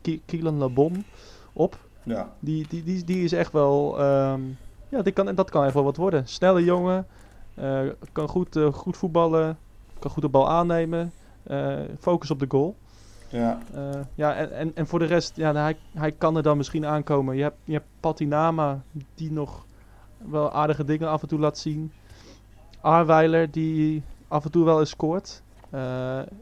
Ki- 0.00 0.22
Kielan 0.26 0.56
Labon 0.56 1.04
op. 1.52 1.78
Ja, 2.02 2.32
Die, 2.38 2.66
die, 2.68 2.82
die, 2.82 3.04
die 3.04 3.24
is 3.24 3.32
echt 3.32 3.52
wel, 3.52 3.98
ehm, 3.98 4.40
ja, 4.88 5.02
die 5.02 5.12
kan, 5.12 5.34
dat 5.34 5.50
kan 5.50 5.64
echt 5.64 5.74
wel 5.74 5.84
wat 5.84 5.96
worden. 5.96 6.26
Snelle 6.28 6.64
jongen, 6.64 7.06
kan 8.12 8.28
goed, 8.28 8.58
goed 8.72 8.96
voetballen, 8.96 9.58
kan 9.98 10.10
goed 10.10 10.22
de 10.22 10.28
bal 10.28 10.48
aannemen, 10.50 11.12
focus 11.98 12.30
op 12.30 12.38
de 12.38 12.46
goal. 12.48 12.76
Ja, 13.34 13.58
Eh, 13.74 14.00
ja, 14.14 14.34
en, 14.34 14.52
en, 14.52 14.70
en 14.74 14.86
voor 14.86 14.98
de 14.98 15.04
rest, 15.04 15.36
ja, 15.36 15.54
hij, 15.54 15.76
hij 15.94 16.12
kan 16.12 16.36
er 16.36 16.42
dan 16.42 16.56
misschien 16.56 16.86
aankomen. 16.86 17.36
Je 17.36 17.42
hebt, 17.42 17.56
je 17.64 17.72
hebt 17.72 17.86
Patinama, 18.00 18.82
die 19.14 19.32
nog 19.32 19.66
wel 20.18 20.52
aardige 20.52 20.84
dingen 20.84 21.08
af 21.08 21.22
en 21.22 21.28
toe 21.28 21.38
laat 21.38 21.58
zien. 21.58 21.92
Arweiler, 22.80 23.50
die 23.50 24.02
af 24.28 24.44
en 24.44 24.50
toe 24.50 24.64
wel 24.64 24.80
eens 24.80 24.90
scoort. 24.90 25.42
Eh, 25.70 25.80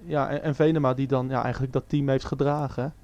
ja, 0.05 0.28
en, 0.28 0.42
en 0.42 0.55
Venema, 0.55 0.94
die 0.94 1.07
dan 1.07 1.28
ja, 1.28 1.42
eigenlijk 1.42 1.72
dat 1.72 1.85
team 1.87 2.09
heeft 2.09 2.24
gedragen. 2.24 2.94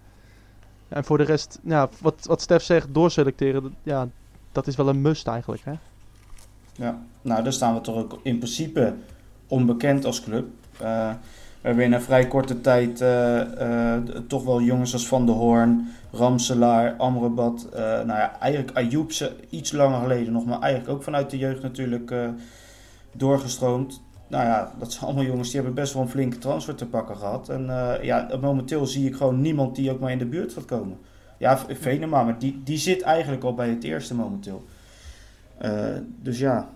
En 0.89 1.05
voor 1.05 1.19
de 1.19 1.25
rest, 1.25 1.59
ja, 1.63 1.89
wat, 2.01 2.25
wat 2.27 2.41
Stef 2.41 2.63
zegt, 2.63 2.95
doorselecteren, 2.95 3.63
dat- 3.63 3.73
ja, 3.83 4.09
dat 4.53 4.67
is 4.67 4.77
wel 4.77 4.89
een 4.89 5.01
must 5.01 5.27
eigenlijk. 5.27 5.63
Hè? 5.65 5.73
ja. 6.73 6.99
Nou, 7.23 7.43
daar 7.43 7.53
staan 7.53 7.75
we 7.75 7.81
toch 7.81 7.97
ook 7.97 8.19
in 8.23 8.37
principe 8.39 8.95
onbekend 9.47 10.05
als 10.05 10.23
club. 10.23 10.47
Eh, 10.81 11.11
we 11.69 11.75
hebben 11.75 11.93
in 11.93 12.01
een 12.01 12.07
vrij 12.07 12.29
korte 12.29 12.61
tijd 12.61 13.01
eh, 13.01 13.95
eh, 13.95 14.03
toch 14.27 14.45
wel 14.45 14.61
jongens 14.61 14.93
als 14.93 15.09
Van 15.09 15.27
der 15.27 15.35
Hoorn, 15.35 15.89
Ramselaar, 16.13 16.95
Amrabat. 16.97 17.69
eh 17.73 17.81
nou 17.83 18.07
ja, 18.07 18.41
eigenlijk 18.41 18.77
Ayoub 18.77 19.13
ze 19.13 19.33
iets 19.51 19.73
langer 19.73 20.01
geleden 20.01 20.33
nog, 20.33 20.45
maar 20.45 20.61
eigenlijk 20.61 20.93
ook 20.93 21.03
vanuit 21.03 21.31
de 21.31 21.39
jeugd 21.39 21.63
natuurlijk 21.63 22.15
doorgestroomd. 23.13 24.01
Nou 24.29 24.45
ja, 24.45 24.73
dat 24.79 24.93
zijn 24.93 25.05
allemaal 25.05 25.25
jongens 25.25 25.49
die 25.51 25.57
hebben 25.57 25.75
best 25.75 25.93
wel 25.93 26.03
een 26.03 26.09
flinke 26.09 26.39
transfer 26.39 26.75
te 26.75 26.87
pakken 26.87 27.17
gehad. 27.17 27.49
En 27.49 27.67
ja, 28.03 28.29
momenteel 28.41 28.87
zie 28.87 29.07
ik 29.07 29.17
gewoon 29.17 29.41
niemand 29.41 29.77
die 29.77 29.91
ook 29.91 30.01
maar 30.01 30.13
in 30.13 30.19
de 30.19 30.27
buurt 30.27 30.53
gaat 30.53 30.65
komen. 30.65 30.99
Ja, 31.39 31.59
Venema, 31.59 32.23
maar 32.23 32.39
die, 32.39 32.61
die 32.65 32.79
zit 32.79 33.03
eigenlijk 33.03 33.45
al 33.45 33.55
bij 33.55 33.69
het 33.69 33.85
eerste 33.85 34.15
momenteel. 34.15 34.65
Dus 36.23 36.39
ja. 36.39 36.69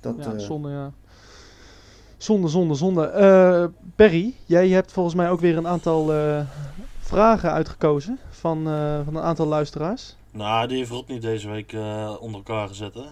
Dat, 0.00 0.14
Ja, 0.18 0.38
zonde, 0.38 0.70
ja. 0.70 0.92
Zonde, 2.24 2.48
zonde, 2.48 2.74
zonde. 2.74 3.06
Eh 3.06 3.64
Perry, 3.96 4.34
jij 4.46 4.68
hebt 4.68 4.92
volgens 4.92 5.14
mij 5.14 5.30
ook 5.30 5.40
weer 5.40 5.56
een 5.56 5.66
aantal 5.66 6.12
eh, 6.14 6.40
vragen 7.00 7.52
uitgekozen 7.52 8.18
van, 8.30 8.68
eh, 8.68 9.00
van 9.04 9.16
een 9.16 9.22
aantal 9.22 9.46
luisteraars. 9.46 10.16
Nou, 10.30 10.68
die 10.68 10.76
heeft 10.76 10.90
Rodney 10.90 11.20
deze 11.20 11.50
week 11.50 11.72
eh, 11.72 12.16
onder 12.20 12.36
elkaar 12.36 12.68
gezet, 12.68 12.94
hè? 12.94 13.04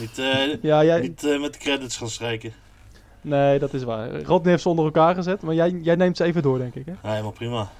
Niet, 0.00 0.18
eh, 0.18 0.62
Ja, 0.70 0.84
jij... 0.84 1.00
niet 1.00 1.22
met 1.40 1.52
de 1.52 1.58
credits 1.58 1.96
gaan 1.96 2.08
strijken. 2.08 2.52
Nee, 3.20 3.58
dat 3.58 3.74
is 3.74 3.82
waar. 3.82 4.22
Rodney 4.22 4.50
heeft 4.50 4.62
ze 4.62 4.68
onder 4.68 4.84
elkaar 4.84 5.14
gezet, 5.14 5.42
maar 5.42 5.54
jij, 5.54 5.70
jij 5.70 5.94
neemt 5.94 6.16
ze 6.16 6.24
even 6.24 6.42
door, 6.42 6.58
denk 6.58 6.74
ik. 6.74 6.86
Hè? 6.86 6.92
Ja, 6.92 7.10
helemaal 7.10 7.32
prima. 7.32 7.70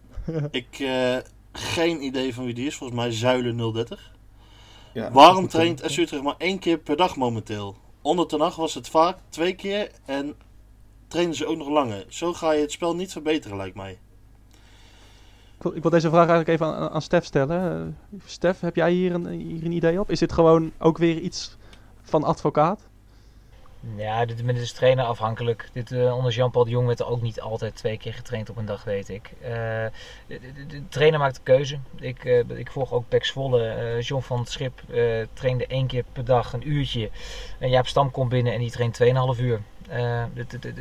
ik, 0.50 0.78
eh, 0.78 1.16
geen 1.52 2.04
idee 2.04 2.34
van 2.34 2.44
wie 2.44 2.54
die 2.54 2.66
is. 2.66 2.76
Volgens 2.76 2.98
mij 2.98 3.12
Zuilen 3.12 3.72
030. 3.72 4.12
ja, 4.92 5.10
Waarom 5.10 5.48
traint 5.48 5.98
Utrecht 5.98 6.22
maar 6.22 6.34
één 6.38 6.58
keer 6.58 6.78
per 6.78 6.96
dag 6.96 7.16
momenteel? 7.16 7.76
Onder 8.02 8.28
de 8.28 8.36
nacht 8.36 8.56
was 8.56 8.74
het 8.74 8.88
vaak 8.88 9.16
twee 9.28 9.54
keer 9.54 9.90
en 10.04 10.34
trainen 11.08 11.34
ze 11.34 11.46
ook 11.46 11.56
nog 11.56 11.68
langer. 11.68 12.04
Zo 12.08 12.32
ga 12.32 12.52
je 12.52 12.60
het 12.60 12.72
spel 12.72 12.94
niet 12.94 13.12
verbeteren, 13.12 13.56
lijkt 13.56 13.76
mij. 13.76 13.98
Ik 15.56 15.62
wil, 15.62 15.76
ik 15.76 15.82
wil 15.82 15.90
deze 15.90 16.08
vraag 16.08 16.28
eigenlijk 16.28 16.48
even 16.48 16.66
aan, 16.66 16.90
aan 16.90 17.02
Stef 17.02 17.24
stellen. 17.24 17.98
Stef, 18.24 18.60
heb 18.60 18.76
jij 18.76 18.92
hier 18.92 19.14
een, 19.14 19.26
hier 19.26 19.64
een 19.64 19.72
idee 19.72 20.00
op? 20.00 20.10
Is 20.10 20.18
dit 20.18 20.32
gewoon 20.32 20.72
ook 20.78 20.98
weer 20.98 21.18
iets 21.18 21.56
van 22.02 22.24
advocaat? 22.24 22.88
Ja, 23.96 24.24
dit, 24.24 24.46
dit 24.46 24.56
is 24.56 24.72
trainer 24.72 25.04
afhankelijk. 25.04 25.68
Dit, 25.72 25.92
eh, 25.92 26.16
onder 26.16 26.32
Jean-Paul 26.32 26.64
de 26.64 26.70
Jong 26.70 26.86
werd 26.86 27.00
er 27.00 27.06
ook 27.06 27.22
niet 27.22 27.40
altijd 27.40 27.76
twee 27.76 27.98
keer 27.98 28.14
getraind 28.14 28.50
op 28.50 28.56
een 28.56 28.64
dag, 28.64 28.84
weet 28.84 29.08
ik. 29.08 29.30
Eh, 29.40 29.50
de, 30.26 30.82
trainer 30.88 31.18
maakt 31.18 31.34
de 31.34 31.40
keuze. 31.42 31.78
Ik, 31.96 32.24
eh, 32.24 32.38
ik 32.38 32.70
volg 32.70 32.92
ook 32.92 33.08
Pek 33.08 33.24
Zwolle. 33.24 33.96
John 34.00 34.22
van 34.22 34.38
het 34.38 34.50
Schip 34.50 34.80
trainde 35.32 35.66
één 35.66 35.86
keer 35.86 36.04
per 36.12 36.24
dag 36.24 36.52
een 36.52 36.68
uurtje. 36.68 37.10
En 37.58 37.68
Jaap 37.70 37.86
Stam 37.86 38.10
komt 38.10 38.28
binnen 38.28 38.52
en 38.52 38.58
die 38.58 38.70
traint 38.70 38.94
2,5 38.94 39.40
uur. 39.40 39.60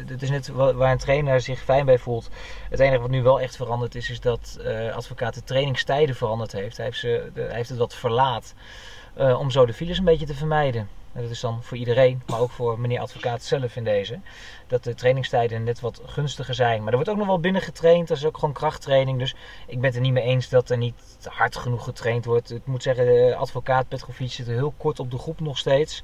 Dit 0.05 0.21
is 0.21 0.29
net 0.29 0.47
wa- 0.47 0.73
waar 0.73 0.91
een 0.91 0.97
trainer 0.97 1.41
zich 1.41 1.59
fijn 1.59 1.85
bij 1.85 1.97
voelt. 1.97 2.29
Het 2.69 2.79
enige 2.79 3.01
wat 3.01 3.09
nu 3.09 3.21
wel 3.23 3.39
echt 3.39 3.55
veranderd 3.55 3.95
is, 3.95 4.09
is 4.09 4.19
dat 4.19 4.59
advocaat 4.93 5.33
de 5.33 5.43
trainingstijden 5.43 6.15
veranderd 6.15 6.51
heeft. 6.51 6.77
Hij 6.77 6.85
heeft, 6.85 6.99
ze, 6.99 7.31
hij 7.33 7.55
heeft 7.55 7.69
het 7.69 7.77
wat 7.77 7.95
verlaat 7.95 8.53
om 9.15 9.51
zo 9.51 9.65
de 9.65 9.73
files 9.73 9.97
een 9.97 10.05
beetje 10.05 10.25
te 10.25 10.35
vermijden. 10.35 10.89
Dat 11.13 11.29
is 11.29 11.39
dan 11.39 11.63
voor 11.63 11.77
iedereen, 11.77 12.21
maar 12.27 12.39
ook 12.39 12.51
voor 12.51 12.79
meneer 12.79 12.99
advocaat 12.99 13.43
zelf 13.43 13.75
in 13.75 13.83
deze. 13.83 14.19
Dat 14.67 14.83
de 14.83 14.95
trainingstijden 14.95 15.63
net 15.63 15.79
wat 15.79 16.01
gunstiger 16.05 16.53
zijn. 16.53 16.79
Maar 16.79 16.89
er 16.89 16.95
wordt 16.95 17.09
ook 17.09 17.17
nog 17.17 17.27
wel 17.27 17.39
binnen 17.39 17.61
getraind. 17.61 18.07
Dat 18.07 18.17
is 18.17 18.25
ook 18.25 18.37
gewoon 18.37 18.53
krachttraining. 18.53 19.19
Dus 19.19 19.35
ik 19.67 19.75
ben 19.75 19.85
het 19.85 19.95
er 19.95 20.01
niet 20.01 20.13
mee 20.13 20.23
eens 20.23 20.49
dat 20.49 20.69
er 20.69 20.77
niet 20.77 21.27
hard 21.29 21.55
genoeg 21.55 21.83
getraind 21.83 22.25
wordt. 22.25 22.51
Ik 22.51 22.65
moet 22.65 22.83
zeggen, 22.83 23.05
de 23.05 23.35
advocaat 23.35 23.87
Petrovic 23.87 24.31
zit 24.31 24.47
er 24.47 24.53
heel 24.53 24.73
kort 24.77 24.99
op 24.99 25.11
de 25.11 25.17
groep 25.17 25.39
nog 25.39 25.57
steeds. 25.57 26.03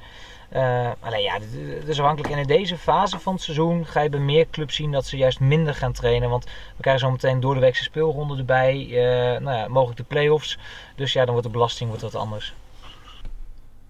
Eh 0.50 0.92
alleen 1.00 1.22
ja, 1.22 1.34
het 1.80 1.88
is 1.88 2.00
afhankelijk. 2.00 2.34
En 2.34 2.40
in 2.40 2.48
deze 2.48 2.78
fase 2.78 3.20
van 3.20 3.34
het 3.34 3.42
seizoen 3.42 3.86
ga 3.86 4.02
je 4.02 4.10
bij 4.10 4.20
meer 4.20 4.48
clubs 4.52 4.76
zien 4.76 4.92
dat 4.92 5.06
ze 5.06 5.18
juist 5.18 5.40
minder 5.40 5.76
gaan 5.76 5.94
trainen. 5.94 6.30
Want 6.30 6.44
we 6.46 6.82
krijgen 6.82 7.02
zo 7.06 7.12
meteen 7.12 7.40
door 7.40 7.54
de 7.54 7.60
weekse 7.60 7.84
speelronde 7.84 8.38
erbij. 8.38 8.88
eh, 8.90 9.42
nou 9.42 9.58
ja, 9.58 9.68
mogelijk 9.68 9.98
de 9.98 10.04
play-offs. 10.04 10.58
Dus 10.96 11.14
ja, 11.14 11.22
dan 11.22 11.32
wordt 11.32 11.48
de 11.48 11.54
belasting 11.54 11.90
wordt 11.90 12.04
wat 12.04 12.16
anders. 12.16 12.54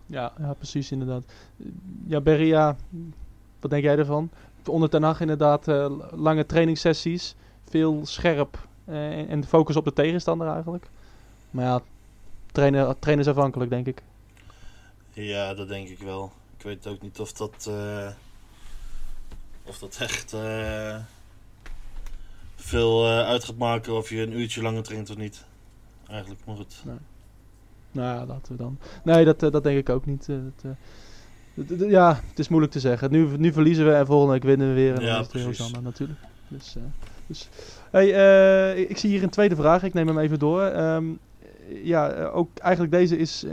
Ja, 0.08 0.32
ja 0.40 0.54
precies 0.54 0.92
inderdaad. 0.92 1.24
Ja, 2.08 2.22
Berry, 2.22 2.48
ja, 2.48 2.76
wat 3.60 3.72
denk 3.72 3.84
jij 3.84 3.98
ervan? 3.98 4.30
Onder 4.66 4.90
Ten 4.90 5.04
Hag 5.04 5.20
inderdaad 5.22 5.68
eh, 5.68 5.92
lange 6.12 6.46
trainingssessies, 6.46 7.36
veel 7.70 8.06
scherp 8.06 8.68
eh, 8.86 9.30
en- 9.32 9.46
focus 9.46 9.76
op 9.76 9.86
de 9.86 9.94
tegenstander 9.94 10.48
eigenlijk. 10.48 10.90
Maar 11.52 11.66
ja, 11.66 11.82
trainen, 12.52 13.00
trainen 13.00 13.26
is 13.26 13.32
afhankelijk 13.32 13.70
denk 13.70 13.88
ik. 13.88 14.04
Ja, 15.14 15.54
dat 15.54 15.68
denk 15.68 15.88
ik 15.90 16.00
wel. 16.00 16.32
Ik 16.58 16.64
weet 16.64 16.88
ook 16.88 17.02
niet 17.02 17.20
of 17.20 17.32
dat, 17.34 17.66
eh, 17.70 18.08
of 19.64 19.78
dat 19.80 19.98
echt 20.00 20.34
eh, 20.34 20.98
veel 22.56 23.06
uit 23.08 23.44
gaat 23.44 23.58
maken 23.58 23.94
of 23.96 24.10
je 24.10 24.22
een 24.22 24.40
uurtje 24.40 24.62
langer 24.62 24.84
traint 24.84 25.10
of 25.10 25.18
niet. 25.18 25.46
Eigenlijk, 26.08 26.46
maar 26.46 26.56
goed. 26.56 26.84
Nou 27.92 28.18
ja, 28.20 28.26
laten 28.26 28.52
we 28.52 28.58
dan. 28.58 28.78
Nee, 29.04 29.26
dat, 29.26 29.44
eh, 29.44 29.52
dat 29.52 29.64
denk 29.64 29.78
ik 29.78 29.90
ook 29.90 30.06
niet. 30.06 30.30
eh, 30.30 30.36
dat, 31.54 31.80
eh, 31.82 31.90
ja, 31.90 32.22
het 32.30 32.40
is 32.40 32.48
moeilijk 32.48 32.74
te 32.74 32.80
zeggen. 32.80 33.12
Nu, 33.12 33.28
nu 33.38 33.52
verliezen 33.54 33.86
we 33.86 33.94
en 33.94 34.06
volgende 34.06 34.34
week 34.34 34.44
winnen 34.44 34.68
we 34.68 34.74
weer. 34.74 34.94
En 34.96 35.02
Ja, 35.02 35.08
dan 35.12 35.20
is 35.20 35.24
het 35.24 35.34
weer 35.34 35.44
precies. 35.44 35.60
Hosanna 35.62 35.88
natuurlijk. 35.88 36.20
Dus, 36.48 36.76
eh, 36.76 36.84
dus. 37.28 37.50
Hey, 37.92 38.08
ik- 38.76 38.90
ik 38.90 38.98
zie 38.98 39.10
hier 39.10 39.24
een 39.24 39.30
tweede 39.30 39.56
vraag. 39.56 39.84
Ik 39.84 39.94
neem 39.94 40.08
hem 40.08 40.20
even 40.20 40.40
door. 40.40 40.62
Ehm, 40.62 41.06
ja, 41.84 42.24
ook, 42.26 42.50
eigenlijk 42.58 42.94
deze 42.94 43.18
is, 43.18 43.44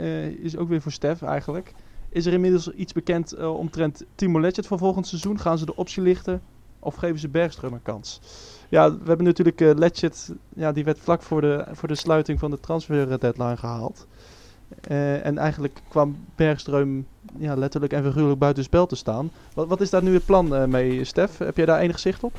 is 0.41 0.57
ook 0.57 0.69
weer 0.69 0.81
voor 0.81 0.91
Stef 0.91 1.21
eigenlijk. 1.21 1.73
Is 2.09 2.25
er 2.25 2.33
inmiddels 2.33 2.71
iets 2.71 2.93
bekend 2.93 3.37
omtrent 3.37 4.03
Timo 4.15 4.39
Letchert 4.41 4.67
voor 4.67 4.77
volgend 4.77 5.07
seizoen? 5.07 5.39
Gaan 5.39 5.57
ze 5.57 5.65
de 5.65 5.75
optie 5.75 6.03
lichten 6.03 6.41
of 6.79 6.95
geven 6.95 7.19
ze 7.19 7.27
Bergström 7.29 7.71
een 7.73 7.81
kans? 7.83 8.21
Ja, 8.69 8.91
we 8.91 9.03
hebben 9.05 9.25
natuurlijk 9.25 9.59
Letchert, 9.59 10.31
ja, 10.55 10.71
die 10.71 10.83
werd 10.83 10.99
vlak 10.99 11.21
voor 11.21 11.41
de, 11.41 11.65
voor 11.71 11.87
de 11.87 11.95
sluiting 11.95 12.39
van 12.39 12.51
de 12.51 12.59
transfer 12.59 13.19
deadline 13.19 13.57
gehaald. 13.57 14.07
Eh, 14.81 15.25
en 15.25 15.37
eigenlijk 15.37 15.81
kwam 15.87 16.25
Bergström 16.35 17.05
ja, 17.37 17.55
letterlijk 17.55 17.93
en 17.93 18.03
figuurlijk 18.03 18.39
buitenspel 18.39 18.85
te 18.85 18.95
staan. 18.95 19.31
Wat, 19.53 19.67
wat 19.67 19.81
is 19.81 19.89
daar 19.89 20.03
nu 20.03 20.13
het 20.13 20.25
plan 20.25 20.55
eh, 20.55 20.63
mee, 20.63 21.03
Stef? 21.03 21.37
Heb 21.37 21.57
jij 21.57 21.65
daar 21.65 21.79
enig 21.79 21.99
zicht 21.99 22.23
op? 22.23 22.33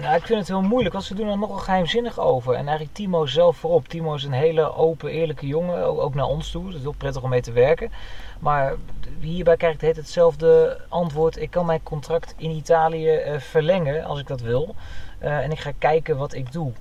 Nou, 0.00 0.14
ik 0.14 0.26
vind 0.26 0.38
het 0.38 0.48
heel 0.48 0.62
moeilijk, 0.62 0.92
want 0.92 1.04
ze 1.04 1.14
doen 1.14 1.28
er 1.28 1.38
nogal 1.38 1.56
geheimzinnig 1.56 2.18
over. 2.18 2.54
En 2.54 2.66
eigenlijk 2.66 2.96
Timo 2.96 3.26
zelf 3.26 3.56
voorop. 3.56 3.88
Timo 3.88 4.14
is 4.14 4.24
een 4.24 4.32
hele 4.32 4.74
open, 4.74 5.10
eerlijke 5.10 5.46
jongen, 5.46 5.84
ook, 5.84 6.14
naar 6.14 6.26
ons 6.26 6.50
toe. 6.50 6.66
Het 6.66 6.74
is 6.74 6.82
heel 6.82 6.94
prettig 6.98 7.22
om 7.22 7.30
mee 7.30 7.40
te 7.40 7.52
werken. 7.52 7.90
Maar 8.38 8.74
hierbij 9.20 9.56
krijg 9.56 9.74
ik 9.74 9.80
het 9.80 9.96
hetzelfde 9.96 10.80
antwoord. 10.88 11.40
Ik 11.40 11.50
kan 11.50 11.66
mijn 11.66 11.82
contract 11.82 12.34
in 12.36 12.50
Italië 12.50 13.08
eh, 13.08 13.40
verlengen 13.40 14.04
als 14.04 14.20
ik 14.20 14.26
dat 14.26 14.40
wil. 14.40 14.74
En 15.18 15.50
ik 15.50 15.58
ga 15.58 15.70
kijken 15.78 16.16
wat 16.16 16.34
ik 16.34 16.52
doe. 16.52 16.72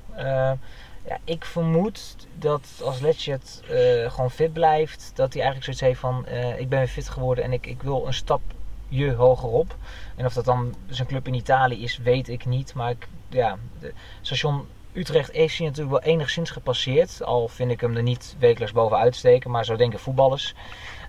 Ja, 1.07 1.17
ik 1.23 1.45
vermoed 1.45 2.15
dat 2.33 2.81
als 2.83 2.99
Lecce 2.99 3.39
eh 3.69 4.11
gewoon 4.11 4.31
fit 4.31 4.53
blijft, 4.53 5.11
dat 5.15 5.33
hij 5.33 5.41
eigenlijk 5.41 5.63
zoiets 5.63 5.81
heeft 5.81 5.99
van: 5.99 6.25
eh, 6.25 6.59
ik 6.59 6.69
ben 6.69 6.79
weer 6.79 6.87
fit 6.87 7.09
geworden 7.09 7.43
en 7.43 7.53
ik, 7.53 7.65
ik 7.65 7.81
wil 7.81 8.07
een 8.07 8.13
stapje 8.13 9.13
hogerop. 9.13 9.75
En 10.15 10.25
of 10.25 10.33
dat 10.33 10.45
dan 10.45 10.75
zijn 10.89 11.07
club 11.07 11.27
in 11.27 11.33
Italië 11.33 11.83
is, 11.83 11.97
weet 11.97 12.29
ik 12.29 12.45
niet. 12.45 12.73
Maar 12.73 12.89
ik, 12.89 13.07
ja, 13.29 13.57
de, 13.79 13.93
station 14.21 14.67
Utrecht 14.93 15.31
heeft 15.31 15.57
hij 15.57 15.67
natuurlijk 15.67 16.03
wel 16.03 16.13
enigszins 16.13 16.49
gepasseerd. 16.49 17.23
Al 17.23 17.47
vind 17.47 17.71
ik 17.71 17.81
hem 17.81 17.95
er 17.95 18.03
niet 18.03 18.35
wekelijks 18.39 18.73
bovenuit 18.73 19.15
steken, 19.15 19.51
maar 19.51 19.65
zo 19.65 19.75
denken 19.75 19.99
voetballers. 19.99 20.53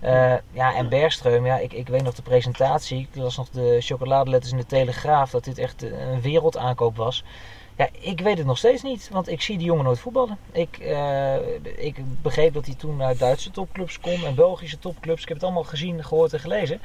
Eh, 0.01 0.35
ja, 0.51 0.75
en 0.75 0.89
Bergström, 0.89 1.45
ja, 1.45 1.59
ik, 1.59 1.73
ik 1.73 1.89
weet 1.89 2.03
nog 2.03 2.15
de 2.15 2.23
presentatie. 2.23 2.99
Ik 2.99 3.17
las 3.17 3.37
nog 3.37 3.49
de 3.49 3.77
chocoladeletters 3.81 4.53
in 4.53 4.59
de 4.59 4.67
Telegraaf 4.67 5.31
dat 5.31 5.45
dit 5.45 5.59
echt 5.59 5.83
een 5.83 6.21
wereldaankoop 6.21 6.97
was. 6.97 7.25
Ja, 7.77 7.89
ik 7.93 8.21
weet 8.21 8.39
het 8.39 8.47
nog 8.47 8.59
steeds 8.59 8.83
niet, 8.83 9.09
want 9.13 9.29
ik 9.29 9.41
zie 9.43 9.59
die 9.59 9.67
jongen 9.67 9.85
nooit 9.85 9.99
voetballen. 9.99 10.39
Ik, 10.53 10.79
eh, 10.79 11.37
ik 11.77 11.97
begreep 12.23 12.55
dat 12.55 12.67
hij 12.67 12.75
toen 12.75 12.97
naar 12.97 13.17
Duitse 13.17 13.51
topclubs 13.51 14.01
kon 14.01 14.25
en 14.25 14.35
Belgische 14.35 14.79
topclubs. 14.79 15.23
Ik 15.23 15.29
heb 15.29 15.37
het 15.37 15.47
allemaal 15.47 15.65
gezien, 15.65 16.05
gehoord 16.05 16.33
en 16.33 16.41
gelezen. 16.41 16.81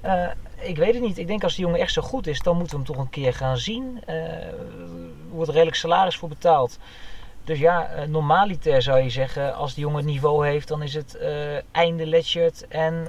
Eh, 0.00 0.28
ik 0.56 0.76
weet 0.76 0.94
het 0.94 1.02
niet. 1.02 1.18
Ik 1.18 1.26
denk 1.26 1.42
als 1.42 1.54
die 1.54 1.64
jongen 1.64 1.80
echt 1.80 1.92
zo 1.92 2.02
goed 2.02 2.26
is, 2.26 2.40
dan 2.40 2.56
moeten 2.56 2.76
we 2.78 2.82
hem 2.84 2.94
toch 2.94 3.04
een 3.04 3.10
keer 3.10 3.34
gaan 3.34 3.56
zien. 3.58 4.02
Eh, 4.06 4.16
Er 4.16 5.34
wordt 5.34 5.50
redelijk 5.50 5.76
salaris 5.76 6.16
voor 6.16 6.28
betaald. 6.28 6.78
Dus 7.44 7.58
ja, 7.58 7.90
normaliter 8.08 8.82
zou 8.82 8.98
je 8.98 9.10
zeggen, 9.10 9.54
als 9.54 9.74
die 9.74 9.82
jongen 9.84 9.98
het 9.98 10.06
niveau 10.08 10.46
heeft, 10.46 10.68
dan 10.68 10.82
is 10.82 10.94
het 10.94 11.18
einde 11.70 12.06
Letchert 12.06 12.68
en 12.68 13.08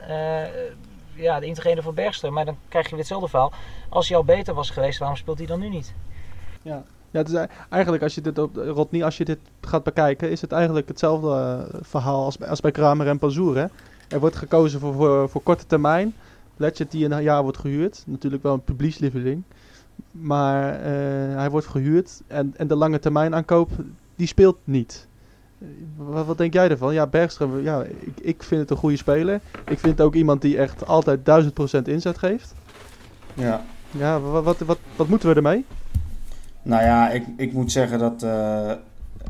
ja, 1.15 1.39
de 1.39 1.45
intrede 1.45 1.81
van 1.81 1.95
Bergström. 1.95 2.29
Maar 2.31 2.45
dan 2.45 2.57
krijg 2.67 2.83
je 2.85 2.89
weer 2.89 2.99
hetzelfde 2.99 3.27
verhaal. 3.27 3.51
Als 3.89 4.07
hij 4.07 4.17
al 4.17 4.23
beter 4.23 4.53
was 4.53 4.69
geweest, 4.69 4.99
waarom 4.99 5.17
speelt 5.17 5.37
hij 5.37 5.47
dan 5.47 5.59
nu 5.59 5.69
niet? 5.69 5.93
Ja, 6.61 6.83
het 7.11 7.27
is 7.27 7.33
ei- 7.33 7.47
eigenlijk 7.69 8.03
als 8.03 8.15
je 8.15 8.21
dit 8.21 8.37
op 8.37 8.55
Rodney, 8.55 9.03
als 9.03 9.17
je 9.17 9.25
dit 9.25 9.39
gaat 9.61 9.83
bekijken, 9.83 10.31
is 10.31 10.41
het 10.41 10.51
eigenlijk 10.51 10.87
hetzelfde 10.87 11.27
eh, 11.29 11.79
verhaal 11.81 12.23
als, 12.25 12.37
bij- 12.37 12.47
als 12.49 12.61
bij 12.61 12.71
Kramer 12.71 13.07
en 13.07 13.19
Pazour. 13.19 13.57
Hè? 13.57 13.65
Er 14.07 14.19
wordt 14.19 14.35
gekozen 14.35 14.79
voor, 14.79 14.93
voor, 14.93 15.29
voor 15.29 15.41
korte 15.41 15.65
termijn. 15.65 16.13
Letchert 16.57 16.91
die 16.91 17.09
een 17.09 17.23
jaar 17.23 17.41
wordt 17.43 17.57
gehuurd. 17.57 18.03
Natuurlijk 18.05 18.43
wel 18.43 18.53
een 18.53 18.63
publiekslieveling. 18.63 19.43
Maar 20.11 20.73
eh, 20.75 21.35
hij 21.35 21.49
wordt 21.49 21.67
gehuurd 21.67 22.21
en, 22.27 22.53
en 22.57 22.67
de 22.67 22.75
lange 22.75 22.99
termijn 22.99 23.35
aankoop, 23.35 23.69
die 24.15 24.27
speelt 24.27 24.57
niet. 24.63 25.07
Eh, 25.59 25.67
Wat, 25.97 26.25
wat 26.25 26.37
denk 26.37 26.53
jij 26.53 26.69
ervan? 26.69 26.93
Ja, 26.93 27.07
Bergström, 27.07 27.63
ja, 27.63 27.83
ik, 27.83 28.19
ik 28.21 28.43
vind 28.43 28.61
het 28.61 28.69
een 28.69 28.77
goede 28.77 28.97
speler. 28.97 29.39
Ik 29.65 29.79
vind 29.79 29.97
het 29.97 30.01
ook 30.01 30.15
iemand 30.15 30.41
die 30.41 30.57
echt 30.57 30.87
altijd 30.87 31.19
1000% 31.79 31.81
inzet 31.83 32.17
geeft. 32.17 32.53
Ja. 33.33 33.63
Ja, 33.91 34.19
wat, 34.19 34.43
wat, 34.43 34.57
wat, 34.59 34.77
wat 34.95 35.07
moeten 35.07 35.29
we 35.29 35.35
ermee? 35.35 35.65
Nou 36.63 36.83
ja, 36.83 37.09
ik, 37.09 37.25
ik 37.37 37.53
moet 37.53 37.71
zeggen 37.71 37.99
dat 37.99 38.23
eh, 38.23 38.71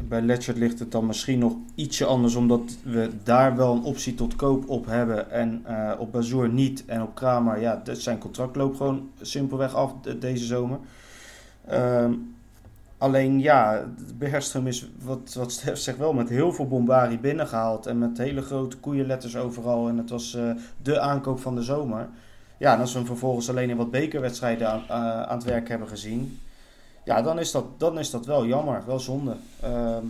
bij 0.07 0.21
Letchert 0.21 0.57
ligt 0.57 0.79
het 0.79 0.91
dan 0.91 1.05
misschien 1.05 1.39
nog 1.39 1.53
ietsje 1.75 2.05
anders. 2.05 2.35
Omdat 2.35 2.61
we 2.83 3.09
daar 3.23 3.55
wel 3.55 3.73
een 3.75 3.83
optie 3.83 4.15
tot 4.15 4.35
koop 4.35 4.69
op 4.69 4.85
hebben. 4.85 5.31
En 5.31 5.61
eh, 5.65 5.91
op 5.99 6.11
Bazoer 6.11 6.49
niet. 6.49 6.83
En 6.85 7.01
op 7.01 7.15
Kramer, 7.15 7.61
ja, 7.61 7.81
zijn 7.91 8.17
contract 8.17 8.55
loopt 8.55 8.77
gewoon 8.77 9.09
simpelweg 9.21 9.73
af 9.75 9.93
de- 10.01 10.17
deze 10.19 10.45
zomer. 10.45 10.79
Ehm, 11.67 12.13
alleen 12.97 13.39
ja, 13.39 13.83
Bergström 14.17 14.63
is, 14.67 14.89
wat, 15.03 15.33
wat 15.37 15.51
zegt, 15.73 15.97
wel 15.97 16.13
met 16.13 16.29
heel 16.29 16.53
veel 16.53 16.67
bombarie 16.67 17.17
binnengehaald. 17.19 17.85
En 17.85 17.97
met 17.97 18.17
hele 18.17 18.41
grote 18.41 18.77
koeienletters 18.77 19.35
overal. 19.37 19.87
En 19.87 19.97
het 19.97 20.09
was 20.09 20.35
eh, 20.35 20.51
de 20.81 20.99
aankoop 20.99 21.39
van 21.39 21.55
de 21.55 21.61
zomer. 21.63 22.07
Ja, 22.57 22.73
en 22.73 22.79
als 22.79 22.91
we 22.91 22.97
hem 22.97 23.07
vervolgens 23.07 23.49
alleen 23.49 23.69
in 23.69 23.77
wat 23.77 23.91
bekerwedstrijden 23.91 24.69
aan, 24.69 24.81
aan 25.27 25.37
het 25.37 25.43
werk 25.43 25.69
hebben 25.69 25.87
gezien. 25.87 26.39
Ja, 27.09 27.21
dan 27.21 27.39
is 27.39 27.51
dat, 27.51 27.65
dan 27.77 27.99
is 27.99 28.09
dat 28.09 28.25
wel 28.25 28.45
jammer, 28.45 28.83
wel 28.85 28.99
zonde. 28.99 29.35
Ehm, 29.59 30.05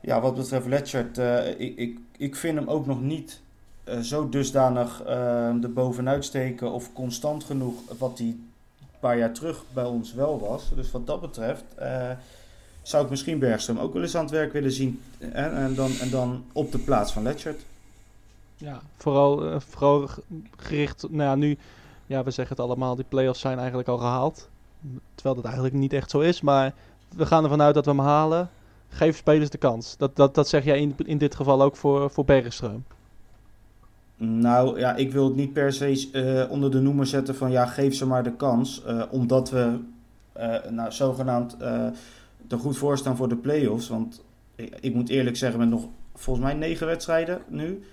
ja, 0.00 0.20
wat 0.20 0.34
betreft 0.34 0.66
Letchert, 0.66 1.18
eh, 1.18 1.60
ik, 1.60 1.76
ik, 1.76 1.98
ik 2.16 2.36
vind 2.36 2.58
hem 2.58 2.68
ook 2.68 2.86
nog 2.86 3.00
niet 3.00 3.40
eh, 3.84 4.00
zo 4.00 4.28
dusdanig 4.28 5.02
uh, 5.06 5.62
er 5.62 5.72
bovenuit 5.72 6.24
steken 6.24 6.72
of 6.72 6.92
constant 6.92 7.44
genoeg 7.44 7.74
wat 7.98 8.18
hij 8.18 8.26
een 8.26 8.50
paar 9.00 9.18
jaar 9.18 9.32
terug 9.32 9.64
bij 9.72 9.84
ons 9.84 10.14
wel 10.14 10.40
was. 10.40 10.70
Dus 10.74 10.90
wat 10.90 11.06
dat 11.06 11.20
betreft 11.20 11.64
eh, 11.74 12.10
zou 12.82 13.04
ik 13.04 13.10
misschien 13.10 13.42
Bergström 13.42 13.80
ook 13.80 13.92
wel 13.92 14.02
eens 14.02 14.16
aan 14.16 14.24
het 14.24 14.32
werk 14.32 14.52
willen 14.52 14.72
zien. 14.72 15.00
En, 15.18 15.56
en, 15.56 15.74
dan, 15.74 15.90
en 16.00 16.10
dan 16.10 16.44
op 16.52 16.72
de 16.72 16.78
plaats 16.78 17.12
van 17.12 17.22
Letchert. 17.22 17.62
Ja, 18.56 18.80
vooral, 18.96 19.60
vooral 19.60 20.08
gericht, 20.56 21.06
nou 21.10 21.22
ja, 21.22 21.34
nu, 21.34 21.58
ja, 22.06 22.24
we 22.24 22.30
zeggen 22.30 22.56
het 22.56 22.66
allemaal, 22.66 22.94
die 22.94 23.04
play-offs 23.08 23.40
zijn 23.40 23.58
eigenlijk 23.58 23.88
al 23.88 23.98
gehaald. 23.98 24.48
Terwijl 25.14 25.34
dat 25.34 25.44
eigenlijk 25.44 25.74
niet 25.74 25.92
echt 25.92 26.10
zo 26.10 26.20
is, 26.20 26.40
maar 26.40 26.72
we 27.16 27.26
gaan 27.26 27.42
ervan 27.42 27.62
uit 27.62 27.74
dat 27.74 27.84
we 27.84 27.90
hem 27.90 28.00
halen. 28.00 28.50
Geef 28.88 29.16
spelers 29.16 29.50
de 29.50 29.58
kans. 29.58 29.96
Dat, 29.96 30.16
dat, 30.16 30.34
dat 30.34 30.48
zeg 30.48 30.64
jij 30.64 30.80
in, 30.80 30.94
in 31.04 31.18
dit 31.18 31.34
geval 31.34 31.62
ook 31.62 31.76
voor, 31.76 32.10
voor 32.10 32.24
Bergström. 32.24 32.92
Nou 34.16 34.78
ja, 34.78 34.94
ik 34.94 35.12
wil 35.12 35.24
het 35.24 35.36
niet 35.36 35.52
per 35.52 35.72
se 35.72 36.08
eh, 36.12 36.50
onder 36.50 36.70
de 36.70 36.80
noemer 36.80 37.06
zetten 37.06 37.34
van 37.34 37.50
ja, 37.50 37.66
geef 37.66 37.94
ze 37.94 38.06
maar 38.06 38.22
de 38.22 38.32
kans. 38.36 38.84
eh, 38.84 39.02
omdat 39.10 39.50
we 39.50 39.78
eh, 40.32 40.70
nou, 40.70 40.92
zogenaamd 40.92 41.56
er 42.48 42.58
goed 42.58 42.76
voor 42.76 42.98
staan 42.98 43.16
voor 43.16 43.28
de 43.28 43.36
play-offs. 43.36 43.88
Want 43.88 44.22
ik, 44.54 44.74
ik 44.80 44.94
moet 44.94 45.08
eerlijk 45.08 45.36
zeggen, 45.36 45.58
met 45.58 45.68
nog 45.68 45.86
volgens 46.14 46.46
mij 46.46 46.54
negen 46.54 46.86
wedstrijden 46.86 47.40
nu. 47.48 47.84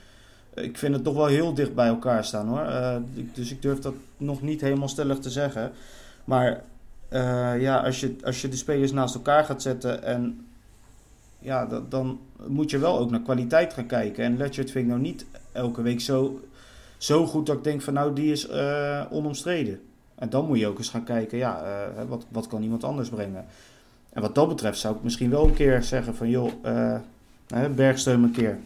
Ik 0.53 0.77
vind 0.77 0.93
het 0.93 1.03
toch 1.03 1.15
wel 1.15 1.25
heel 1.25 1.53
dicht 1.53 1.75
bij 1.75 1.87
elkaar 1.87 2.25
staan 2.25 2.47
hoor. 2.47 2.67
Dus 3.33 3.51
ik 3.51 3.61
durf 3.61 3.79
dat 3.79 3.93
nog 4.17 4.41
niet 4.41 4.61
helemaal 4.61 4.87
stellig 4.87 5.19
te 5.19 5.29
zeggen. 5.29 5.71
Maar 6.23 6.63
eh, 7.11 7.61
ja, 7.61 7.77
als 7.77 7.99
je, 7.99 8.15
als 8.23 8.41
je 8.41 8.49
de 8.49 8.55
spelers 8.55 8.91
naast 8.91 9.15
elkaar 9.15 9.43
gaat 9.43 9.61
zetten 9.61 10.03
en 10.03 10.47
ja, 11.39 11.65
dat, 11.65 11.91
dan 11.91 12.19
moet 12.47 12.69
je 12.69 12.77
wel 12.77 12.99
ook 12.99 13.11
naar 13.11 13.21
kwaliteit 13.21 13.73
gaan 13.73 13.85
kijken. 13.85 14.23
En 14.23 14.37
Letchert 14.37 14.71
vind 14.71 14.85
ik 14.85 14.91
nou 14.91 15.01
niet 15.01 15.25
elke 15.51 15.81
week 15.81 16.01
zo, 16.01 16.39
zo 16.97 17.25
goed 17.25 17.45
dat 17.45 17.57
ik 17.57 17.63
denk 17.63 17.81
van 17.81 17.93
nou, 17.93 18.13
die 18.13 18.31
is 18.31 18.47
eh, 18.47 19.05
onomstreden. 19.09 19.81
En 20.15 20.29
dan 20.29 20.45
moet 20.45 20.59
je 20.59 20.67
ook 20.67 20.77
eens 20.77 20.89
gaan 20.89 21.03
kijken, 21.03 21.37
ja, 21.37 21.63
eh, 21.63 22.03
wat, 22.07 22.25
wat 22.29 22.47
kan 22.47 22.63
iemand 22.63 22.83
anders 22.83 23.09
brengen? 23.09 23.45
En 24.09 24.21
wat 24.21 24.35
dat 24.35 24.47
betreft 24.47 24.79
zou 24.79 24.95
ik 24.95 25.03
misschien 25.03 25.29
wel 25.29 25.47
een 25.47 25.53
keer 25.53 25.83
zeggen 25.83 26.15
van 26.15 26.29
joh, 26.29 26.51
Bergsteun 27.75 28.23
een 28.23 28.31
keer. 28.31 28.59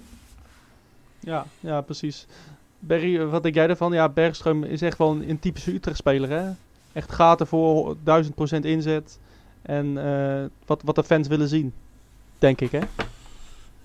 Ja, 1.20 1.46
ja, 1.60 1.82
precies. 1.82 2.28
Berry, 2.80 3.26
wat 3.26 3.44
denk 3.44 3.56
jij 3.56 3.68
ervan? 3.68 3.94
Ja, 3.94 4.10
Bergström 4.10 4.68
is 4.68 4.82
echt 4.82 4.98
wel 4.98 5.12
een, 5.12 5.30
een 5.30 5.40
typische 5.40 5.74
Utrecht-speler, 5.74 6.30
hè? 6.30 6.52
Echt 6.96 7.12
gaten 7.12 7.48
voor 7.48 7.96
1000% 7.98 8.00
inzet. 8.62 9.20
En 9.62 9.98
eh, 10.06 10.46
wat, 10.66 10.82
wat 10.86 10.96
de 10.96 11.04
fans 11.04 11.28
willen 11.28 11.48
zien, 11.48 11.74
denk 12.38 12.62
ik, 12.62 12.72
hè? 12.72 12.80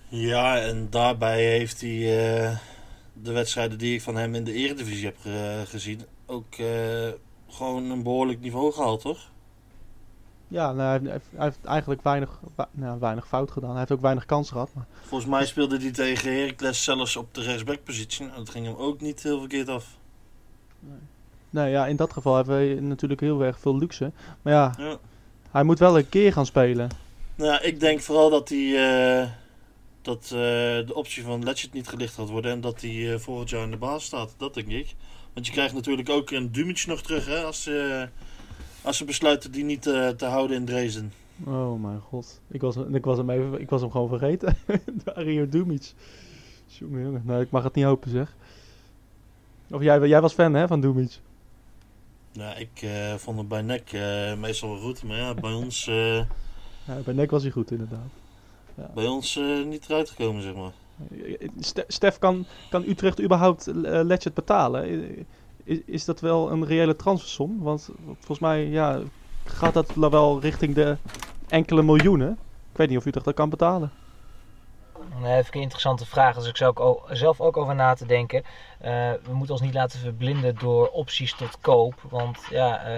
Ja, 0.09 0.59
en 0.61 0.87
daarbij 0.91 1.45
heeft 1.45 1.81
hij 1.81 1.91
eh, 2.51 2.57
de 3.13 3.33
wedstrijden 3.33 3.79
die 3.79 3.95
ik 3.95 4.03
van 4.03 4.17
hem 4.17 4.35
in 4.35 4.45
de 4.45 4.53
Eredivisie 4.53 5.05
heb 5.05 5.17
ge- 5.21 5.63
gezien 5.67 6.01
ook 6.27 6.55
eh, 6.55 7.09
gewoon 7.49 7.91
een 7.91 8.03
behoorlijk 8.03 8.41
niveau 8.41 8.73
gehaald, 8.73 9.01
toch? 9.01 9.31
Ja, 10.49 10.73
nou, 10.73 11.03
hij, 11.03 11.11
heeft, 11.13 11.25
hij 11.35 11.45
heeft 11.45 11.65
eigenlijk 11.65 12.03
weinig, 12.03 12.41
nou, 12.71 12.99
weinig 13.01 13.27
fout 13.29 13.51
gedaan. 13.51 13.71
Hij 13.71 13.79
heeft 13.79 13.93
ook 13.93 14.01
weinig 14.01 14.25
kans 14.27 14.51
gehad. 14.51 14.71
Maar... 14.75 14.87
Volgens 15.03 15.31
mij 15.31 15.47
speelde 15.47 15.79
hij 15.79 15.91
tegen 15.91 16.33
Heracles 16.35 16.85
zelfs 16.85 17.17
op 17.17 17.35
de 17.35 17.43
rechtsbackpositie. 17.43 18.25
En 18.29 18.33
dat 18.37 18.51
ging 18.51 18.67
hem 18.67 18.75
ook 18.77 19.01
niet 19.01 19.23
heel 19.23 19.39
verkeerd 19.39 19.69
af. 19.69 19.87
Nee, 20.81 20.99
ja, 21.51 21.87
in 21.87 21.97
dat 21.97 22.13
geval 22.13 22.37
hebben 22.37 22.59
we 22.75 22.81
natuurlijk 22.81 23.21
heel 23.21 23.45
erg 23.45 23.61
veel 23.61 23.79
luxe. 23.79 24.13
Maar 24.43 24.53
ja, 24.53 24.75
Ja. 24.79 24.99
hij 25.51 25.63
moet 25.63 25.79
wel 25.79 25.99
een 25.99 26.09
keer 26.09 26.33
gaan 26.33 26.47
spelen. 26.47 26.89
Nou, 27.35 27.63
ik 27.63 27.81
denk 27.81 28.01
vooral 28.01 28.31
dat, 28.31 28.49
hij, 28.49 28.75
eh, 29.23 29.29
dat 30.03 30.23
eh, 30.25 30.31
de 30.87 30.93
optie 30.95 31.23
van 31.23 31.45
Letchert 31.45 31.73
niet 31.73 31.89
gelicht 31.89 32.15
gaat 32.15 32.29
worden. 32.29 32.51
En 32.53 32.61
dat 32.61 32.81
hij 32.81 33.13
eh, 33.13 33.19
volgend 33.19 33.51
jaar 33.51 33.63
in 33.65 33.71
de 33.71 33.77
baas 33.77 34.05
staat. 34.05 34.35
Dat 34.37 34.55
denk 34.55 34.69
ik. 34.69 34.95
Want 35.33 35.47
je 35.47 35.53
krijgt 35.53 35.75
natuurlijk 35.75 36.09
ook 36.09 36.31
een 36.31 36.53
Dumic 36.53 36.85
nog 36.87 37.03
terug 37.03 37.27
hè, 37.27 37.43
als, 37.43 37.63
ze 37.63 38.09
als 38.83 38.97
ze 38.97 39.05
besluiten 39.05 39.53
die 39.53 39.65
niet 39.65 39.83
te 39.83 40.25
houden 40.25 40.57
in 40.57 40.65
Dresden. 40.65 41.13
Oh 41.45 41.83
mijn 41.83 42.01
god. 42.01 42.41
Ik 42.49 42.61
was, 42.61 42.77
ik 42.93 43.05
was, 43.05 43.19
hem, 43.19 43.31
even, 43.31 43.61
ik 43.61 43.71
was 43.71 43.81
hem 43.81 43.91
gewoon 43.91 44.09
vergeten. 44.09 44.57
Dario 45.05 45.49
Dumic. 45.49 45.93
Jongen, 46.67 47.03
jongen. 47.03 47.23
Nou, 47.25 47.41
ik 47.43 47.51
mag 47.51 47.63
het 47.63 47.75
niet 47.75 47.85
hopen, 47.85 48.11
zeg. 48.11 48.35
Of 49.71 49.83
jij, 49.83 50.09
jij 50.09 50.21
was 50.21 50.33
fan, 50.33 50.55
hè, 50.55 50.67
van 50.67 50.81
Dumic? 50.81 51.19
Ja, 52.33 52.55
ik 52.55 52.83
eh, 52.83 53.15
vond 53.15 53.39
het 53.39 53.49
bij 53.49 53.63
NEC 53.63 53.93
eh, 53.93 54.35
meestal 54.35 54.69
wel 54.69 54.79
goed. 54.79 55.03
Maar 55.05 55.17
ja, 55.17 55.35
bij 55.35 55.53
ons, 55.53 55.87
eh, 55.87 56.17
Ja, 56.85 56.97
bij 57.05 57.15
NEC 57.15 57.31
was 57.31 57.43
hij 57.43 57.51
goed, 57.51 57.71
inderdaad. 57.71 58.09
bij 58.95 59.07
ons 59.07 59.37
eh, 59.37 59.65
niet 59.65 59.89
eruit 59.89 60.11
gekomen, 60.11 60.43
zeg 60.43 60.55
maar. 60.55 60.73
Ste- 61.59 61.85
Stef, 61.89 62.19
kan, 62.19 62.47
kan 62.71 62.85
Utrecht 62.89 63.21
überhaupt 63.21 63.67
Letchert 63.83 64.35
betalen? 64.35 65.17
Is, 65.65 65.79
is 65.87 66.05
dat 66.05 66.21
wel 66.21 66.51
een 66.51 66.67
reële 66.67 66.97
transfersom? 66.97 67.59
Want 67.63 67.89
volgens 68.15 68.39
mij 68.39 68.67
ja, 68.67 69.01
gaat 69.45 69.75
dat 69.75 69.95
wel 69.95 70.41
richting 70.41 70.75
de 70.75 70.97
enkele 71.49 71.83
miljoenen. 71.83 72.39
Ik 72.71 72.77
weet 72.77 72.89
niet 72.89 72.99
of 72.99 73.07
Utrecht 73.07 73.25
dat 73.27 73.35
kan 73.35 73.51
betalen. 73.51 73.91
Nee, 75.21 75.37
even 75.39 75.55
een 75.57 75.61
interessante 75.63 76.07
vraag. 76.07 76.35
Dus 76.37 76.49
ik 76.49 76.57
zou 76.57 76.77
ook 76.77 77.09
zelf 77.13 77.41
ook 77.41 77.57
over 77.57 77.75
na 77.75 77.95
te 77.95 78.07
denken. 78.07 78.43
Uh, 78.85 79.13
we 79.23 79.33
moeten 79.33 79.55
ons 79.55 79.65
niet 79.65 79.75
laten 79.75 79.99
verblinden 79.99 80.55
door 80.55 80.89
opties 80.89 81.35
tot 81.35 81.61
koop. 81.61 81.95
Want 82.09 82.39
ja, 82.51 82.89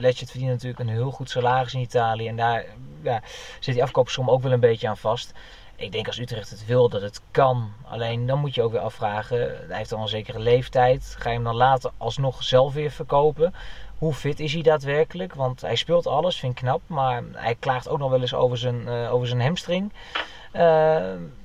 uh, 0.00 0.12
verdient 0.12 0.50
natuurlijk 0.50 0.78
een 0.78 0.88
heel 0.88 1.10
goed 1.10 1.30
salaris 1.30 1.74
in 1.74 1.80
Italië. 1.80 2.28
En 2.28 2.36
daar 2.36 2.64
ja, 3.02 3.22
zit 3.60 3.74
die 3.74 3.82
afkoopsom 3.82 4.30
ook 4.30 4.42
wel 4.42 4.52
een 4.52 4.60
beetje 4.60 4.88
aan 4.88 4.96
vast. 4.96 5.32
Ik 5.76 5.92
denk 5.92 6.06
als 6.06 6.18
Utrecht 6.18 6.50
het 6.50 6.66
wil 6.66 6.88
dat 6.88 7.02
het 7.02 7.20
kan. 7.30 7.72
Alleen 7.84 8.26
dan 8.26 8.38
moet 8.38 8.54
je 8.54 8.62
ook 8.62 8.72
weer 8.72 8.80
afvragen. 8.80 9.38
Hij 9.68 9.76
heeft 9.76 9.92
al 9.92 10.02
een 10.02 10.08
zekere 10.08 10.38
leeftijd. 10.38 11.14
Ga 11.18 11.28
je 11.28 11.34
hem 11.34 11.44
dan 11.44 11.56
later 11.56 11.90
alsnog 11.96 12.42
zelf 12.42 12.74
weer 12.74 12.90
verkopen? 12.90 13.54
Hoe 13.98 14.14
fit 14.14 14.40
is 14.40 14.52
hij 14.52 14.62
daadwerkelijk? 14.62 15.34
Want 15.34 15.60
hij 15.60 15.76
speelt 15.76 16.06
alles, 16.06 16.36
vind 16.36 16.52
ik 16.52 16.58
knap. 16.58 16.80
Maar 16.86 17.22
hij 17.32 17.54
klaagt 17.54 17.88
ook 17.88 17.98
nog 17.98 18.10
wel 18.10 18.20
eens 18.20 18.34
over 18.34 18.58
zijn, 18.58 18.80
uh, 18.80 19.12
over 19.14 19.26
zijn 19.26 19.40
hamstring. 19.40 19.92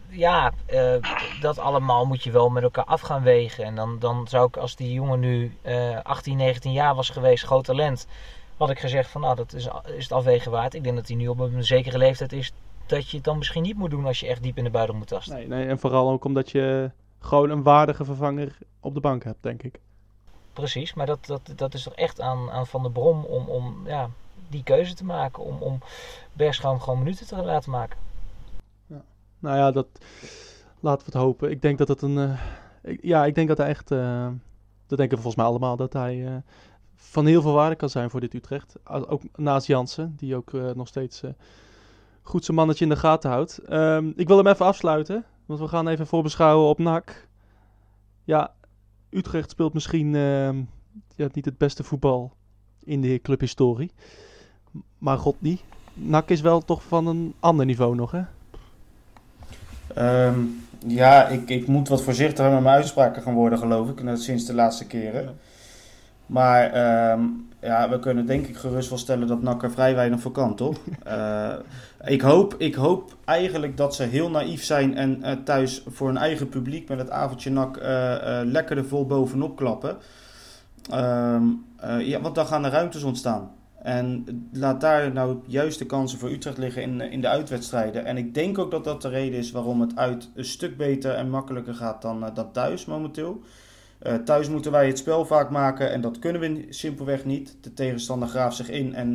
Ja, 0.10 0.52
uh, 0.70 0.96
dat 1.42 1.60
allemaal 1.60 2.06
moet 2.06 2.24
je 2.24 2.32
wel 2.32 2.50
met 2.50 2.64
elkaar 2.64 2.86
af 2.86 3.02
gaan 3.02 3.24
wegen. 3.24 3.64
En 3.64 3.76
dan, 3.76 4.00
dan 4.00 4.28
zou 4.28 4.48
ik, 4.48 4.58
als 4.58 4.76
die 4.76 4.94
jongen 4.94 5.20
nu 5.20 5.58
18, 6.04 6.38
19 6.38 6.72
jaar 6.72 6.96
was 6.96 7.10
geweest, 7.10 7.44
groot 7.44 7.66
talent, 7.66 8.08
had 8.58 8.70
ik 8.70 8.80
gezegd 8.80 9.10
van 9.10 9.22
nou, 9.22 9.36
dat 9.36 9.54
is, 9.54 9.70
is 9.96 10.04
het 10.04 10.12
afwegen 10.12 10.52
waard. 10.52 10.74
Ik 10.74 10.84
denk 10.84 10.96
dat 10.96 11.08
hij 11.08 11.16
nu 11.16 11.28
op 11.28 11.40
een 11.40 11.64
zekere 11.64 11.98
leeftijd 11.98 12.34
is 12.34 12.54
dat 12.86 13.10
je 13.10 13.16
het 13.16 13.26
dan 13.26 13.38
misschien 13.38 13.64
niet 13.64 13.78
moet 13.78 13.90
doen 13.90 14.06
als 14.06 14.20
je 14.20 14.28
echt 14.28 14.44
diep 14.44 14.58
in 14.58 14.64
de 14.64 14.70
buidel 14.70 14.96
moet 14.96 15.08
tasten. 15.08 15.36
Nee, 15.36 15.48
nee, 15.48 15.68
en 15.68 15.80
vooral 15.80 16.10
ook 16.10 16.26
omdat 16.26 16.52
je 16.52 16.92
gewoon 17.20 17.50
een 17.50 17.64
waardige 17.64 18.06
vervanger 18.06 18.58
op 18.80 18.94
de 18.94 19.00
bank 19.00 19.24
hebt, 19.24 19.44
denk 19.44 19.64
ik. 19.64 19.80
Precies, 20.54 20.94
maar 20.94 21.06
dat, 21.06 21.26
dat, 21.26 21.54
dat 21.56 21.74
is 21.74 21.84
toch 21.84 21.94
echt 21.94 22.22
aan, 22.22 22.52
aan 22.52 22.68
Van 22.68 22.82
der 22.82 22.92
Brom 22.92 23.24
om, 23.24 23.48
om 23.48 23.88
ja, 23.88 24.10
die 24.48 24.64
keuze 24.64 24.94
te 24.94 25.06
maken. 25.06 25.44
Om, 25.44 25.58
om 25.58 25.80
Bergscham 26.34 26.80
gewoon 26.80 27.00
minuten 27.00 27.28
te 27.28 27.36
laten 27.36 27.72
maken. 27.72 27.98
Nou 29.46 29.58
ja, 29.58 29.72
dat 29.72 29.88
laten 30.80 31.06
we 31.06 31.12
het 31.12 31.24
hopen. 31.24 31.52
Ik 31.52 31.62
denk 31.62 31.78
dat 31.78 31.88
het 31.88 32.02
een... 32.02 32.38
Ik, 32.84 33.00
ja, 33.02 33.26
ik 33.26 33.36
denk 33.36 33.48
dat 33.48 33.58
hij 33.58 33.68
echt... 33.68 33.92
Uh, 33.92 34.28
dat 34.88 34.98
denken 34.98 35.18
we 35.18 35.24
volgens 35.24 35.36
mij 35.36 35.46
allemaal. 35.46 35.76
Dat 35.76 35.94
hij 35.94 36.18
uh, 36.18 36.36
van 36.96 37.26
heel 37.26 37.42
veel 37.42 37.54
waarde 37.54 37.76
kan 37.76 37.90
zijn 37.90 38.10
voor 38.10 38.20
dit 38.20 38.34
Utrecht. 38.34 38.76
Ook 38.84 39.22
naast 39.36 39.68
Jansen, 39.68 40.14
die 40.18 40.36
ook 40.36 40.52
nog 40.52 40.88
steeds 40.88 41.22
goed 42.22 42.46
zijn 42.46 42.58
mannetje 42.58 42.84
in 42.86 42.90
de 42.90 42.98
gaten 42.98 43.30
houdt. 43.30 43.60
Um, 43.70 44.14
ik 44.16 44.28
wil 44.28 44.38
hem 44.38 44.48
even 44.48 44.66
afsluiten, 44.66 45.26
want 45.46 45.60
we 45.60 45.68
gaan 45.68 45.88
even 45.88 46.08
voorbeschouwen 46.08 46.70
op 46.70 46.80
NAC. 46.80 47.28
Ja, 48.24 48.54
Utrecht 49.10 49.50
speelt 49.50 49.74
misschien 49.74 50.14
uh, 50.14 50.50
ja, 51.16 51.28
niet 51.32 51.46
het 51.46 51.58
beste 51.58 51.84
voetbal 51.84 52.34
in 52.84 53.02
de 53.02 53.20
clubhistorie. 53.22 53.92
Maar 54.98 55.18
god 55.18 55.42
niet. 55.42 55.64
NAC 55.94 56.30
is 56.30 56.42
wel 56.42 56.62
toch 56.62 56.84
van 56.84 57.08
een 57.08 57.34
ander 57.40 57.66
niveau 57.66 57.96
nog, 57.96 58.12
hè? 58.12 58.22
Um, 59.98 60.64
ja, 60.88 61.28
ik, 61.28 61.50
ik 61.50 61.68
moet 61.68 61.88
wat 61.88 62.02
voorzichtiger 62.02 62.52
met 62.52 62.64
mijn 62.64 62.76
uitspraken 62.76 63.22
gaan 63.22 63.34
worden, 63.34 63.60
geloof 63.60 63.90
ik. 63.90 64.04
Net 64.04 64.22
sinds 64.22 64.46
de 64.46 64.54
laatste 64.54 64.88
keren. 64.88 65.24
Ja. 65.24 65.32
Maar 66.26 66.66
um, 67.12 67.50
ja, 67.62 67.90
we 67.90 68.00
kunnen 68.00 68.26
denk 68.26 68.48
ik 68.48 68.58
gerust 68.58 68.90
wel 68.90 68.98
stellen 68.98 69.28
dat 69.28 69.42
NAC 69.42 69.64
er 69.64 69.72
vrij 69.72 69.96
weinig 69.96 70.22
voor 70.22 70.32
kan, 70.32 70.56
toch? 70.56 70.78
uh, 71.08 71.54
ik, 72.16 72.22
hoop, 72.22 72.56
ik 72.58 72.76
hoop 72.76 73.16
eigenlijk 73.26 73.78
dat 73.78 73.96
ze 73.96 74.04
heel 74.04 74.30
naïef 74.30 74.64
zijn 74.64 74.98
en 74.98 75.20
uh, 75.22 75.32
thuis 75.32 75.84
voor 75.88 76.08
hun 76.08 76.18
eigen 76.18 76.50
publiek 76.50 76.90
met 76.90 76.98
het 76.98 77.10
avondje 77.10 77.50
NAC 77.50 77.78
uh, 77.78 77.84
lekker 78.44 78.78
er 78.78 78.86
vol 78.86 79.06
bovenop 79.06 79.56
klappen. 79.56 79.98
Um, 80.94 81.66
ja, 82.00 82.22
want 82.22 82.36
dan 82.36 82.48
gaan 82.48 82.66
er 82.66 82.72
ruimtes 82.72 83.04
ontstaan. 83.04 83.52
En 83.86 84.26
laat 84.54 84.82
daar 84.82 85.14
nou 85.14 85.38
juist 85.48 85.80
de 85.80 85.86
kansen 85.86 86.20
voor 86.20 86.32
Utrecht 86.32 86.58
liggen 86.58 86.82
in, 86.82 87.02
in 87.02 87.22
de 87.22 87.28
uitwedstrijden. 87.28 88.06
En 88.06 88.18
ik 88.18 88.34
denk 88.34 88.58
ook 88.58 88.72
dat 88.72 88.84
dat 88.84 89.02
de 89.02 89.10
reden 89.10 89.40
is 89.40 89.52
waarom 89.52 89.82
het 89.82 89.96
uit 89.96 90.30
een 90.36 90.46
stuk 90.46 90.78
beter 90.78 91.14
en 91.14 91.30
makkelijker 91.30 91.74
gaat 91.74 92.02
dan, 92.02 92.32
dan 92.34 92.52
thuis 92.52 92.86
momenteel. 92.86 93.42
Uh, 94.04 94.14
thuis 94.14 94.50
moeten 94.50 94.72
wij 94.72 94.88
het 94.88 94.98
spel 94.98 95.26
vaak 95.26 95.50
maken 95.50 95.92
en 95.92 96.02
dat 96.02 96.20
kunnen 96.20 96.42
we 96.42 96.66
simpelweg 96.70 97.26
niet. 97.26 97.58
De 97.62 97.74
tegenstander 97.74 98.28
graaft 98.28 98.56
zich 98.56 98.70
in 98.70 98.96
en 98.96 99.14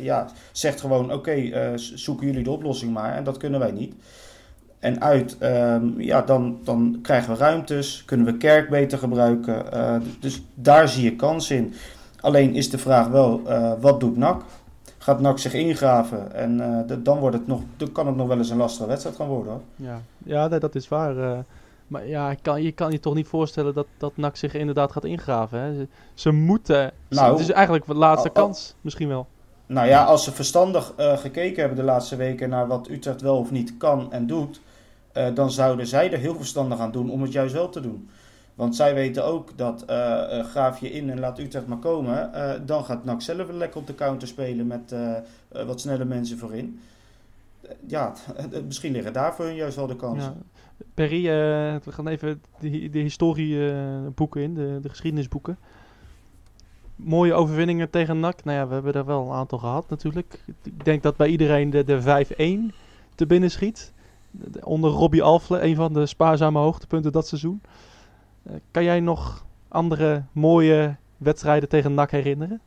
ja, 0.00 0.28
zegt 0.52 0.80
gewoon: 0.80 1.12
Oké, 1.12 1.72
zoeken 1.76 2.26
jullie 2.26 2.44
de 2.44 2.50
oplossing 2.50 2.92
maar. 2.92 3.14
En 3.14 3.24
dat 3.24 3.36
kunnen 3.36 3.60
wij 3.60 3.72
niet. 3.72 3.94
En 4.78 5.00
uit, 5.00 5.36
um, 5.42 6.00
ja, 6.00 6.22
dan, 6.22 6.60
dan 6.64 6.98
krijgen 7.02 7.32
we 7.32 7.38
ruimtes, 7.38 8.02
kunnen 8.06 8.26
we 8.26 8.36
kerk 8.36 8.68
beter 8.68 8.98
gebruiken. 8.98 9.64
dus 10.20 10.42
daar 10.54 10.88
zie 10.88 11.04
je 11.04 11.16
kans 11.16 11.50
in. 11.50 11.74
Alleen 12.20 12.54
is 12.54 12.70
de 12.70 12.78
vraag 12.78 13.08
wel: 13.08 13.42
wat 13.80 14.00
doet 14.00 14.16
NAC? 14.16 14.42
Gaat 14.98 15.20
NAC 15.20 15.38
zich 15.38 15.54
ingraven? 15.54 16.34
En 16.34 16.56
de, 16.86 17.02
dan, 17.02 17.18
wordt 17.18 17.36
het 17.36 17.46
nog, 17.46 17.60
dan 17.76 17.92
kan 17.92 18.06
het 18.06 18.16
nog 18.16 18.26
wel 18.26 18.38
eens 18.38 18.50
een 18.50 18.56
lastige 18.56 18.88
wedstrijd 18.88 19.16
gaan 19.16 19.28
worden. 19.28 19.52
Hoor. 19.52 19.62
Ja, 19.76 20.00
ja 20.18 20.48
nee, 20.48 20.58
dat 20.58 20.74
is 20.74 20.88
waar. 20.88 21.44
Maar 21.86 22.06
ja, 22.06 22.34
kan, 22.42 22.62
je 22.62 22.72
kan 22.72 22.90
je 22.90 23.00
toch 23.00 23.14
niet 23.14 23.26
voorstellen 23.26 23.74
dat, 23.74 23.86
dat 23.98 24.16
NAC 24.16 24.36
zich 24.36 24.54
inderdaad 24.54 24.92
gaat 24.92 25.04
ingraven. 25.04 25.58
Hè? 25.60 25.74
Ze, 25.74 25.88
ze 26.14 26.30
moeten. 26.30 26.92
Nou, 27.08 27.30
het 27.30 27.40
is 27.40 27.50
eigenlijk 27.50 27.86
de 27.86 27.94
laatste 27.94 28.30
kans, 28.30 28.74
misschien 28.80 29.08
wel. 29.08 29.26
Nou 29.66 29.88
ja, 29.88 30.04
als 30.04 30.24
ze 30.24 30.32
verstandig 30.32 30.92
gekeken 30.96 31.60
hebben 31.60 31.78
de 31.78 31.84
laatste 31.84 32.16
weken 32.16 32.48
naar 32.48 32.66
wat 32.66 32.88
Utrecht 32.88 33.20
wel 33.20 33.36
of 33.36 33.50
niet 33.50 33.76
kan 33.76 34.12
en 34.12 34.26
doet, 34.26 34.60
dan 35.34 35.50
zouden 35.50 35.86
zij 35.86 36.12
er 36.12 36.18
heel 36.18 36.34
verstandig 36.34 36.78
aan 36.78 36.92
doen 36.92 37.10
om 37.10 37.22
het 37.22 37.32
juist 37.32 37.54
wel 37.54 37.68
te 37.68 37.80
doen. 37.80 38.08
Want 38.54 38.76
zij 38.76 38.94
weten 38.94 39.24
ook 39.24 39.50
dat 39.56 39.84
uh, 39.90 40.44
graaf 40.44 40.80
je 40.80 40.92
in 40.92 41.10
en 41.10 41.20
laat 41.20 41.38
Utrecht 41.38 41.66
maar 41.66 41.78
komen, 41.78 42.30
dan 42.66 42.84
gaat 42.84 43.04
NAC 43.04 43.22
zelf 43.22 43.50
lekker 43.50 43.80
op 43.80 43.86
de 43.86 43.94
counter 43.94 44.28
spelen 44.28 44.66
met 44.66 44.94
wat 45.48 45.80
snelle 45.80 46.04
mensen 46.04 46.38
voorin. 46.38 46.80
Ja, 47.86 48.12
misschien 48.66 48.92
liggen 48.92 49.12
daar 49.12 49.34
voor 49.34 49.44
hun 49.44 49.54
juist 49.54 49.76
wel 49.76 49.86
de 49.86 49.96
kansen. 49.96 50.34
Ja. 50.52 50.84
Perry, 50.94 51.22
we 51.84 51.92
gaan 51.92 52.08
even 52.08 52.42
de, 52.60 52.90
de 52.90 52.98
historieboeken 52.98 54.42
in, 54.42 54.54
de, 54.54 54.78
de 54.82 54.88
geschiedenisboeken. 54.88 55.58
Mooie 57.04 57.34
overwinningen 57.34 57.90
tegen 57.90 58.20
NAC. 58.20 58.44
Nou 58.44 58.56
ja, 58.56 58.68
we 58.68 58.74
hebben 58.74 58.92
er 58.92 59.04
wel 59.04 59.26
een 59.26 59.32
aantal 59.32 59.58
gehad 59.58 59.88
natuurlijk. 59.88 60.44
Ik 60.62 60.84
denk 60.84 61.02
dat 61.02 61.16
bij 61.16 61.28
iedereen 61.28 61.70
de, 61.70 61.84
de 61.84 62.26
5-1 62.72 62.74
te 63.14 63.26
binnen 63.26 63.50
schiet. 63.50 63.92
Onder 64.62 64.90
Robbie 64.90 65.22
Alfle, 65.22 65.62
een 65.62 65.74
van 65.74 65.92
de 65.92 66.06
spaarzame 66.06 66.58
hoogtepunten 66.58 67.12
dat 67.12 67.26
seizoen. 67.26 67.62
Uh, 68.42 68.52
kan 68.70 68.84
jij 68.84 69.00
nog 69.00 69.46
andere 69.68 70.24
mooie 70.32 70.96
wedstrijden 71.16 71.68
tegen 71.68 71.94
NAC 71.94 72.10
herinneren? 72.10 72.60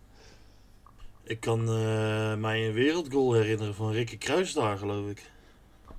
Ik 1.23 1.39
kan 1.39 1.59
uh, 1.59 2.35
mij 2.35 2.67
een 2.67 2.73
wereldgoal 2.73 3.33
herinneren 3.33 3.75
van 3.75 3.91
Rikke 3.91 4.17
Kruisdaar, 4.17 4.77
geloof 4.77 5.09
ik. 5.09 5.31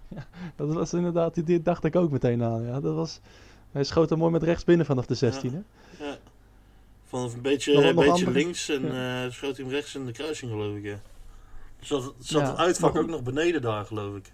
Ja, 0.08 0.26
dat 0.56 0.72
was 0.72 0.92
inderdaad, 0.92 1.46
die 1.46 1.62
dacht 1.62 1.84
ik 1.84 1.96
ook 1.96 2.10
meteen 2.10 2.42
aan. 2.42 2.62
Ja, 2.62 2.80
dat 2.80 2.94
was, 2.94 3.20
hij 3.72 3.84
schoot 3.84 4.10
er 4.10 4.18
mooi 4.18 4.32
met 4.32 4.42
rechts 4.42 4.64
binnen 4.64 4.86
vanaf 4.86 5.06
de 5.06 5.14
16. 5.14 5.64
Ja, 5.98 6.04
ja. 6.04 6.18
Van 7.04 7.30
een 7.34 7.42
beetje, 7.42 7.74
nog, 7.74 7.84
een 7.84 7.94
nog 7.94 8.04
beetje 8.04 8.30
links 8.30 8.68
en 8.68 8.82
ja. 8.82 9.24
uh, 9.24 9.30
schoot 9.30 9.56
hij 9.56 9.64
hem 9.64 9.74
rechts 9.74 9.94
in 9.94 10.06
de 10.06 10.12
kruising, 10.12 10.50
geloof 10.50 10.76
ik. 10.76 10.84
Ja. 10.84 11.00
Zat, 11.80 12.14
zat 12.18 12.46
het 12.46 12.56
uitvak 12.56 12.96
ook 12.96 13.08
nog 13.08 13.22
beneden 13.22 13.62
daar, 13.62 13.84
geloof 13.84 14.16
ik. 14.16 14.32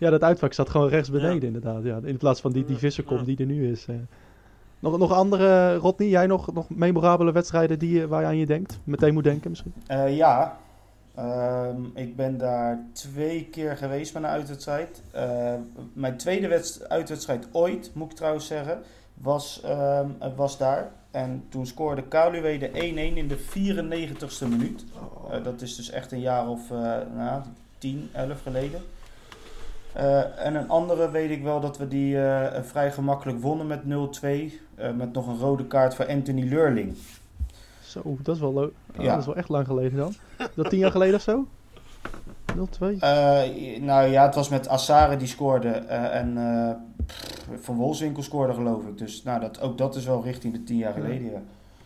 Ja, 0.00 0.10
dat 0.10 0.22
uitvak 0.22 0.52
zat 0.52 0.68
gewoon 0.68 0.88
rechts 0.88 1.10
beneden, 1.10 1.42
inderdaad. 1.42 1.84
Ja. 1.84 2.00
In 2.04 2.16
plaats 2.16 2.40
van 2.40 2.52
die, 2.52 2.64
die 2.64 2.76
visserkom 2.76 3.24
die 3.24 3.38
er 3.38 3.46
nu 3.46 3.70
is. 3.70 3.86
Uh. 3.90 3.96
Nog, 4.78 4.98
nog 4.98 5.12
andere, 5.12 5.76
Rodney, 5.76 6.08
jij 6.08 6.26
nog, 6.26 6.52
nog 6.52 6.68
memorabele 6.68 7.32
wedstrijden 7.32 7.78
die, 7.78 8.06
waar 8.06 8.20
je 8.20 8.26
aan 8.26 8.36
je 8.36 8.46
denkt? 8.46 8.78
Meteen 8.84 9.14
moet 9.14 9.24
denken 9.24 9.50
misschien? 9.50 9.74
Uh, 9.88 10.16
ja, 10.16 10.58
Um, 11.18 11.90
ik 11.94 12.16
ben 12.16 12.38
daar 12.38 12.84
twee 12.92 13.44
keer 13.44 13.76
geweest 13.76 14.14
met 14.14 14.22
een 14.22 14.28
uitwedstrijd. 14.28 15.02
Uh, 15.14 15.54
mijn 15.92 16.16
tweede 16.16 16.64
uitwedstrijd 16.88 17.46
ooit, 17.52 17.90
moet 17.94 18.10
ik 18.10 18.16
trouwens 18.16 18.46
zeggen, 18.46 18.82
was, 19.14 19.62
um, 19.66 20.16
was 20.36 20.58
daar. 20.58 20.92
En 21.10 21.44
toen 21.48 21.66
scoorde 21.66 22.02
Kaluwe 22.02 22.58
de 22.58 22.68
1-1 22.68 22.72
in 23.16 23.28
de 23.28 23.38
94ste 23.38 24.48
minuut. 24.48 24.84
Uh, 25.30 25.44
dat 25.44 25.60
is 25.62 25.76
dus 25.76 25.90
echt 25.90 26.12
een 26.12 26.20
jaar 26.20 26.48
of 26.48 26.70
uh, 26.70 26.78
nou, 27.16 27.42
10, 27.78 28.10
11 28.12 28.42
geleden. 28.42 28.80
En 30.36 30.54
een 30.54 30.68
andere 30.68 31.10
weet 31.10 31.30
ik 31.30 31.42
wel 31.42 31.60
dat 31.60 31.78
we 31.78 31.88
die 31.88 32.16
vrij 32.62 32.92
gemakkelijk 32.92 33.40
wonnen 33.40 33.66
met 33.66 33.80
0-2. 33.82 34.26
met 34.96 35.12
nog 35.12 35.26
een 35.26 35.38
rode 35.38 35.66
kaart 35.66 35.94
voor 35.94 36.08
Anthony 36.08 36.48
Leurling. 36.48 36.96
Zo, 37.80 38.16
dat 38.22 38.34
is 38.34 38.40
wel 38.40 38.54
leuk. 38.54 38.72
Oh, 38.96 39.04
ja. 39.04 39.10
Dat 39.10 39.20
is 39.20 39.26
wel 39.26 39.36
echt 39.36 39.48
lang 39.48 39.66
geleden 39.66 39.98
dan. 39.98 40.14
Dat 40.54 40.70
tien 40.70 40.78
jaar 40.78 40.90
geleden 40.90 41.14
of 41.14 41.22
zo? 41.22 41.46
0-2? 42.56 42.56
Uh, 42.80 42.98
nou 43.80 44.08
ja, 44.08 44.24
het 44.24 44.34
was 44.34 44.48
met 44.48 44.68
Assare 44.68 45.16
die 45.16 45.28
scoorde. 45.28 45.68
En 45.68 46.36
Van 47.60 47.76
Wolfswinkel 47.76 48.22
scoorde 48.22 48.54
geloof 48.54 48.86
ik. 48.86 48.98
Dus 48.98 49.22
nou, 49.22 49.40
dat, 49.40 49.60
ook 49.60 49.78
dat 49.78 49.96
is 49.96 50.04
wel 50.04 50.22
richting 50.22 50.52
de 50.52 50.62
tien 50.62 50.76
jaar 50.76 50.92
geleden. 50.92 51.30
Ja, 51.30 51.40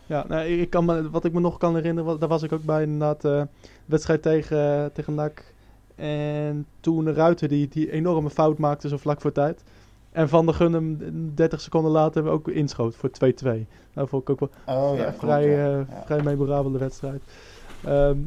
ja 0.05 0.25
nou, 0.27 0.45
ik 0.45 0.69
kan 0.69 0.85
me, 0.85 1.09
wat 1.09 1.25
ik 1.25 1.33
me 1.33 1.39
nog 1.39 1.57
kan 1.57 1.75
herinneren, 1.75 2.19
daar 2.19 2.29
was 2.29 2.43
ik 2.43 2.51
ook 2.51 2.63
bij 2.63 2.83
inderdaad. 2.83 3.25
Uh, 3.25 3.41
wedstrijd 3.85 4.21
tegen, 4.21 4.91
tegen 4.93 5.15
NAC. 5.15 5.53
En 5.95 6.65
toen 6.79 7.13
Ruiter 7.13 7.47
die, 7.47 7.67
die 7.67 7.91
enorme 7.91 8.29
fout 8.29 8.57
maakte 8.57 8.87
zo 8.87 8.97
vlak 8.97 9.21
voor 9.21 9.31
tijd. 9.31 9.63
En 10.11 10.29
Van 10.29 10.45
der 10.45 10.55
Gun 10.55 10.73
hem 10.73 11.31
30 11.35 11.61
seconden 11.61 11.91
later 11.91 12.27
ook 12.27 12.47
inschoot 12.47 12.95
voor 12.95 13.09
2-2. 13.09 13.13
Nou 13.93 14.07
vond 14.07 14.21
ik 14.21 14.29
ook 14.29 14.39
wel 14.39 14.49
Oh 14.77 14.97
ja, 14.97 15.03
klopt, 15.03 15.21
ja. 15.21 15.39
eh, 15.39 15.47
Ja. 15.89 16.03
vrij 16.05 16.21
memorabele 16.21 16.77
wedstrijd. 16.77 17.21
Ehm 17.83 18.17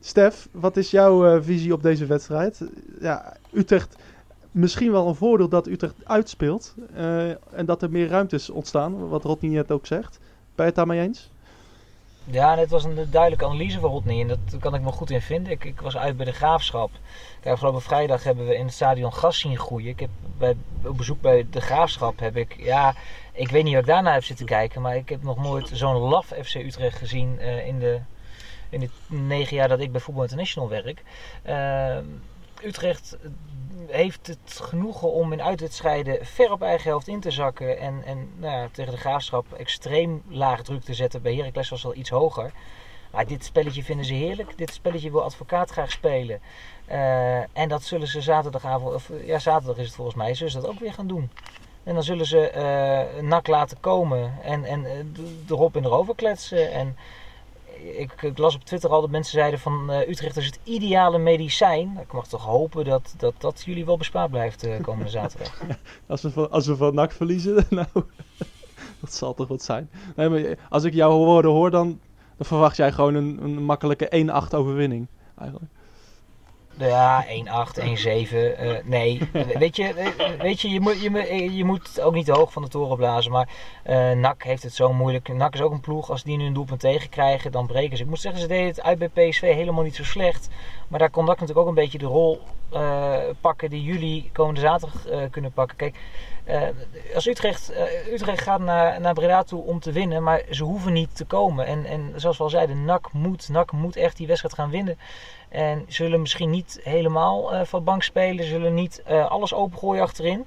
Stef, 0.00 0.48
wat 0.52 0.76
is 0.76 0.90
jouw 0.90 1.26
eh, 1.26 1.42
visie 1.42 1.72
op 1.72 1.82
deze 1.82 2.06
wedstrijd? 2.06 2.68
Ja, 3.00 3.36
Utrecht, 3.52 3.96
misschien 4.50 4.92
wel 4.92 5.08
een 5.08 5.14
voordeel 5.14 5.48
dat 5.48 5.66
Utrecht 5.66 5.94
uitspeelt. 6.04 6.74
eh, 6.94 7.28
en 7.30 7.66
dat 7.66 7.82
er 7.82 7.90
meer 7.90 8.08
ruimtes 8.08 8.50
ontstaan, 8.50 9.08
wat 9.08 9.24
Rodney 9.24 9.50
net 9.50 9.70
ook 9.70 9.86
zegt. 9.86 10.18
Ben 10.20 10.26
je 10.56 10.62
het 10.62 10.74
daarmee 10.74 11.00
eens? 11.00 11.30
Ja, 12.30 12.54
dit 12.54 12.70
was 12.70 12.84
een 12.84 13.10
duidelijke 13.10 13.44
analyse 13.44 13.80
van 13.80 13.90
Rodney 13.90 14.20
en 14.20 14.28
dat 14.28 14.38
kan 14.60 14.74
ik 14.74 14.80
me 14.80 14.92
goed 14.92 15.10
in 15.10 15.20
vinden. 15.20 15.52
Ik, 15.52 15.64
ik 15.64 15.80
was 15.80 15.96
uit 15.96 16.16
bij 16.16 16.26
de 16.26 16.32
Graafschap. 16.32 16.90
Kijk, 17.40 17.54
afgelopen 17.54 17.82
vrijdag 17.82 18.22
hebben 18.22 18.46
we 18.46 18.56
in 18.56 18.64
het 18.64 18.74
stadion 18.74 19.12
gas 19.12 19.38
zien 19.38 19.58
groeien. 19.58 19.88
Ik 19.88 20.00
heb 20.00 20.10
bij, 20.38 20.56
op 20.84 20.96
bezoek 20.96 21.20
bij 21.20 21.46
de 21.50 21.60
Graafschap 21.60 22.18
heb 22.18 22.36
ik, 22.36 22.56
ja, 22.58 22.94
ik 23.32 23.48
weet 23.50 23.64
niet 23.64 23.72
wat 23.72 23.82
ik 23.82 23.88
daarna 23.88 24.12
heb 24.12 24.24
zitten 24.24 24.46
kijken, 24.46 24.82
maar 24.82 24.96
ik 24.96 25.08
heb 25.08 25.22
nog 25.22 25.42
nooit 25.42 25.70
zo'n 25.72 25.96
laf 25.96 26.26
FC 26.42 26.54
Utrecht 26.54 26.98
gezien 26.98 27.38
eh, 27.38 27.66
in, 27.66 27.78
de, 27.78 28.00
in 28.68 28.80
de 28.80 28.88
negen 29.06 29.56
jaar 29.56 29.68
dat 29.68 29.80
ik 29.80 29.92
bij 29.92 30.00
Voetbal 30.00 30.22
International 30.22 30.68
werk. 30.68 31.02
Eh, 31.42 31.98
Utrecht 32.64 33.16
heeft 33.86 34.26
het 34.26 34.60
genoegen 34.62 35.12
om 35.12 35.32
in 35.32 35.42
uitwedstrijden 35.42 36.26
ver 36.26 36.52
op 36.52 36.62
eigen 36.62 36.90
helft 36.90 37.08
in 37.08 37.20
te 37.20 37.30
zakken. 37.30 37.78
En, 37.78 38.02
en 38.04 38.30
nou 38.36 38.52
ja, 38.52 38.68
tegen 38.72 38.92
de 38.92 38.98
graafschap 38.98 39.52
extreem 39.52 40.22
laag 40.28 40.62
druk 40.62 40.82
te 40.82 40.94
zetten. 40.94 41.22
Bij 41.22 41.34
Heracles 41.34 41.68
was 41.68 41.84
al 41.84 41.94
iets 41.94 42.10
hoger. 42.10 42.52
Maar 43.10 43.26
dit 43.26 43.44
spelletje 43.44 43.82
vinden 43.82 44.06
ze 44.06 44.14
heerlijk. 44.14 44.58
Dit 44.58 44.72
spelletje 44.72 45.10
wil 45.10 45.22
advocaat 45.22 45.70
graag 45.70 45.90
spelen. 45.90 46.40
Eh, 46.84 47.38
en 47.38 47.68
dat 47.68 47.82
zullen 47.82 48.08
ze 48.08 48.20
zaterdagavond, 48.20 48.94
of 48.94 49.10
ja, 49.24 49.38
zaterdag 49.38 49.76
is 49.76 49.86
het 49.86 49.94
volgens 49.94 50.16
mij, 50.16 50.34
zullen 50.34 50.52
ze 50.52 50.60
dat 50.60 50.70
ook 50.70 50.78
weer 50.80 50.92
gaan 50.92 51.06
doen. 51.06 51.30
En 51.84 51.94
dan 51.94 52.02
zullen 52.02 52.26
ze 52.26 52.50
eh 52.50 53.22
nak 53.22 53.46
laten 53.46 53.80
komen 53.80 54.38
en, 54.42 54.64
en 54.64 54.84
eh, 54.84 54.92
erop 55.48 55.76
en 55.76 55.84
erover 55.84 56.14
kletsen. 56.14 56.72
En 56.72 56.96
ik, 57.82 58.22
ik 58.22 58.38
las 58.38 58.54
op 58.54 58.64
Twitter 58.64 58.90
al 58.90 59.00
dat 59.00 59.10
mensen 59.10 59.32
zeiden 59.32 59.60
van 59.60 59.90
eh, 59.90 60.08
Utrecht 60.08 60.36
is 60.36 60.46
het 60.46 60.58
ideale 60.62 61.18
medicijn. 61.18 61.98
Ik 62.00 62.12
mag 62.12 62.26
toch 62.26 62.44
hopen 62.44 62.84
dat 62.84 63.14
dat, 63.18 63.34
dat 63.38 63.62
jullie 63.64 63.84
wel 63.84 63.96
bespaard 63.96 64.30
blijft 64.30 64.64
eh, 64.64 64.80
komende 64.82 65.10
zaterdag. 65.10 65.62
Als 66.06 66.22
we 66.22 66.30
van, 66.30 66.50
als 66.50 66.66
we 66.66 66.76
van 66.76 66.94
NAC 66.94 67.12
verliezen, 67.12 67.66
nou, 67.70 67.86
dat 69.00 69.14
zal 69.14 69.34
toch 69.34 69.48
wat 69.48 69.62
zijn. 69.62 69.90
Nee, 70.16 70.28
maar 70.28 70.58
als 70.68 70.84
ik 70.84 70.94
jouw 70.94 71.16
woorden 71.16 71.50
hoor, 71.50 71.70
dan, 71.70 72.00
dan 72.36 72.46
verwacht 72.46 72.76
jij 72.76 72.92
gewoon 72.92 73.14
een, 73.14 73.38
een 73.42 73.62
makkelijke 73.62 74.28
1-8 74.50 74.54
overwinning. 74.54 75.06
Eigenlijk. 75.38 75.70
Ja, 76.78 77.24
1-8, 77.28 77.78
1-7. 77.78 78.56
eh, 78.56 78.70
nee, 78.84 79.20
weet 79.58 79.76
je, 79.76 79.84
eh, 79.94 80.40
weet 80.40 80.60
je, 80.60 80.70
je 80.70 80.80
moet, 80.80 81.00
je, 81.02 81.10
moet- 81.10 81.28
je 81.56 81.64
moet 81.64 82.00
ook 82.00 82.14
niet 82.14 82.24
te 82.26 82.32
hoog 82.32 82.52
van 82.52 82.62
de 82.62 82.68
toren 82.68 82.96
blazen. 82.96 83.32
Maar 83.32 83.48
eh 83.82 84.10
NAC 84.10 84.42
heeft 84.42 84.62
het 84.62 84.74
zo 84.74 84.92
moeilijk. 84.92 85.28
NAC 85.28 85.54
is 85.54 85.60
ook 85.60 85.72
een 85.72 85.80
ploeg. 85.80 86.10
Als 86.10 86.22
die 86.22 86.36
nu 86.36 86.44
een 86.46 86.52
doelpunt 86.52 86.80
tegenkrijgen, 86.80 87.52
dan 87.52 87.66
breken 87.66 87.96
ze. 87.96 88.02
Ik 88.02 88.08
moet 88.08 88.20
zeggen, 88.20 88.40
ze 88.40 88.46
deden 88.46 88.66
het 88.66 88.82
uit 88.82 88.98
bij 88.98 89.08
PSV 89.28 89.40
helemaal 89.54 89.84
niet 89.84 89.96
zo 89.96 90.04
slecht. 90.04 90.48
Maar 90.88 90.98
daar 90.98 91.10
kon 91.10 91.24
NAC 91.24 91.32
natuurlijk 91.40 91.60
ook 91.60 91.68
een 91.68 91.82
beetje 91.82 91.98
de 91.98 92.04
rol 92.06 92.40
eh, 92.72 93.16
pakken 93.40 93.70
die 93.70 93.82
jullie 93.82 94.30
komende 94.32 94.60
zaterdag 94.60 95.06
eh, 95.06 95.18
kunnen 95.30 95.52
pakken. 95.52 95.76
Kijk, 95.76 95.94
eh, 95.94 96.00
als 97.14 97.26
Utrecht, 97.26 97.70
eh, 97.70 98.12
Utrecht 98.12 98.42
gaat 98.42 98.60
naar, 98.60 99.00
naar 99.00 99.14
Breda 99.14 99.42
toe 99.42 99.62
om 99.62 99.80
te 99.80 99.92
winnen, 99.92 100.22
maar 100.22 100.42
ze 100.50 100.64
hoeven 100.64 100.92
niet 100.92 101.16
te 101.16 101.24
komen. 101.24 101.66
En, 101.66 101.84
en 101.84 102.12
zoals 102.16 102.36
we 102.36 102.42
al 102.42 102.50
zeiden, 102.50 102.84
NAC 102.84 103.12
moet, 103.12 103.48
NAC 103.48 103.72
moet 103.72 103.96
echt 103.96 104.16
die 104.16 104.26
wedstrijd 104.26 104.54
gaan 104.54 104.70
winnen. 104.70 104.98
En 105.48 105.84
zullen 105.88 106.20
misschien 106.20 106.50
niet 106.50 106.80
helemaal 106.82 107.54
eh, 107.54 107.64
van 107.64 107.84
bank 107.84 108.02
spelen, 108.02 108.44
zullen 108.44 108.74
niet 108.74 109.02
eh, 109.02 109.30
alles 109.30 109.54
opengooien 109.54 110.02
achterin. 110.02 110.46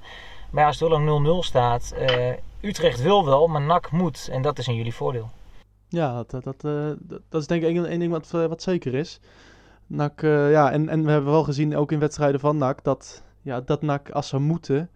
Maar 0.49 0.61
ja, 0.61 0.67
als 0.67 0.79
het 0.79 0.89
heel 0.89 0.99
lang 0.99 1.43
0-0 1.43 1.45
staat, 1.45 1.91
eh, 1.91 2.33
Utrecht 2.61 3.01
wil 3.01 3.25
wel, 3.25 3.47
maar 3.47 3.61
NAC 3.61 3.91
moet. 3.91 4.29
En 4.31 4.41
dat 4.41 4.57
is 4.57 4.67
in 4.67 4.75
jullie 4.75 4.93
voordeel. 4.93 5.29
Ja, 5.89 6.13
dat, 6.13 6.29
dat, 6.29 6.43
dat, 6.43 6.63
eh, 6.63 6.91
dat, 7.29 7.41
is 7.41 7.47
denk 7.47 7.63
ik 7.63 7.85
één 7.85 7.99
ding 7.99 8.11
wat, 8.11 8.33
eh, 8.33 8.45
wat 8.45 8.61
zeker 8.61 8.93
is. 8.93 9.19
NAC, 9.87 10.23
eh, 10.23 10.51
ja, 10.51 10.71
en, 10.71 10.89
en 10.89 11.05
we 11.05 11.11
hebben 11.11 11.31
wel 11.31 11.43
gezien, 11.43 11.75
ook 11.75 11.91
in 11.91 11.99
wedstrijden 11.99 12.39
van 12.39 12.57
NAC, 12.57 12.83
dat, 12.83 13.23
ja, 13.41 13.61
dat 13.61 13.81
NAC 13.81 14.09
als 14.09 14.27
ze 14.27 14.39
moeten, 14.39 14.89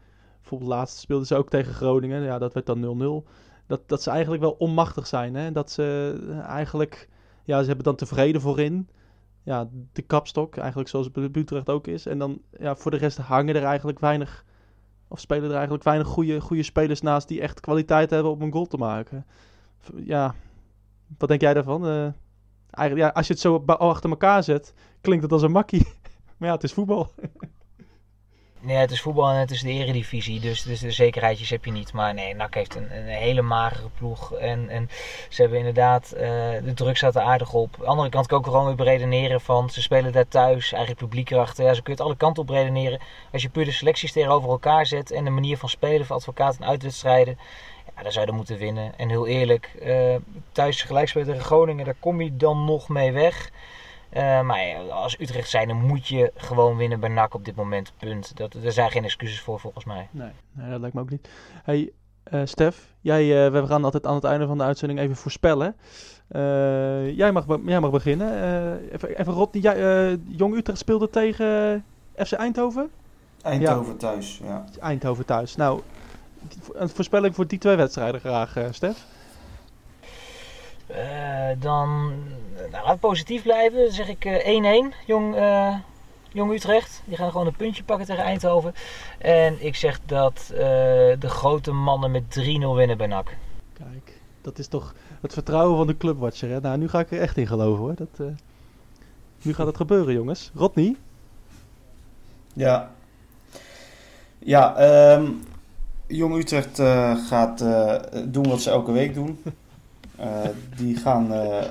bijvoorbeeld 0.44 0.80
laatst 0.80 0.98
speelden 0.98 1.28
ze 1.28 1.36
ook 1.36 1.50
tegen 1.50 1.74
Groningen, 1.74 2.22
ja, 2.22 2.38
dat 2.38 2.54
werd 2.54 2.66
dan 2.66 3.24
0-0, 3.26 3.30
dat, 3.68 3.82
dat 3.88 4.04
ze 4.04 4.10
eigenlijk 4.10 4.41
wel 4.41 4.56
onmachtig 4.58 5.08
zijn. 5.08 5.36
Hè? 5.36 5.52
Dat 5.52 5.72
ze 5.72 6.16
eh, 6.30 6.39
eigenlijk, 6.39 7.10
ja, 7.44 7.60
ze 7.60 7.68
hebben 7.68 7.86
dan 7.86 7.96
tevreden 7.96 8.41
voorin, 8.41 8.89
ja, 9.44 9.70
de 9.94 10.02
kapstok, 10.02 10.58
eigenlijk 10.58 10.89
zoals 10.89 11.06
het 11.06 11.32
bij 11.32 11.41
Utrecht 11.41 11.70
ook 11.70 11.88
is. 11.88 12.06
En 12.06 12.18
dan, 12.18 12.41
ja, 12.60 12.76
voor 12.76 12.91
de 12.91 12.98
rest 12.98 13.18
hangen 13.18 13.56
er 13.56 13.64
eigenlijk 13.64 14.00
weinig, 14.00 14.46
of 15.08 15.20
spelen 15.20 15.50
er 15.50 15.56
eigenlijk 15.56 15.84
weinig 15.84 16.08
goede, 16.08 16.41
goede 16.41 16.64
spelers 16.64 17.02
naast 17.02 17.28
die 17.28 17.41
echt 17.41 17.60
kwaliteit 17.60 18.10
hebben 18.10 18.32
om 18.32 18.41
een 18.41 18.52
goal 18.52 18.66
te 18.66 18.78
maken. 18.78 19.26
Ja, 19.96 20.36
wat 21.18 21.30
denk 21.30 21.41
jij 21.41 21.54
daarvan? 21.54 21.86
Eh, 21.88 22.08
eigenlijk, 22.70 23.08
ja, 23.08 23.10
als 23.16 23.28
je 23.28 23.34
het 23.34 23.41
zo 23.41 23.64
achter 23.66 24.10
elkaar 24.10 24.44
zet, 24.44 24.74
klinkt 25.02 25.24
het 25.24 25.32
als 25.32 25.41
een 25.41 25.52
makkie. 25.52 25.88
maar 26.38 26.48
ja, 26.48 26.54
het 26.54 26.64
is 26.64 26.74
voetbal. 26.74 27.12
Nee, 28.66 28.78
het 28.78 28.91
is 28.91 29.01
voetbal 29.01 29.30
en 29.30 29.39
het 29.39 29.51
is 29.51 29.61
de 29.61 29.70
eredivisie, 29.70 30.39
dus, 30.39 30.61
dus 30.61 30.80
de 30.80 30.91
zekerheidjes 30.91 31.49
heb 31.49 31.66
je 31.66 31.72
niet. 31.72 31.93
Maar 31.93 32.14
nee, 32.14 32.36
NAC 32.36 32.53
heeft 32.53 32.76
een, 32.76 32.97
een 32.97 33.07
hele 33.07 33.41
magere 33.41 33.89
ploeg. 33.97 34.34
En, 34.34 34.70
en 34.70 34.89
ze 35.30 35.41
hebben 35.41 35.59
inderdaad, 35.59 36.11
eh, 36.11 36.30
de 36.64 36.74
druk 36.74 36.97
staat 36.97 37.16
er 37.16 37.22
aardig 37.22 37.53
op. 37.53 37.74
Aan 37.74 37.82
de 37.82 37.88
andere 37.88 38.09
kant 38.09 38.28
kan 38.28 38.39
ik 38.39 38.45
ook 38.45 38.51
gewoon 38.51 38.66
weer 38.68 38.76
beredeneren 38.76 39.41
van, 39.41 39.70
ze 39.70 39.82
spelen 39.82 40.11
daar 40.11 40.28
thuis, 40.28 40.72
eigen 40.74 40.95
publiek 40.95 41.30
erachter. 41.30 41.66
Ja, 41.66 41.74
zo 41.74 41.82
kun 41.82 41.93
je 41.93 41.99
het 41.99 42.07
alle 42.07 42.18
kanten 42.18 42.43
op 42.43 42.49
redeneren. 42.49 42.99
Als 43.32 43.41
je 43.41 43.49
puur 43.49 43.66
de 43.66 43.72
selecties 43.72 44.11
tegenover 44.11 44.49
elkaar 44.49 44.86
zet 44.86 45.11
en 45.11 45.24
de 45.24 45.30
manier 45.30 45.57
van 45.57 45.70
spelen 45.70 46.05
van 46.05 46.16
advocaat 46.16 46.57
en 46.59 46.66
uitwedstrijden. 46.66 47.38
Ja, 47.95 48.03
dan 48.03 48.11
zou 48.11 48.26
je 48.26 48.32
er 48.32 48.38
moeten 48.38 48.57
winnen. 48.57 48.93
En 48.97 49.09
heel 49.09 49.28
eerlijk, 49.28 49.72
eh, 49.82 50.16
thuis 50.51 50.82
gelijk 50.82 51.07
spelen 51.07 51.28
tegen 51.28 51.43
Groningen, 51.43 51.86
daar 51.86 51.95
kom 51.99 52.22
je 52.22 52.38
dan 52.38 52.66
nog 52.66 52.89
mee 52.89 53.11
weg. 53.11 53.51
Eh, 54.14 54.41
maar 54.41 54.66
ja, 54.66 54.80
als 54.80 55.20
Utrecht 55.20 55.49
zijn, 55.49 55.68
dan 55.68 55.78
moet 55.78 56.07
je 56.07 56.32
gewoon 56.36 56.78
winnen 56.78 56.99
bij 56.99 57.09
NAC 57.09 57.34
op 57.34 57.45
dit 57.45 57.55
moment. 57.55 57.93
Punt. 57.97 58.38
Dat, 58.38 58.53
er 58.53 58.72
zijn 58.72 58.91
geen 58.91 59.03
excuses 59.03 59.41
voor 59.41 59.59
volgens 59.59 59.86
mij. 59.86 60.07
Nee, 60.11 60.32
nee 60.51 60.70
dat 60.70 60.80
lijkt 60.80 60.95
me 60.95 61.01
ook 61.01 61.09
niet. 61.09 61.30
Hey, 61.64 61.91
eh, 62.24 62.41
Stef, 62.43 62.93
jij, 63.01 63.45
eh, 63.45 63.51
we 63.51 63.68
gaan 63.68 63.84
altijd 63.84 64.05
aan 64.05 64.16
het 64.16 64.24
einde 64.24 64.47
van 64.47 64.57
de 64.57 64.64
uitzending 64.64 64.99
even 64.99 65.16
voorspellen. 65.16 65.76
Eh, 66.28 67.18
jij, 67.18 67.32
mag, 67.32 67.45
jij 67.66 67.80
mag 67.80 67.91
beginnen. 67.91 68.34
Eh, 68.34 68.93
even, 68.93 69.18
even 69.18 69.34
Rodney, 69.34 69.61
jij, 69.64 70.09
eh, 70.11 70.18
Jong 70.28 70.55
Utrecht 70.55 70.80
speelde 70.80 71.09
tegen 71.09 71.84
FC 72.16 72.32
Eindhoven? 72.32 72.89
Eindhoven 73.41 73.97
thuis, 73.97 74.41
ja. 74.43 74.64
Eindhoven 74.80 75.26
thuis. 75.26 75.55
Nou, 75.55 75.82
een 76.74 76.89
voorspelling 76.89 77.36
voor 77.36 77.47
die 77.47 77.59
twee 77.59 77.76
wedstrijden 77.76 78.20
graag, 78.20 78.55
eh, 78.55 78.66
Stef. 78.72 79.05
Eh, 80.88 81.49
dan 81.59 82.14
nou, 82.72 82.86
laat 82.86 82.99
positief 82.99 83.43
blijven. 83.43 83.84
Dan 83.84 83.91
zeg 83.91 84.07
ik 84.07 84.26
eh, 84.26 84.91
1-1. 84.91 85.05
Jong, 85.05 85.36
eh, 85.36 85.76
Jong 86.32 86.53
Utrecht. 86.53 87.01
Die 87.05 87.18
gaan 87.18 87.32
gewoon 87.32 87.47
een 87.47 87.55
puntje 87.55 87.84
pakken 87.84 88.05
tegen 88.05 88.24
Eindhoven. 88.24 88.74
En 89.18 89.66
ik 89.66 89.76
zeg 89.76 89.99
dat 90.05 90.49
eh, 90.51 90.57
de 91.20 91.30
grote 91.30 91.72
mannen 91.72 92.11
met 92.11 92.24
3-0 92.24 92.76
winnen 92.76 92.97
bij 92.97 93.07
NAC. 93.07 93.38
Kijk, 93.74 94.20
dat 94.41 94.59
is 94.59 94.68
toch 94.68 94.93
het 95.22 95.34
vertrouwen 95.34 95.78
van 95.78 95.88
de 95.88 95.97
clubwatcher. 95.97 96.49
Hè? 96.49 96.59
Nou, 96.59 96.78
nu 96.78 96.88
ga 96.88 96.99
ik 96.99 97.11
er 97.11 97.20
echt 97.20 97.38
in 97.38 97.47
geloven 97.47 97.84
hoor. 97.84 97.95
Dat, 97.95 98.09
eh, 98.18 98.26
nu 99.41 99.53
gaat 99.53 99.68
het 99.68 99.78
gebeuren, 99.78 100.14
jongens. 100.14 100.51
Rodney? 100.53 100.95
Ja. 102.53 102.91
Ja, 104.39 104.76
ehm, 104.76 105.32
Jong 106.07 106.36
Utrecht 106.36 106.80
eh, 106.80 107.18
gaat 107.28 107.61
eh, 107.61 107.95
doen 108.26 108.47
wat 108.47 108.61
ze 108.61 108.70
elke 108.70 108.91
week 108.91 109.14
doen. 109.14 109.43
Eh, 110.24 110.49
die 110.78 110.95
gaan 110.95 111.34
eh, 111.34 111.63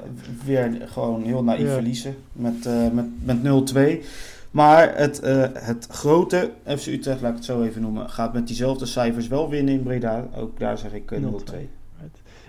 weer 0.44 0.78
gewoon 0.86 1.22
heel 1.22 1.44
naïef 1.44 1.66
Ja. 1.66 1.72
verliezen 1.72 2.16
met, 2.32 2.66
eh, 2.66 2.90
met, 2.90 3.06
met 3.24 3.42
0-2. 3.42 4.02
Maar 4.50 4.96
het, 4.96 5.20
het 5.52 5.86
grote 5.90 6.50
FC 6.66 6.86
Utrecht, 6.86 7.20
laat 7.20 7.30
ik 7.30 7.36
het 7.36 7.44
zo 7.44 7.62
even 7.62 7.82
noemen, 7.82 8.10
gaat 8.10 8.32
met 8.32 8.46
diezelfde 8.46 8.86
cijfers 8.86 9.28
wel 9.28 9.48
winnen 9.48 9.74
in 9.74 9.82
Breda. 9.82 10.28
Ook 10.36 10.58
daar 10.58 10.78
zeg 10.78 10.92
ik 10.92 11.10
eh, 11.10 11.18
0-2. 11.18 11.22
0-2. 11.22 11.70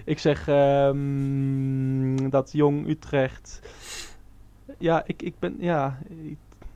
Ik 0.05 0.19
zeg 0.19 0.47
ehm, 0.47 2.29
dat 2.29 2.51
Jong 2.51 2.87
Utrecht. 2.87 3.59
Ja, 4.77 5.03
ik, 5.05 5.21
ik 5.21 5.33
ben. 5.39 5.55
Ja, 5.59 5.97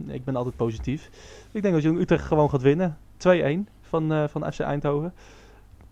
ik, 0.07 0.23
ben 0.23 0.35
altijd 0.35 0.55
positief. 0.55 1.09
Ik 1.51 1.61
denk 1.61 1.73
dat 1.73 1.83
Jong 1.83 1.99
Utrecht 1.99 2.25
gewoon 2.25 2.49
gaat 2.49 2.61
winnen. 2.61 2.97
2-1 3.17 3.69
van, 3.81 4.11
eh, 4.13 4.23
van 4.27 4.53
FC 4.53 4.59
Eindhoven. 4.59 5.13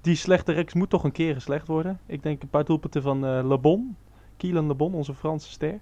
Die 0.06 0.16
slechte 0.16 0.52
reeks 0.52 0.74
moet 0.74 0.90
toch 0.90 1.04
een 1.04 1.12
keer 1.12 1.34
geslecht 1.34 1.68
worden. 1.68 2.00
Ik 2.06 2.24
denk 2.24 2.42
een 2.42 2.50
paar 2.50 2.66
doelpunten 2.66 3.02
van 3.02 3.26
eh 3.26 3.48
Le 3.48 3.58
Bon. 3.58 3.96
Kielan 4.38 4.68
Le 4.68 4.74
Bon, 4.74 4.94
onze 4.94 5.14
Franse 5.14 5.50
ster. 5.50 5.80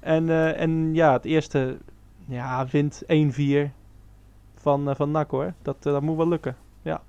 En, 0.00 0.28
eh, 0.28 0.60
en 0.60 0.94
ja, 0.94 1.12
het 1.12 1.24
eerste 1.24 1.78
ja, 2.26 2.66
wint 2.66 3.02
1-4 3.06 3.72
van, 4.54 4.88
eh, 4.88 4.94
van 4.94 5.10
NAC 5.10 5.30
hoor. 5.30 5.54
Dat, 5.62 5.82
dat 5.82 6.02
moet 6.02 6.16
wel 6.16 6.28
lukken. 6.28 6.56
Ja. 6.82 7.02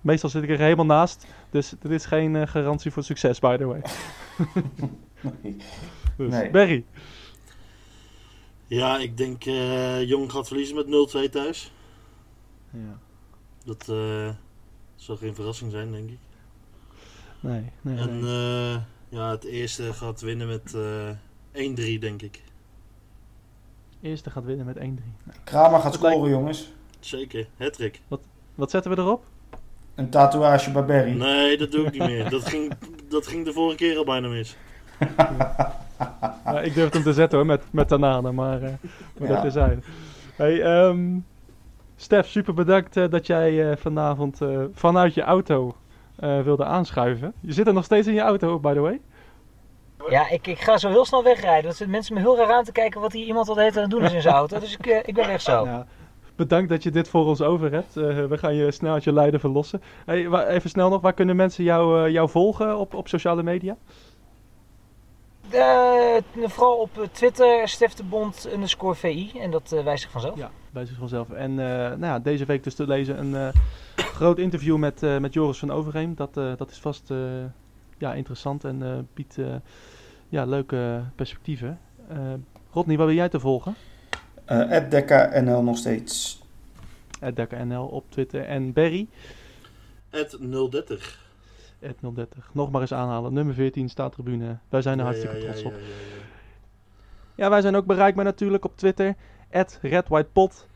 Meestal 0.00 0.30
zit 0.30 0.42
ik 0.42 0.50
er 0.50 0.58
helemaal 0.58 0.86
naast. 0.86 1.26
Dus 1.50 1.74
dit 1.80 1.90
is 1.90 2.04
geen 2.06 2.36
eh, 2.36 2.46
garantie 2.46 2.90
voor 2.90 3.02
succes, 3.02 3.38
by 3.38 3.56
the 3.56 3.66
way. 3.66 3.80
Nee. 5.42 5.56
Dus, 6.16 6.30
Nee. 6.30 6.50
Berry. 6.50 6.84
Ja, 8.66 8.98
ik 8.98 9.16
denk 9.16 9.44
eh 9.44 10.08
Jong 10.08 10.32
gaat 10.32 10.46
verliezen 10.46 10.76
met 10.76 10.86
0-2 10.86 11.30
thuis. 11.30 11.72
Ja. 12.70 12.98
Dat 13.64 13.88
eh, 13.88 14.28
zal 15.06 15.16
geen 15.16 15.34
verrassing 15.34 15.70
zijn, 15.70 15.92
denk 15.92 16.10
ik. 16.10 16.18
Nee, 17.40 17.62
nee, 17.80 17.98
En 17.98 18.20
nee. 18.20 18.72
eh, 18.74 18.80
ja, 19.08 19.30
het 19.30 19.44
eerste 19.44 19.92
gaat 19.92 20.20
winnen 20.20 20.46
met 20.46 20.74
eh 20.74 21.96
1-3, 21.96 21.98
denk 22.00 22.22
ik. 22.22 22.42
Eerste 24.00 24.30
gaat 24.30 24.44
winnen 24.44 24.66
met 24.66 24.76
1-3. 24.76 24.80
Nee. 24.80 24.96
Kramer 25.44 25.80
gaat 25.80 26.00
lijkt- 26.00 26.16
scoren, 26.16 26.30
jongens. 26.30 26.72
Zeker, 27.00 27.46
hattrick. 27.58 28.00
Wat 28.54 28.70
zetten 28.70 28.90
we 28.90 28.98
erop? 28.98 29.24
Een 29.94 30.10
tatoeage 30.10 30.70
bij 30.70 30.84
Barry. 30.84 31.10
Nee, 31.16 31.56
dat 31.58 31.70
doe 31.72 31.86
ik 31.86 31.92
niet 31.92 32.02
meer. 32.02 32.30
Dat 32.30 32.48
ging, 32.48 32.72
dat 33.08 33.26
ging 33.26 33.44
de 33.44 33.52
vorige 33.52 33.76
keer 33.76 33.96
al 33.98 34.04
bijna 34.04 34.28
mis. 34.28 34.56
Ja, 36.44 36.60
ik 36.62 36.74
durf 36.74 36.92
hem 36.92 37.02
te 37.02 37.12
zetten 37.12 37.38
hoor, 37.38 37.46
met, 37.46 37.62
met 37.70 37.88
Tanane, 37.88 38.32
maar, 38.32 38.62
eh 38.62 38.72
maar 39.18 39.28
Ja. 39.28 39.34
dat 39.34 39.44
is 39.44 39.54
hij. 39.54 39.78
Hey, 40.34 40.62
ehm, 40.62 41.18
Stef, 41.96 42.28
super 42.28 42.54
bedankt 42.54 42.96
eh, 42.96 43.04
dat 43.10 43.26
jij 43.26 43.70
eh, 43.70 43.76
vanavond 43.76 44.40
eh, 44.40 44.60
vanuit 44.72 45.14
je 45.14 45.22
auto 45.22 45.76
wilde 46.44 46.64
aanschuiven. 46.64 47.32
Je 47.40 47.52
zit 47.52 47.66
er 47.66 47.72
nog 47.72 47.84
steeds 47.84 48.06
in 48.06 48.14
je 48.14 48.20
auto, 48.20 48.58
by 48.58 48.72
the 48.72 48.80
way. 48.80 49.00
Ja, 50.08 50.30
ik, 50.30 50.46
ik 50.46 50.58
ga 50.58 50.78
zo 50.78 50.88
heel 50.88 51.04
snel 51.04 51.22
wegrijden. 51.22 51.62
Dat 51.62 51.76
zitten 51.76 51.90
mensen 51.90 52.14
me 52.14 52.20
heel 52.20 52.36
raar 52.36 52.52
aan 52.52 52.64
te 52.64 52.72
kijken 52.72 53.00
wat 53.00 53.12
hier 53.12 53.26
iemand 53.26 53.46
wat 53.46 53.56
heet 53.56 53.76
aan 53.76 53.82
het 53.82 53.90
doen 53.90 54.02
is 54.02 54.12
in 54.12 54.22
zijn 54.22 54.34
auto. 54.34 54.58
Dus 54.58 54.76
ik, 54.76 54.86
ik 54.86 55.14
ben 55.14 55.26
weg 55.26 55.40
zo. 55.40 55.64
Ja, 55.64 55.86
bedankt 56.36 56.68
dat 56.68 56.82
je 56.82 56.90
dit 56.90 57.08
voor 57.08 57.26
ons 57.26 57.42
over 57.42 57.72
hebt. 57.72 57.94
We 57.94 58.38
gaan 58.38 58.54
je 58.54 58.70
snel 58.70 58.92
uit 58.92 59.04
je 59.04 59.12
lijden 59.12 59.40
verlossen. 59.40 59.82
Hey, 60.04 60.46
even 60.46 60.70
snel 60.70 60.88
nog, 60.88 61.00
waar 61.00 61.12
kunnen 61.12 61.36
mensen 61.36 61.64
jou, 61.64 62.10
jou 62.10 62.28
volgen 62.28 62.78
op, 62.78 62.94
op 62.94 63.08
sociale 63.08 63.42
media? 63.42 63.76
Vooral 66.42 66.76
op 66.76 67.08
Twitter, 67.12 67.68
Steftebond 67.68 68.48
underscore 68.52 68.94
VI. 68.94 69.32
En 69.40 69.50
dat 69.50 69.68
wijst 69.84 70.02
zich 70.02 70.10
vanzelf. 70.10 70.36
Ja, 70.36 70.50
bij 70.76 70.86
zich 70.86 70.96
vanzelf. 70.96 71.30
En 71.30 71.50
eh, 71.50 71.66
nou 71.76 72.00
ja, 72.00 72.18
deze 72.18 72.44
week 72.44 72.64
dus 72.64 72.74
te 72.74 72.86
lezen 72.86 73.18
een 73.18 73.34
eh, 73.34 73.48
groot 74.18 74.38
interview 74.38 74.76
met, 74.76 75.02
eh, 75.02 75.18
met 75.18 75.32
Joris 75.34 75.58
van 75.58 75.70
Overheem. 75.70 76.14
Dat, 76.14 76.36
eh, 76.36 76.56
dat 76.56 76.70
is 76.70 76.78
vast 76.78 77.10
eh, 77.10 77.18
ja, 77.98 78.14
interessant 78.14 78.64
en 78.64 78.82
eh, 78.82 78.98
biedt 79.14 79.38
eh, 79.38 79.54
ja, 80.28 80.44
leuke 80.44 81.02
perspectieven. 81.14 81.78
Eh 82.08 82.18
Rodney, 82.72 82.96
waar 82.96 83.06
ben 83.06 83.14
jij 83.14 83.28
te 83.28 83.40
volgen? 83.40 83.74
Eh 84.44 84.88
Dekka 84.90 85.40
NL 85.40 85.62
nog 85.62 85.76
steeds. 85.76 86.42
NL 87.64 87.86
op 87.86 88.10
Twitter. 88.10 88.44
En 88.44 88.72
Berry, 88.72 89.08
Het 90.10 90.38
030. 90.70 91.24
030. 92.14 92.50
Nog 92.52 92.70
maar 92.70 92.80
eens 92.80 92.92
aanhalen. 92.92 93.32
Nummer 93.32 93.54
14 93.54 93.88
staat 93.88 94.12
tribune. 94.12 94.56
Wij 94.68 94.82
zijn 94.82 94.98
er 94.98 95.04
Ja, 95.04 95.10
hartstikke 95.10 95.36
ja, 95.36 95.42
ja, 95.42 95.50
trots 95.50 95.64
op. 95.64 95.72
ja, 95.72 95.78
ja, 95.78 95.84
ja. 95.84 96.24
Ja, 97.34 97.50
wij 97.50 97.60
zijn 97.60 97.76
ook 97.76 97.86
bereikbaar 97.86 98.24
natuurlijk 98.24 98.64
op 98.64 98.76
Twitter. 98.76 99.14
RedWhitePod. 99.50 100.66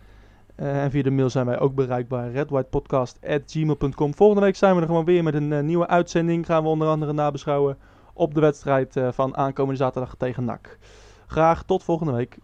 Eh, 0.61 0.83
en 0.83 0.91
via 0.91 1.03
de 1.03 1.11
mail 1.11 1.31
zijn 1.31 1.47
wij 1.47 1.59
ook 1.59 1.75
bereikbaar. 1.75 2.31
redwhitepodcast.gmail.com 2.31 4.15
Volgende 4.15 4.43
week 4.43 4.57
zijn 4.57 4.75
we 4.75 4.81
er 4.81 4.87
gewoon 4.87 5.05
weer 5.05 5.23
met 5.23 5.35
een 5.35 5.53
eh, 5.53 5.63
nieuwe 5.63 5.87
uitzending. 5.87 6.47
Gaan 6.47 6.63
we 6.63 6.69
onder 6.69 6.89
andere 6.89 7.13
nabeschouwen 7.13 7.79
op 8.15 8.35
de 8.35 8.41
wedstrijd 8.41 8.97
eh, 8.97 9.09
van 9.13 9.37
aankomende 9.37 9.79
zaterdag 9.79 10.15
tegen 10.19 10.45
NAC. 10.45 10.79
Graag 11.27 11.63
tot 11.63 11.83
volgende 11.83 12.13
week. 12.13 12.39